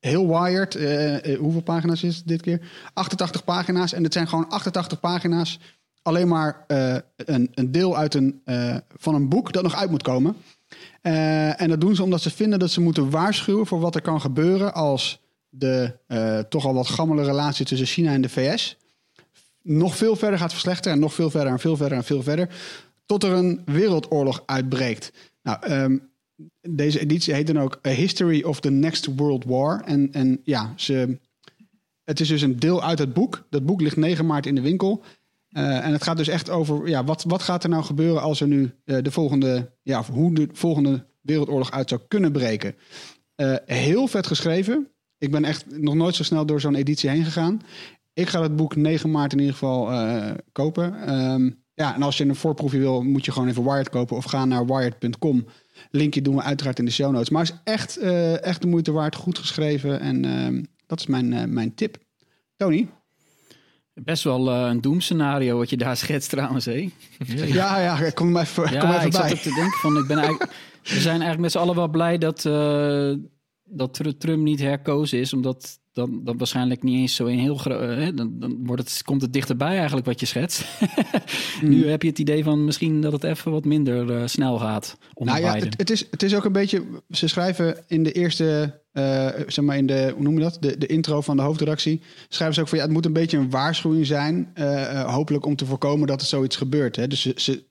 heel 0.00 0.28
Wired. 0.28 0.74
Eh, 0.74 1.32
eh, 1.32 1.38
hoeveel 1.38 1.60
pagina's 1.62 2.02
is 2.02 2.16
het 2.16 2.26
dit 2.26 2.42
keer? 2.42 2.60
88 2.92 3.44
pagina's. 3.44 3.92
En 3.92 4.02
het 4.02 4.12
zijn 4.12 4.28
gewoon 4.28 4.48
88 4.48 5.00
pagina's. 5.00 5.58
Alleen 6.02 6.28
maar 6.28 6.64
eh, 6.66 6.96
een, 7.16 7.50
een 7.54 7.72
deel 7.72 7.96
uit 7.96 8.14
een, 8.14 8.42
van 8.96 9.14
een 9.14 9.28
boek 9.28 9.52
dat 9.52 9.62
nog 9.62 9.74
uit 9.74 9.90
moet 9.90 10.02
komen. 10.02 10.36
En 11.02 11.68
dat 11.68 11.80
doen 11.80 11.94
ze 11.94 12.02
omdat 12.02 12.22
ze 12.22 12.30
vinden 12.30 12.58
dat 12.58 12.70
ze 12.70 12.80
moeten 12.80 13.10
waarschuwen 13.10 13.66
voor 13.66 13.80
wat 13.80 13.94
er 13.94 14.02
kan 14.02 14.20
gebeuren 14.20 14.74
als 14.74 15.20
de 15.48 15.98
toch 16.48 16.66
al 16.66 16.74
wat 16.74 16.88
gammele 16.88 17.24
relatie 17.24 17.66
tussen 17.66 17.86
China 17.86 18.12
en 18.12 18.20
de 18.20 18.28
VS 18.28 18.76
nog 19.62 19.96
veel 19.96 20.16
verder 20.16 20.38
gaat 20.38 20.52
verslechteren 20.52 20.92
en 20.92 20.98
nog 20.98 21.14
veel 21.14 21.30
verder 21.30 21.52
en 21.52 21.58
veel 21.58 21.76
verder 21.76 21.98
en 21.98 22.04
veel 22.04 22.22
verder, 22.22 22.48
tot 23.06 23.22
er 23.22 23.32
een 23.32 23.62
wereldoorlog 23.64 24.42
uitbreekt. 24.46 25.12
Nou, 25.42 25.58
ehm, 25.60 25.96
deze 26.60 27.00
editie 27.00 27.34
heet 27.34 27.46
dan 27.46 27.58
ook 27.58 27.80
A 27.86 27.90
History 27.90 28.42
of 28.42 28.60
the 28.60 28.70
Next 28.70 29.08
World 29.16 29.44
War. 29.44 29.80
En, 29.84 30.12
en 30.12 30.40
ja, 30.44 30.72
ze, 30.76 31.18
het 32.04 32.20
is 32.20 32.28
dus 32.28 32.42
een 32.42 32.58
deel 32.58 32.82
uit 32.82 32.98
het 32.98 33.12
boek. 33.12 33.46
Dat 33.50 33.66
boek 33.66 33.80
ligt 33.80 33.96
9 33.96 34.26
maart 34.26 34.46
in 34.46 34.54
de 34.54 34.60
winkel. 34.60 35.04
Eh, 35.50 35.84
en 35.84 35.92
het 35.92 36.02
gaat 36.02 36.16
dus 36.16 36.28
echt 36.28 36.50
over, 36.50 36.88
ja, 36.88 37.04
wat, 37.04 37.24
wat 37.24 37.42
gaat 37.42 37.62
er 37.62 37.70
nou 37.70 37.82
gebeuren 37.82 38.22
als 38.22 38.40
er 38.40 38.46
nu 38.46 38.70
eh, 38.84 39.02
de 39.02 39.10
volgende, 39.10 39.72
ja, 39.82 39.98
of 39.98 40.08
hoe 40.08 40.34
de 40.34 40.48
volgende 40.52 41.06
wereldoorlog 41.20 41.70
uit 41.70 41.88
zou 41.88 42.00
kunnen 42.08 42.32
breken. 42.32 42.74
Eh, 43.34 43.54
heel 43.64 44.06
vet 44.06 44.26
geschreven. 44.26 44.88
Ik 45.18 45.30
ben 45.30 45.44
echt 45.44 45.78
nog 45.78 45.94
nooit 45.94 46.14
zo 46.14 46.22
snel 46.22 46.46
door 46.46 46.60
zo'n 46.60 46.74
editie 46.74 47.10
heen 47.10 47.24
gegaan. 47.24 47.60
Ik 48.12 48.28
ga 48.28 48.42
het 48.42 48.56
boek 48.56 48.76
9 48.76 49.10
maart 49.10 49.32
in 49.32 49.38
ieder 49.38 49.52
geval 49.52 49.88
kopen. 50.52 51.06
Ehm, 51.06 51.50
ja, 51.74 51.94
en 51.94 52.02
als 52.02 52.16
je 52.16 52.24
een 52.24 52.36
voorproefje 52.36 52.78
wil, 52.78 53.02
moet 53.02 53.24
je 53.24 53.32
gewoon 53.32 53.48
even 53.48 53.64
Wired 53.64 53.88
kopen 53.88 54.16
of 54.16 54.24
ga 54.24 54.44
naar 54.44 54.66
wired.com. 54.66 55.46
Linkje 55.90 56.22
doen 56.22 56.34
we 56.36 56.42
uiteraard 56.42 56.78
in 56.78 56.84
de 56.84 56.90
show 56.90 57.12
notes. 57.12 57.30
Maar 57.30 57.44
het 57.44 57.50
is 57.52 57.60
echt, 57.72 57.96
eh, 57.96 58.42
echt 58.44 58.60
de 58.60 58.66
moeite 58.66 58.92
waard, 58.92 59.14
goed 59.14 59.38
geschreven. 59.38 60.00
En 60.00 60.24
ehm, 60.24 60.62
dat 60.86 61.00
is 61.00 61.06
mijn, 61.06 61.32
eh, 61.32 61.44
mijn 61.44 61.74
tip. 61.74 61.96
Tony? 62.56 62.88
Best 63.94 64.24
wel 64.24 64.50
eh, 64.50 64.68
een 64.68 64.80
doemscenario 64.80 65.58
wat 65.58 65.70
je 65.70 65.76
daar 65.76 65.96
schetst 66.04 66.30
trouwens, 66.30 66.64
hé? 66.64 66.90
Ja, 67.26 67.80
ja, 67.80 68.10
kom 68.10 68.30
maar 68.30 68.42
even, 68.42 68.62
kom 68.62 68.72
Ja, 68.72 68.94
even 68.94 69.06
ik 69.06 69.12
zat 69.12 69.22
bij. 69.22 69.30
ook 69.32 69.38
te 69.38 69.54
denken 69.54 69.78
van, 69.78 69.96
ik 69.96 70.06
ben 70.06 70.18
eigenlijk, 70.24 70.50
we 70.82 71.00
zijn 71.00 71.06
eigenlijk 71.20 71.40
met 71.40 71.50
z'n 71.52 71.58
allen 71.58 71.74
wel 71.74 71.88
blij 71.88 72.18
dat, 72.18 72.44
eh, 72.44 73.12
dat 73.64 73.94
Tr- 73.94 74.08
Trump 74.18 74.42
niet 74.42 74.60
herkozen 74.60 75.18
is, 75.18 75.32
omdat 75.32 75.79
dan, 75.92 76.24
dan 76.24 76.38
waarschijnlijk 76.38 76.82
niet 76.82 76.96
eens 76.96 77.14
zo 77.14 77.26
in 77.26 77.38
heel 77.38 77.56
groot, 77.56 78.16
dan, 78.16 78.38
dan 78.38 78.66
wordt 78.66 78.82
het, 78.82 79.02
komt 79.04 79.22
het 79.22 79.32
dichterbij 79.32 79.76
eigenlijk 79.76 80.06
wat 80.06 80.20
je 80.20 80.26
schetst. 80.26 80.66
nu 81.62 81.88
heb 81.88 82.02
je 82.02 82.08
het 82.08 82.18
idee 82.18 82.44
van 82.44 82.64
misschien 82.64 83.00
dat 83.00 83.12
het 83.12 83.24
even 83.24 83.52
wat 83.52 83.64
minder 83.64 84.10
eh, 84.16 84.26
snel 84.26 84.58
gaat 84.58 84.98
onder 85.14 85.34
Nou 85.34 85.46
ja, 85.46 85.64
het, 85.64 85.78
het, 85.78 85.90
is, 85.90 86.06
het 86.10 86.22
is 86.22 86.34
ook 86.34 86.44
een 86.44 86.52
beetje. 86.52 86.84
Ze 87.08 87.28
schrijven 87.28 87.84
in 87.86 88.02
de 88.02 88.12
eerste, 88.12 88.80
eh, 88.92 89.28
zeg 89.46 89.64
maar 89.64 89.76
in 89.76 89.86
de, 89.86 90.12
hoe 90.14 90.22
noem 90.22 90.34
je 90.34 90.40
dat? 90.40 90.56
De, 90.60 90.78
de 90.78 90.86
intro 90.86 91.20
van 91.20 91.36
de 91.36 91.42
hoofdredactie. 91.42 92.02
Schrijven 92.28 92.54
ze 92.54 92.60
ook 92.60 92.68
van 92.68 92.78
ja, 92.78 92.84
het 92.84 92.92
moet 92.92 93.06
een 93.06 93.12
beetje 93.12 93.38
een 93.38 93.50
waarschuwing 93.50 94.06
zijn. 94.06 94.50
eh, 94.54 95.00
eh, 95.00 95.14
hopelijk 95.14 95.46
om 95.46 95.56
te 95.56 95.66
voorkomen 95.66 96.06
dat 96.06 96.20
er 96.20 96.26
zoiets 96.26 96.56
gebeurt. 96.56 96.96
Hè? 96.96 97.06
Dus 97.06 97.20
ze, 97.20 97.32
ze, 97.36 97.66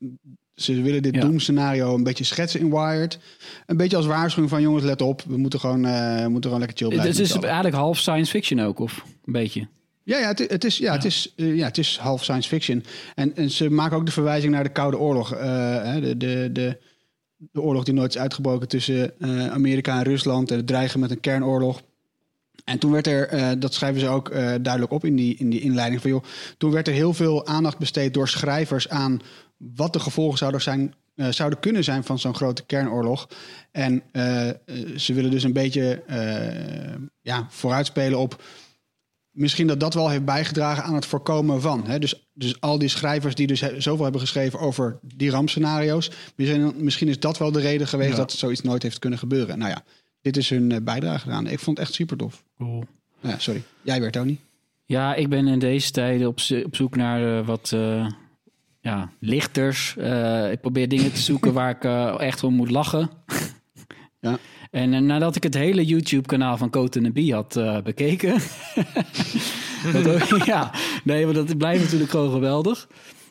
ze 0.60 0.82
willen 0.82 1.02
dit 1.02 1.16
Ja. 1.16 1.22
doemscenario 1.22 1.96
een 1.96 2.04
beetje 2.04 2.24
schetsen 2.24 2.60
in 2.60 2.70
Wired. 2.70 3.20
Een 3.66 3.78
beetje 3.78 3.98
als 3.98 4.06
waarschuwing 4.06 4.50
van 4.52 4.62
jongens, 4.62 4.84
let 4.84 5.02
op. 5.02 5.22
We 5.28 5.38
moeten 5.38 5.60
gewoon, 5.60 5.86
eh, 5.86 6.26
moeten 6.26 6.42
gewoon 6.44 6.60
lekker 6.60 6.78
chill 6.78 6.88
blijven. 6.88 7.12
het 7.12 7.20
is 7.20 7.32
eigenlijk 7.44 7.76
half 7.76 7.98
science 7.98 8.32
fiction 8.32 8.60
ook, 8.60 8.80
of 8.80 9.04
een 9.26 9.34
beetje. 9.34 9.68
Ja, 10.04 10.20
ja, 10.20 10.28
het, 10.28 10.40
het 10.40 10.64
is, 10.64 10.78
ja, 10.78 10.94
Het, 10.94 11.06
is, 11.06 11.34
eh, 11.36 11.56
ja, 11.56 11.66
het 11.66 11.78
is 11.78 11.98
half 11.98 12.24
science 12.24 12.50
fiction. 12.50 12.84
En, 13.16 13.36
en 13.36 13.50
ze 13.52 13.70
maken 13.70 13.98
ook 13.98 14.06
de 14.06 14.12
verwijzing 14.12 14.54
naar 14.54 14.64
de 14.64 14.70
Koude 14.70 14.98
Oorlog. 14.98 15.34
eh, 15.34 15.94
de, 15.96 16.18
de, 16.18 16.50
de, 16.54 16.78
de 17.52 17.62
oorlog 17.62 17.84
die 17.84 17.94
nooit 17.94 18.16
is 18.16 18.22
uitgebroken 18.22 18.68
tussen 18.68 19.14
Amerika 19.52 19.98
en 19.98 20.04
Rusland. 20.04 20.52
En 20.52 20.58
het 20.58 20.68
dreigen 20.68 21.00
met 21.00 21.12
een 21.12 21.20
kernoorlog. 21.20 21.82
En 22.66 22.80
toen 22.80 22.92
werd 22.92 23.08
er, 23.08 23.60
dat 23.60 23.74
schrijven 23.74 24.00
ze 24.00 24.08
ook 24.08 24.32
duidelijk 24.62 24.92
op 24.92 25.06
in 25.06 25.16
die, 25.16 25.36
in 25.38 25.50
die 25.50 25.62
inleiding 25.62 26.02
van 26.02 26.10
joh. 26.10 26.24
Toen 26.58 26.72
werd 26.72 26.88
er 26.88 26.94
heel 26.94 27.14
veel 27.14 27.48
aandacht 27.48 27.78
besteed 27.78 28.14
door 28.14 28.28
schrijvers 28.28 28.90
aan 28.90 29.22
wat 29.60 29.94
de 29.94 30.00
gevolgen 30.00 30.38
zouden, 30.38 30.62
zijn, 30.62 30.94
eh, 31.16 31.28
zouden 31.30 31.60
kunnen 31.60 31.84
zijn 31.84 32.04
van 32.04 32.20
zo'n 32.20 32.36
grote 32.36 32.66
kernoorlog. 32.66 33.28
En 33.72 34.04
eh, 34.12 34.50
eh, 34.50 34.56
ze 34.98 35.14
willen 35.14 35.32
dus 35.32 35.44
een 35.44 35.54
beetje 35.54 36.04
eh, 36.08 36.96
ja, 37.22 37.48
vooruitspelen 37.50 38.20
op 38.20 38.44
misschien 39.32 39.68
dat 39.68 39.80
dat 39.80 39.94
wel 39.94 40.10
heeft 40.10 40.26
bijgedragen 40.26 40.84
aan 40.84 40.96
het 40.96 41.06
voorkomen 41.06 41.62
van. 41.62 41.88
Hè? 41.88 42.00
Dus, 42.00 42.28
dus 42.34 42.62
al 42.62 42.78
die 42.80 42.88
schrijvers 42.90 43.36
die 43.36 43.48
dus 43.48 43.62
he- 43.62 43.80
zoveel 43.82 44.04
hebben 44.04 44.22
geschreven 44.22 44.60
over 44.60 45.00
die 45.02 45.30
rampscenario's. 45.30 46.12
Misschien, 46.36 46.74
misschien 46.78 47.08
is 47.08 47.20
dat 47.20 47.38
wel 47.38 47.52
de 47.52 47.60
reden 47.60 47.88
geweest 47.88 48.10
Ja. 48.12 48.16
dat 48.18 48.32
zoiets 48.32 48.62
nooit 48.62 48.84
heeft 48.84 49.00
kunnen 49.00 49.20
gebeuren. 49.20 49.58
Nou 49.58 49.72
ja, 49.72 49.84
dit 50.22 50.38
is 50.38 50.50
hun 50.50 50.84
bijdrage 50.84 51.20
gedaan. 51.20 51.48
Ik 51.48 51.60
vond 51.60 51.78
het 51.78 51.88
echt 51.88 51.96
super 51.96 52.18
tof. 52.18 52.44
Cool. 52.58 52.84
Ja, 53.22 53.38
sorry. 53.40 53.64
Jij 53.82 54.02
weer, 54.02 54.12
Tony. 54.12 54.40
Ja, 54.86 55.16
ik 55.16 55.30
ben 55.30 55.48
in 55.48 55.60
deze 55.60 55.92
tijden 55.92 56.28
op, 56.28 56.40
zo- 56.40 56.62
op 56.62 56.76
zoek 56.76 56.96
naar 56.96 57.40
eh, 57.40 57.46
wat 57.46 57.72
eh, 57.74 58.08
ja, 58.82 59.10
lichters. 59.20 59.96
Eh, 59.98 60.52
ik 60.52 60.62
probeer 60.62 60.88
dingen 60.88 61.14
te 61.14 61.20
zoeken 61.22 61.54
waar 61.54 61.70
ik 61.70 61.84
eh, 61.84 62.20
echt 62.20 62.44
om 62.44 62.54
moet 62.54 62.72
lachen. 62.72 63.10
Ja. 64.22 64.38
En 64.72 64.94
eh, 64.94 65.00
nadat 65.02 65.36
ik 65.36 65.44
het 65.44 65.54
hele 65.54 65.86
YouTube-kanaal 65.86 66.58
van 66.58 66.70
Cote 66.70 67.00
en 67.00 67.14
Bie 67.14 67.34
had 67.34 67.60
bekeken. 67.84 68.34
dat 69.94 70.34
ook- 70.34 70.46
ja, 70.56 70.72
nee, 71.04 71.26
maar 71.26 71.34
dat 71.34 71.58
blijft 71.58 71.84
natuurlijk 71.84 72.12
gewoon 72.12 72.32
geweldig. 72.32 72.88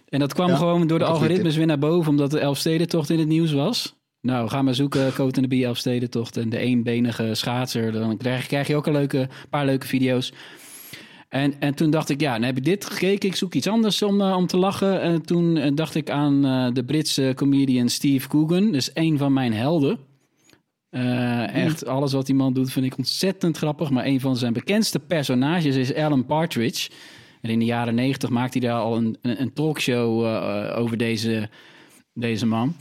En 0.08 0.18
dat 0.18 0.34
kwam 0.34 0.48
Ja, 0.48 0.56
gewoon 0.56 0.86
door 0.86 0.98
de 0.98 1.04
algoritmes 1.04 1.56
weer 1.56 1.66
naar 1.66 1.78
boven, 1.78 2.10
omdat 2.10 2.30
de 2.30 2.38
Elfstedentocht 2.38 3.10
in 3.10 3.18
het 3.18 3.28
nieuws 3.28 3.52
was. 3.52 3.96
Nou, 4.20 4.48
ga 4.48 4.62
maar 4.62 4.74
zoeken, 4.74 5.12
Cote 5.12 5.40
en 5.40 5.48
Bie 5.48 5.64
Elfstedentocht 5.64 6.36
en 6.36 6.48
de 6.48 6.58
eenbenige 6.58 7.34
schaatser. 7.34 7.92
Dan 7.92 8.16
krijg, 8.16 8.46
krijg 8.46 8.66
je 8.66 8.76
ook 8.76 8.86
een 8.86 8.92
leuke, 8.92 9.28
paar 9.50 9.64
leuke 9.64 9.86
video's. 9.86 10.32
En, 11.28 11.60
en 11.60 11.74
toen 11.74 11.90
dacht 11.90 12.08
ik, 12.08 12.20
ja, 12.20 12.32
dan 12.32 12.42
heb 12.42 12.56
ik 12.56 12.64
dit 12.64 12.84
gekeken. 12.84 13.28
Ik 13.28 13.36
zoek 13.36 13.54
iets 13.54 13.66
anders 13.66 14.02
om, 14.02 14.20
eh, 14.20 14.36
om 14.36 14.46
te 14.46 14.56
lachen. 14.56 15.00
En 15.00 15.22
toen 15.22 15.56
eh, 15.56 15.70
dacht 15.74 15.94
ik 15.94 16.10
aan 16.10 16.44
eh, 16.44 16.68
de 16.72 16.84
Britse 16.84 17.32
comedian 17.36 17.88
Steve 17.88 18.28
Coogan. 18.28 18.72
Dus 18.72 18.90
een 18.94 19.18
van 19.18 19.32
mijn 19.32 19.52
helden. 19.52 19.98
Echt, 20.90 21.86
alles 21.86 22.12
wat 22.12 22.26
die 22.26 22.34
man 22.34 22.52
doet 22.52 22.72
vind 22.72 22.86
ik 22.86 22.98
ontzettend 22.98 23.56
grappig. 23.56 23.90
Maar 23.90 24.06
een 24.06 24.20
van 24.20 24.36
zijn 24.36 24.52
bekendste 24.52 24.98
personages 24.98 25.76
is 25.76 25.94
Alan 25.94 26.26
Partridge. 26.26 26.90
En 27.40 27.50
in 27.50 27.58
de 27.58 27.64
jaren 27.64 27.94
negentig 27.94 28.30
maakte 28.30 28.58
hij 28.58 28.68
daar 28.68 28.80
al 28.80 28.96
een, 28.96 29.16
een, 29.22 29.52
talkshow 29.52 30.24
over 30.76 30.96
deze, 30.96 31.48
deze 32.12 32.46
man. 32.46 32.76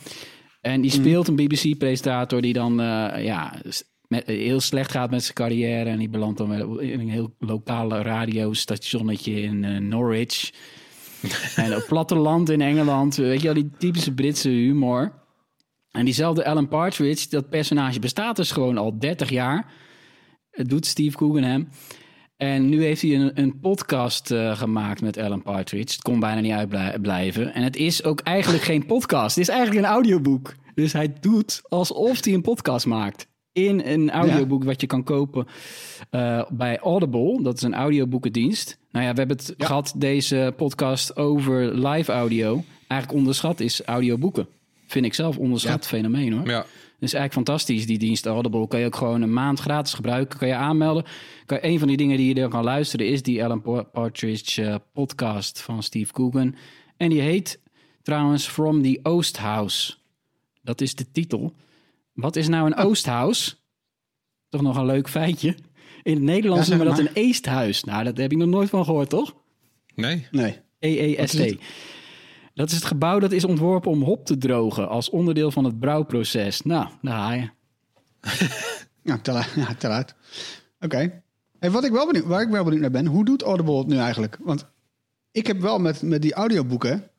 En 0.62 0.82
die 0.82 0.92
speelt 0.92 1.28
een 1.28 1.36
BBC-presentator 1.36 2.42
die 2.42 2.54
dan 2.54 2.74
ja, 3.22 3.62
met, 4.08 4.26
heel 4.26 4.60
slecht 4.60 4.92
gaat 4.92 5.10
met 5.10 5.24
zijn 5.24 5.34
carrière. 5.34 5.90
En 5.90 5.98
die 5.98 6.10
belandt 6.10 6.38
dan 6.38 6.80
in 6.80 7.00
een 7.00 7.10
heel 7.10 7.36
lokale 7.40 8.02
radiostationnetje 8.02 9.42
in 9.42 9.64
eh, 9.64 9.78
Norwich. 9.78 10.52
en 11.56 11.76
op 11.76 11.86
platteland 11.88 12.50
in 12.50 12.62
Engeland. 12.62 13.16
Weet 13.16 13.42
je 13.42 13.46
wel, 13.46 13.54
die 13.54 13.72
typische 13.78 14.14
Britse 14.14 14.50
humor. 14.50 15.14
En 15.92 16.06
diezelfde 16.06 16.46
Alan 16.46 16.68
Partridge, 16.68 17.30
dat 17.30 17.50
personage 17.50 18.00
bestaat 18.00 18.36
dus 18.36 18.52
gewoon 18.52 18.78
al 18.78 19.00
30 19.00 19.30
jaar. 19.30 19.72
Het 20.52 20.70
doet 20.70 20.86
Steve 20.86 21.18
Coogan 21.18 21.44
hem. 21.44 21.70
En 22.38 22.70
nu 22.70 22.84
heeft 22.84 23.02
hij 23.02 23.16
een, 23.16 23.32
een 23.34 23.60
podcast 23.60 24.32
eh, 24.32 24.58
gemaakt 24.58 25.02
met 25.02 25.18
Alan 25.18 25.42
Partridge. 25.42 25.94
Het 25.94 26.02
kon 26.02 26.20
bijna 26.20 26.42
niet 26.42 26.52
uitblijven. 26.52 27.54
En 27.54 27.64
het 27.64 27.76
is 27.76 28.04
ook 28.04 28.20
eigenlijk 28.20 28.64
geen 28.64 28.86
podcast. 28.86 29.36
Het 29.36 29.44
is 29.44 29.54
eigenlijk 29.54 29.86
een 29.86 29.92
audioboek. 29.92 30.56
Dus 30.76 30.94
hij 30.94 31.14
doet 31.20 31.62
alsof 31.68 32.24
hij 32.24 32.34
een 32.34 32.42
podcast 32.42 32.86
maakt. 32.86 33.27
In 33.58 33.82
een 33.86 34.12
audioboek 34.12 34.64
wat 34.64 34.82
je 34.82 34.88
kan 34.88 35.04
kopen 35.04 35.48
eh, 36.10 36.44
bij 36.50 36.80
Audible. 36.80 37.44
Dat 37.44 37.56
is 37.58 37.62
een 37.62 37.74
audioboekendienst. 37.74 38.78
Nou 38.92 39.06
ja, 39.06 39.12
we 39.12 39.18
hebben 39.18 39.38
het 39.38 39.54
gehad, 39.58 39.94
deze 39.98 40.54
podcast, 40.58 41.16
over 41.16 41.88
live 41.88 42.12
audio. 42.12 42.64
Eigenlijk 42.88 43.20
onderschat 43.20 43.60
is 43.60 43.82
audioboeken. 43.86 44.48
Vind 44.88 45.06
ik 45.06 45.14
zelf 45.14 45.38
onderschat 45.38 45.88
fenomeen 45.88 46.34
hoor. 46.34 46.48
Ja. 46.48 46.58
Dat 47.00 47.10
is 47.10 47.14
eigenlijk 47.14 47.34
fantastisch, 47.34 47.86
die 47.86 47.98
dienst 47.98 48.26
Audible. 48.26 48.68
Kan 48.68 48.80
je 48.80 48.86
ook 48.86 48.96
gewoon 48.96 49.22
een 49.22 49.34
maand 49.34 49.60
gratis 49.60 49.94
gebruiken. 49.94 50.40
Kan 50.40 50.48
je 50.48 50.56
aanmelden. 50.56 51.04
Kan, 51.46 51.58
een 51.62 51.80
van 51.80 51.88
die 51.88 51.98
dingen 51.98 52.18
die 52.18 52.36
je 52.36 52.42
er 52.42 52.50
kan 52.50 52.64
luisteren 52.64 53.08
is 53.08 53.22
die 53.22 53.44
Alan 53.44 53.62
Pa- 53.62 53.84
Partridge 53.84 54.64
eh, 54.66 54.76
podcast 54.94 55.62
van 55.62 55.84
Steve 55.84 56.14
Coogan. 56.14 56.56
En 56.98 57.10
die 57.10 57.22
heet 57.22 57.60
trouwens 58.02 58.48
From 58.48 58.82
the 58.82 59.00
Oosthouse. 59.04 59.94
Dat 60.62 60.82
is 60.82 60.96
de 60.96 61.12
titel. 61.12 61.54
Wat 62.18 62.36
is 62.36 62.48
nou 62.48 62.66
een 62.66 62.76
Oosthouse? 62.76 63.56
Toch 64.50 64.62
nog 64.62 64.78
een 64.78 64.86
leuk 64.86 65.10
feitje. 65.10 65.56
In 66.04 66.14
het 66.14 66.24
Nederlands 66.24 66.68
Ja, 66.68 66.76
noemen 66.76 66.96
we 66.96 67.02
dat 67.02 67.10
een 67.10 67.24
eesthuis. 67.24 67.84
Nou, 67.84 68.04
dat 68.04 68.18
heb 68.18 68.32
ik 68.32 68.38
nog 68.38 68.48
nooit 68.48 68.70
van 68.70 68.86
gehoord, 68.86 69.10
toch? 69.10 69.36
Nee? 69.96 70.28
Nee. 70.32 70.60
EEST. 70.80 71.56
Dat 72.54 72.70
is 72.70 72.76
het 72.76 72.86
gebouw 72.86 73.20
dat 73.20 73.32
is 73.32 73.44
ontworpen 73.44 73.92
om 73.92 74.02
hop 74.02 74.26
te 74.26 74.38
drogen 74.38 74.90
als 74.90 75.10
onderdeel 75.10 75.52
van 75.52 75.64
het 75.64 75.80
brouwproces. 75.80 76.62
Nou, 76.62 76.88
daar 77.02 77.18
ga 77.18 77.34
je. 77.34 77.50
Ja, 79.04 79.18
tel, 79.24 79.36
ja, 79.56 79.76
tel 79.78 79.92
uit. 79.92 80.16
Oké. 80.80 81.24
Hey, 81.60 81.72
wat 81.72 81.84
ik 81.84 81.92
wel 81.92 82.06
benieuwd, 82.06 82.26
waar 82.26 82.42
ik 82.42 82.50
wel 82.50 82.64
benieuwd 82.64 82.82
naar 82.82 82.92
ben, 82.92 83.06
hoe 83.06 83.26
doet 83.26 83.42
Audible 83.42 83.78
het 83.78 83.88
nu 83.88 83.98
eigenlijk? 83.98 84.38
Want 84.42 84.66
ik 85.32 85.48
heb 85.48 85.60
wel 85.62 85.80
met, 85.80 86.02
met 86.02 86.22
die 86.22 86.34
audioboeken, 86.34 87.10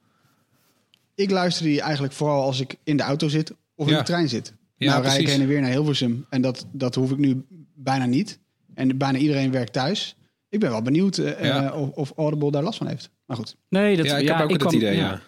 ik 1.14 1.30
luister 1.30 1.64
die 1.64 1.80
eigenlijk 1.80 2.12
vooral 2.12 2.42
als 2.42 2.60
ik 2.60 2.76
in 2.84 2.96
de 2.96 3.02
auto 3.02 3.28
zit 3.28 3.54
of 3.74 3.86
in 3.86 3.92
Ja. 3.92 3.98
de 3.98 4.04
trein 4.04 4.28
zit. 4.28 4.52
Ja, 4.78 4.90
nou 4.90 5.02
rijd 5.02 5.14
ik 5.18 5.22
precies. 5.22 5.30
heen 5.32 5.40
en 5.40 5.48
weer 5.48 5.60
naar 5.60 5.70
Hilversum 5.70 6.26
en 6.30 6.40
dat, 6.42 6.66
dat 6.72 6.94
hoef 6.94 7.10
ik 7.10 7.18
nu 7.18 7.44
bijna 7.74 8.06
niet. 8.06 8.38
En 8.74 8.98
bijna 8.98 9.18
iedereen 9.18 9.50
werkt 9.50 9.72
thuis. 9.72 10.16
Ik 10.48 10.60
ben 10.60 10.70
wel 10.70 10.82
benieuwd 10.82 11.18
eh, 11.18 11.44
Ja. 11.44 11.64
eh, 11.72 11.80
of, 11.80 11.90
of 11.90 12.12
Audible 12.16 12.50
daar 12.50 12.62
last 12.62 12.78
van 12.78 12.86
heeft. 12.86 13.10
Maar 13.26 13.36
goed. 13.36 13.56
Nee, 13.68 13.96
dat 13.96 14.06
ja, 14.06 14.16
ik 14.16 14.28
heb 14.28 14.40
ook 14.40 14.50
het 14.50 14.60
kwam- 14.60 14.74
idee, 14.74 14.96
ja. 14.96 15.20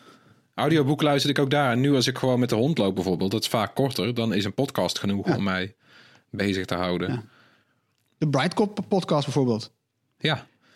Audioboek 0.54 1.02
luister 1.02 1.30
ik 1.30 1.38
ook 1.38 1.50
daar. 1.50 1.72
En 1.72 1.80
nu 1.80 1.94
als 1.94 2.06
ik 2.06 2.18
gewoon 2.18 2.40
met 2.40 2.48
de 2.48 2.54
hond 2.54 2.78
loop 2.78 2.94
bijvoorbeeld, 2.94 3.30
dat 3.30 3.42
is 3.42 3.48
vaak 3.48 3.74
korter, 3.74 4.14
dan 4.14 4.34
is 4.34 4.44
een 4.44 4.54
podcast 4.54 4.98
genoeg 4.98 5.26
Ja. 5.28 5.36
om 5.36 5.42
mij 5.42 5.74
bezig 6.30 6.64
te 6.64 6.74
houden. 6.74 7.08
Ja. 7.08 7.14
Ja. 7.14 7.22
De 8.18 8.28
Brightcop 8.28 8.78
podcast 8.88 9.24
bijvoorbeeld. 9.24 9.72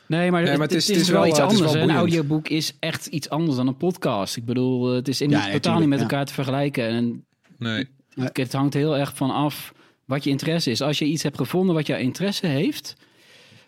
Nee, 0.06 0.30
maar, 0.30 0.42
het, 0.42 0.58
maar 0.58 0.66
het 0.68 0.72
is, 0.88 1.08
wel, 1.08 1.20
wel, 1.20 1.26
iets 1.30 1.38
anders. 1.38 1.72
wel. 1.72 1.82
Een 1.82 1.90
audioboek 1.90 2.48
is 2.48 2.76
echt 2.80 3.06
iets 3.06 3.28
anders 3.30 3.56
dan 3.56 3.66
een 3.66 3.76
podcast. 3.76 4.36
Ik 4.36 4.44
bedoel, 4.44 4.88
eh, 4.90 4.94
het 4.96 5.08
is 5.08 5.20
in, 5.20 5.30
Ja, 5.30 5.50
totaal 5.50 5.78
niet 5.78 5.88
met 5.88 5.98
ja. 5.98 6.04
elkaar 6.04 6.24
te 6.24 6.32
vergelijken. 6.32 6.88
En 6.88 7.24
Nee. 7.58 7.88
Het, 8.14 8.36
het 8.36 8.52
hangt 8.52 8.74
heel 8.74 8.96
erg 8.96 9.16
van 9.16 9.30
af 9.30 9.74
wat 10.04 10.24
je 10.24 10.30
interesse 10.30 10.70
is. 10.70 10.80
Als 10.80 10.98
je 10.98 11.04
iets 11.04 11.22
hebt 11.22 11.36
gevonden 11.36 11.74
wat 11.74 11.86
jouw 11.86 11.98
interesse 11.98 12.46
heeft... 12.46 12.96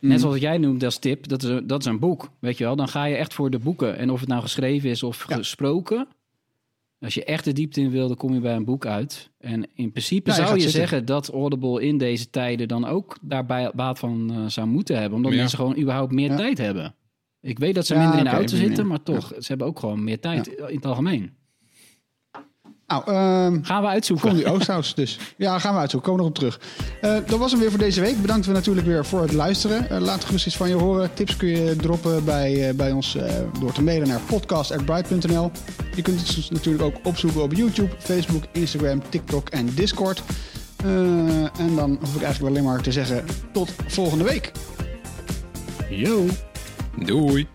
Mm. 0.00 0.08
Net 0.08 0.20
zoals 0.20 0.38
jij 0.38 0.58
noemt 0.58 0.84
als 0.84 0.98
tip, 0.98 1.28
dat 1.28 1.42
is, 1.42 1.48
een- 1.48 1.66
dat 1.66 1.80
is 1.80 1.86
een 1.86 1.98
boek, 1.98 2.28
weet 2.38 2.58
je 2.58 2.64
wel. 2.64 2.76
Dan 2.76 2.88
ga 2.88 3.04
je 3.04 3.14
echt 3.16 3.34
voor 3.34 3.50
de 3.50 3.58
boeken. 3.58 3.96
En 3.96 4.10
of 4.10 4.20
het 4.20 4.28
nou 4.28 4.42
geschreven 4.42 4.90
is 4.90 5.02
of 5.02 5.24
Ja. 5.28 5.36
gesproken... 5.36 6.08
Als 7.00 7.14
je 7.14 7.24
echt 7.24 7.44
de 7.44 7.52
diepte 7.52 7.80
in 7.80 7.90
wil, 7.90 8.06
dan 8.08 8.16
kom 8.16 8.34
je 8.34 8.40
bij 8.40 8.54
een 8.54 8.64
boek 8.64 8.86
uit. 8.86 9.30
En 9.38 9.66
in 9.74 9.90
principe 9.90 10.30
Ja, 10.30 10.36
zou 10.36 10.46
je 10.48 10.52
zitten. 10.60 10.70
zeggen 10.80 11.04
dat 11.04 11.30
Audible 11.30 11.82
in 11.82 11.98
deze 11.98 12.30
tijden 12.30 12.68
dan 12.68 12.84
ook 12.86 13.18
daarbij 13.22 13.70
baat 13.74 13.98
van 13.98 14.30
eh, 14.32 14.44
zou 14.46 14.66
moeten 14.66 14.96
hebben. 14.98 15.16
Omdat 15.16 15.32
Ja. 15.32 15.38
mensen 15.38 15.58
gewoon 15.58 15.78
überhaupt 15.78 16.12
meer 16.12 16.30
Ja. 16.30 16.36
tijd 16.36 16.58
hebben. 16.58 16.94
Ik 17.40 17.58
weet 17.58 17.74
dat 17.74 17.86
ze 17.86 17.94
Ja, 17.94 18.00
minder 18.00 18.18
in 18.18 18.24
de 18.24 18.30
auto 18.30 18.56
zitten, 18.56 18.86
maar 18.86 19.02
toch, 19.02 19.28
ze 19.38 19.44
hebben 19.46 19.66
ook 19.66 19.78
gewoon 19.78 20.04
meer 20.04 20.20
tijd 20.20 20.46
in 20.46 20.74
het 20.76 20.86
algemeen. 20.86 21.30
Nou, 22.86 23.02
ehm 23.06 23.62
Gaan 23.62 23.82
we 23.82 23.88
uitzoeken. 23.88 24.30
From 24.30 24.40
the 24.40 24.50
Oosthouse 24.50 24.94
dus. 24.94 25.18
Ja, 25.36 25.58
gaan 25.58 25.74
we 25.74 25.80
uitzoeken. 25.80 26.10
Komen 26.10 26.24
we 26.24 26.30
nog 26.30 26.50
op 26.50 26.54
terug. 26.54 26.60
Eh, 27.00 27.28
dat 27.30 27.38
was 27.38 27.50
hem 27.50 27.60
weer 27.60 27.70
voor 27.70 27.78
deze 27.78 28.00
week. 28.00 28.20
Bedankt 28.20 28.46
we 28.46 28.52
natuurlijk 28.52 28.86
weer 28.86 29.06
voor 29.06 29.20
het 29.20 29.32
luisteren. 29.32 29.90
Eh, 29.90 30.00
laat 30.00 30.24
gerust 30.24 30.46
iets 30.46 30.56
van 30.56 30.68
je 30.68 30.74
horen. 30.74 31.14
Tips 31.14 31.36
kun 31.36 31.48
je 31.48 31.76
droppen 31.76 32.24
bij, 32.24 32.68
eh, 32.68 32.74
bij 32.74 32.92
ons 32.92 33.16
eh, 33.16 33.34
door 33.60 33.72
te 33.72 33.82
mailen 33.82 34.08
naar 34.08 34.20
podcast.bright.nl. 34.20 35.50
Je 35.94 36.02
kunt 36.02 36.20
het 36.36 36.50
natuurlijk 36.50 36.84
ook 36.84 36.96
opzoeken 37.02 37.42
op 37.42 37.52
YouTube, 37.52 37.90
Facebook, 37.98 38.44
Instagram, 38.52 39.02
TikTok 39.08 39.48
en 39.48 39.74
Discord. 39.74 40.22
Eh, 40.76 41.60
en 41.60 41.74
dan 41.76 41.98
hoef 42.00 42.14
ik 42.14 42.22
eigenlijk 42.22 42.54
alleen 42.54 42.64
maar 42.68 42.82
te 42.82 42.92
zeggen 42.92 43.24
tot 43.52 43.72
volgende 43.86 44.24
week. 44.24 44.52
Yo. 45.90 46.26
Doei. 47.04 47.48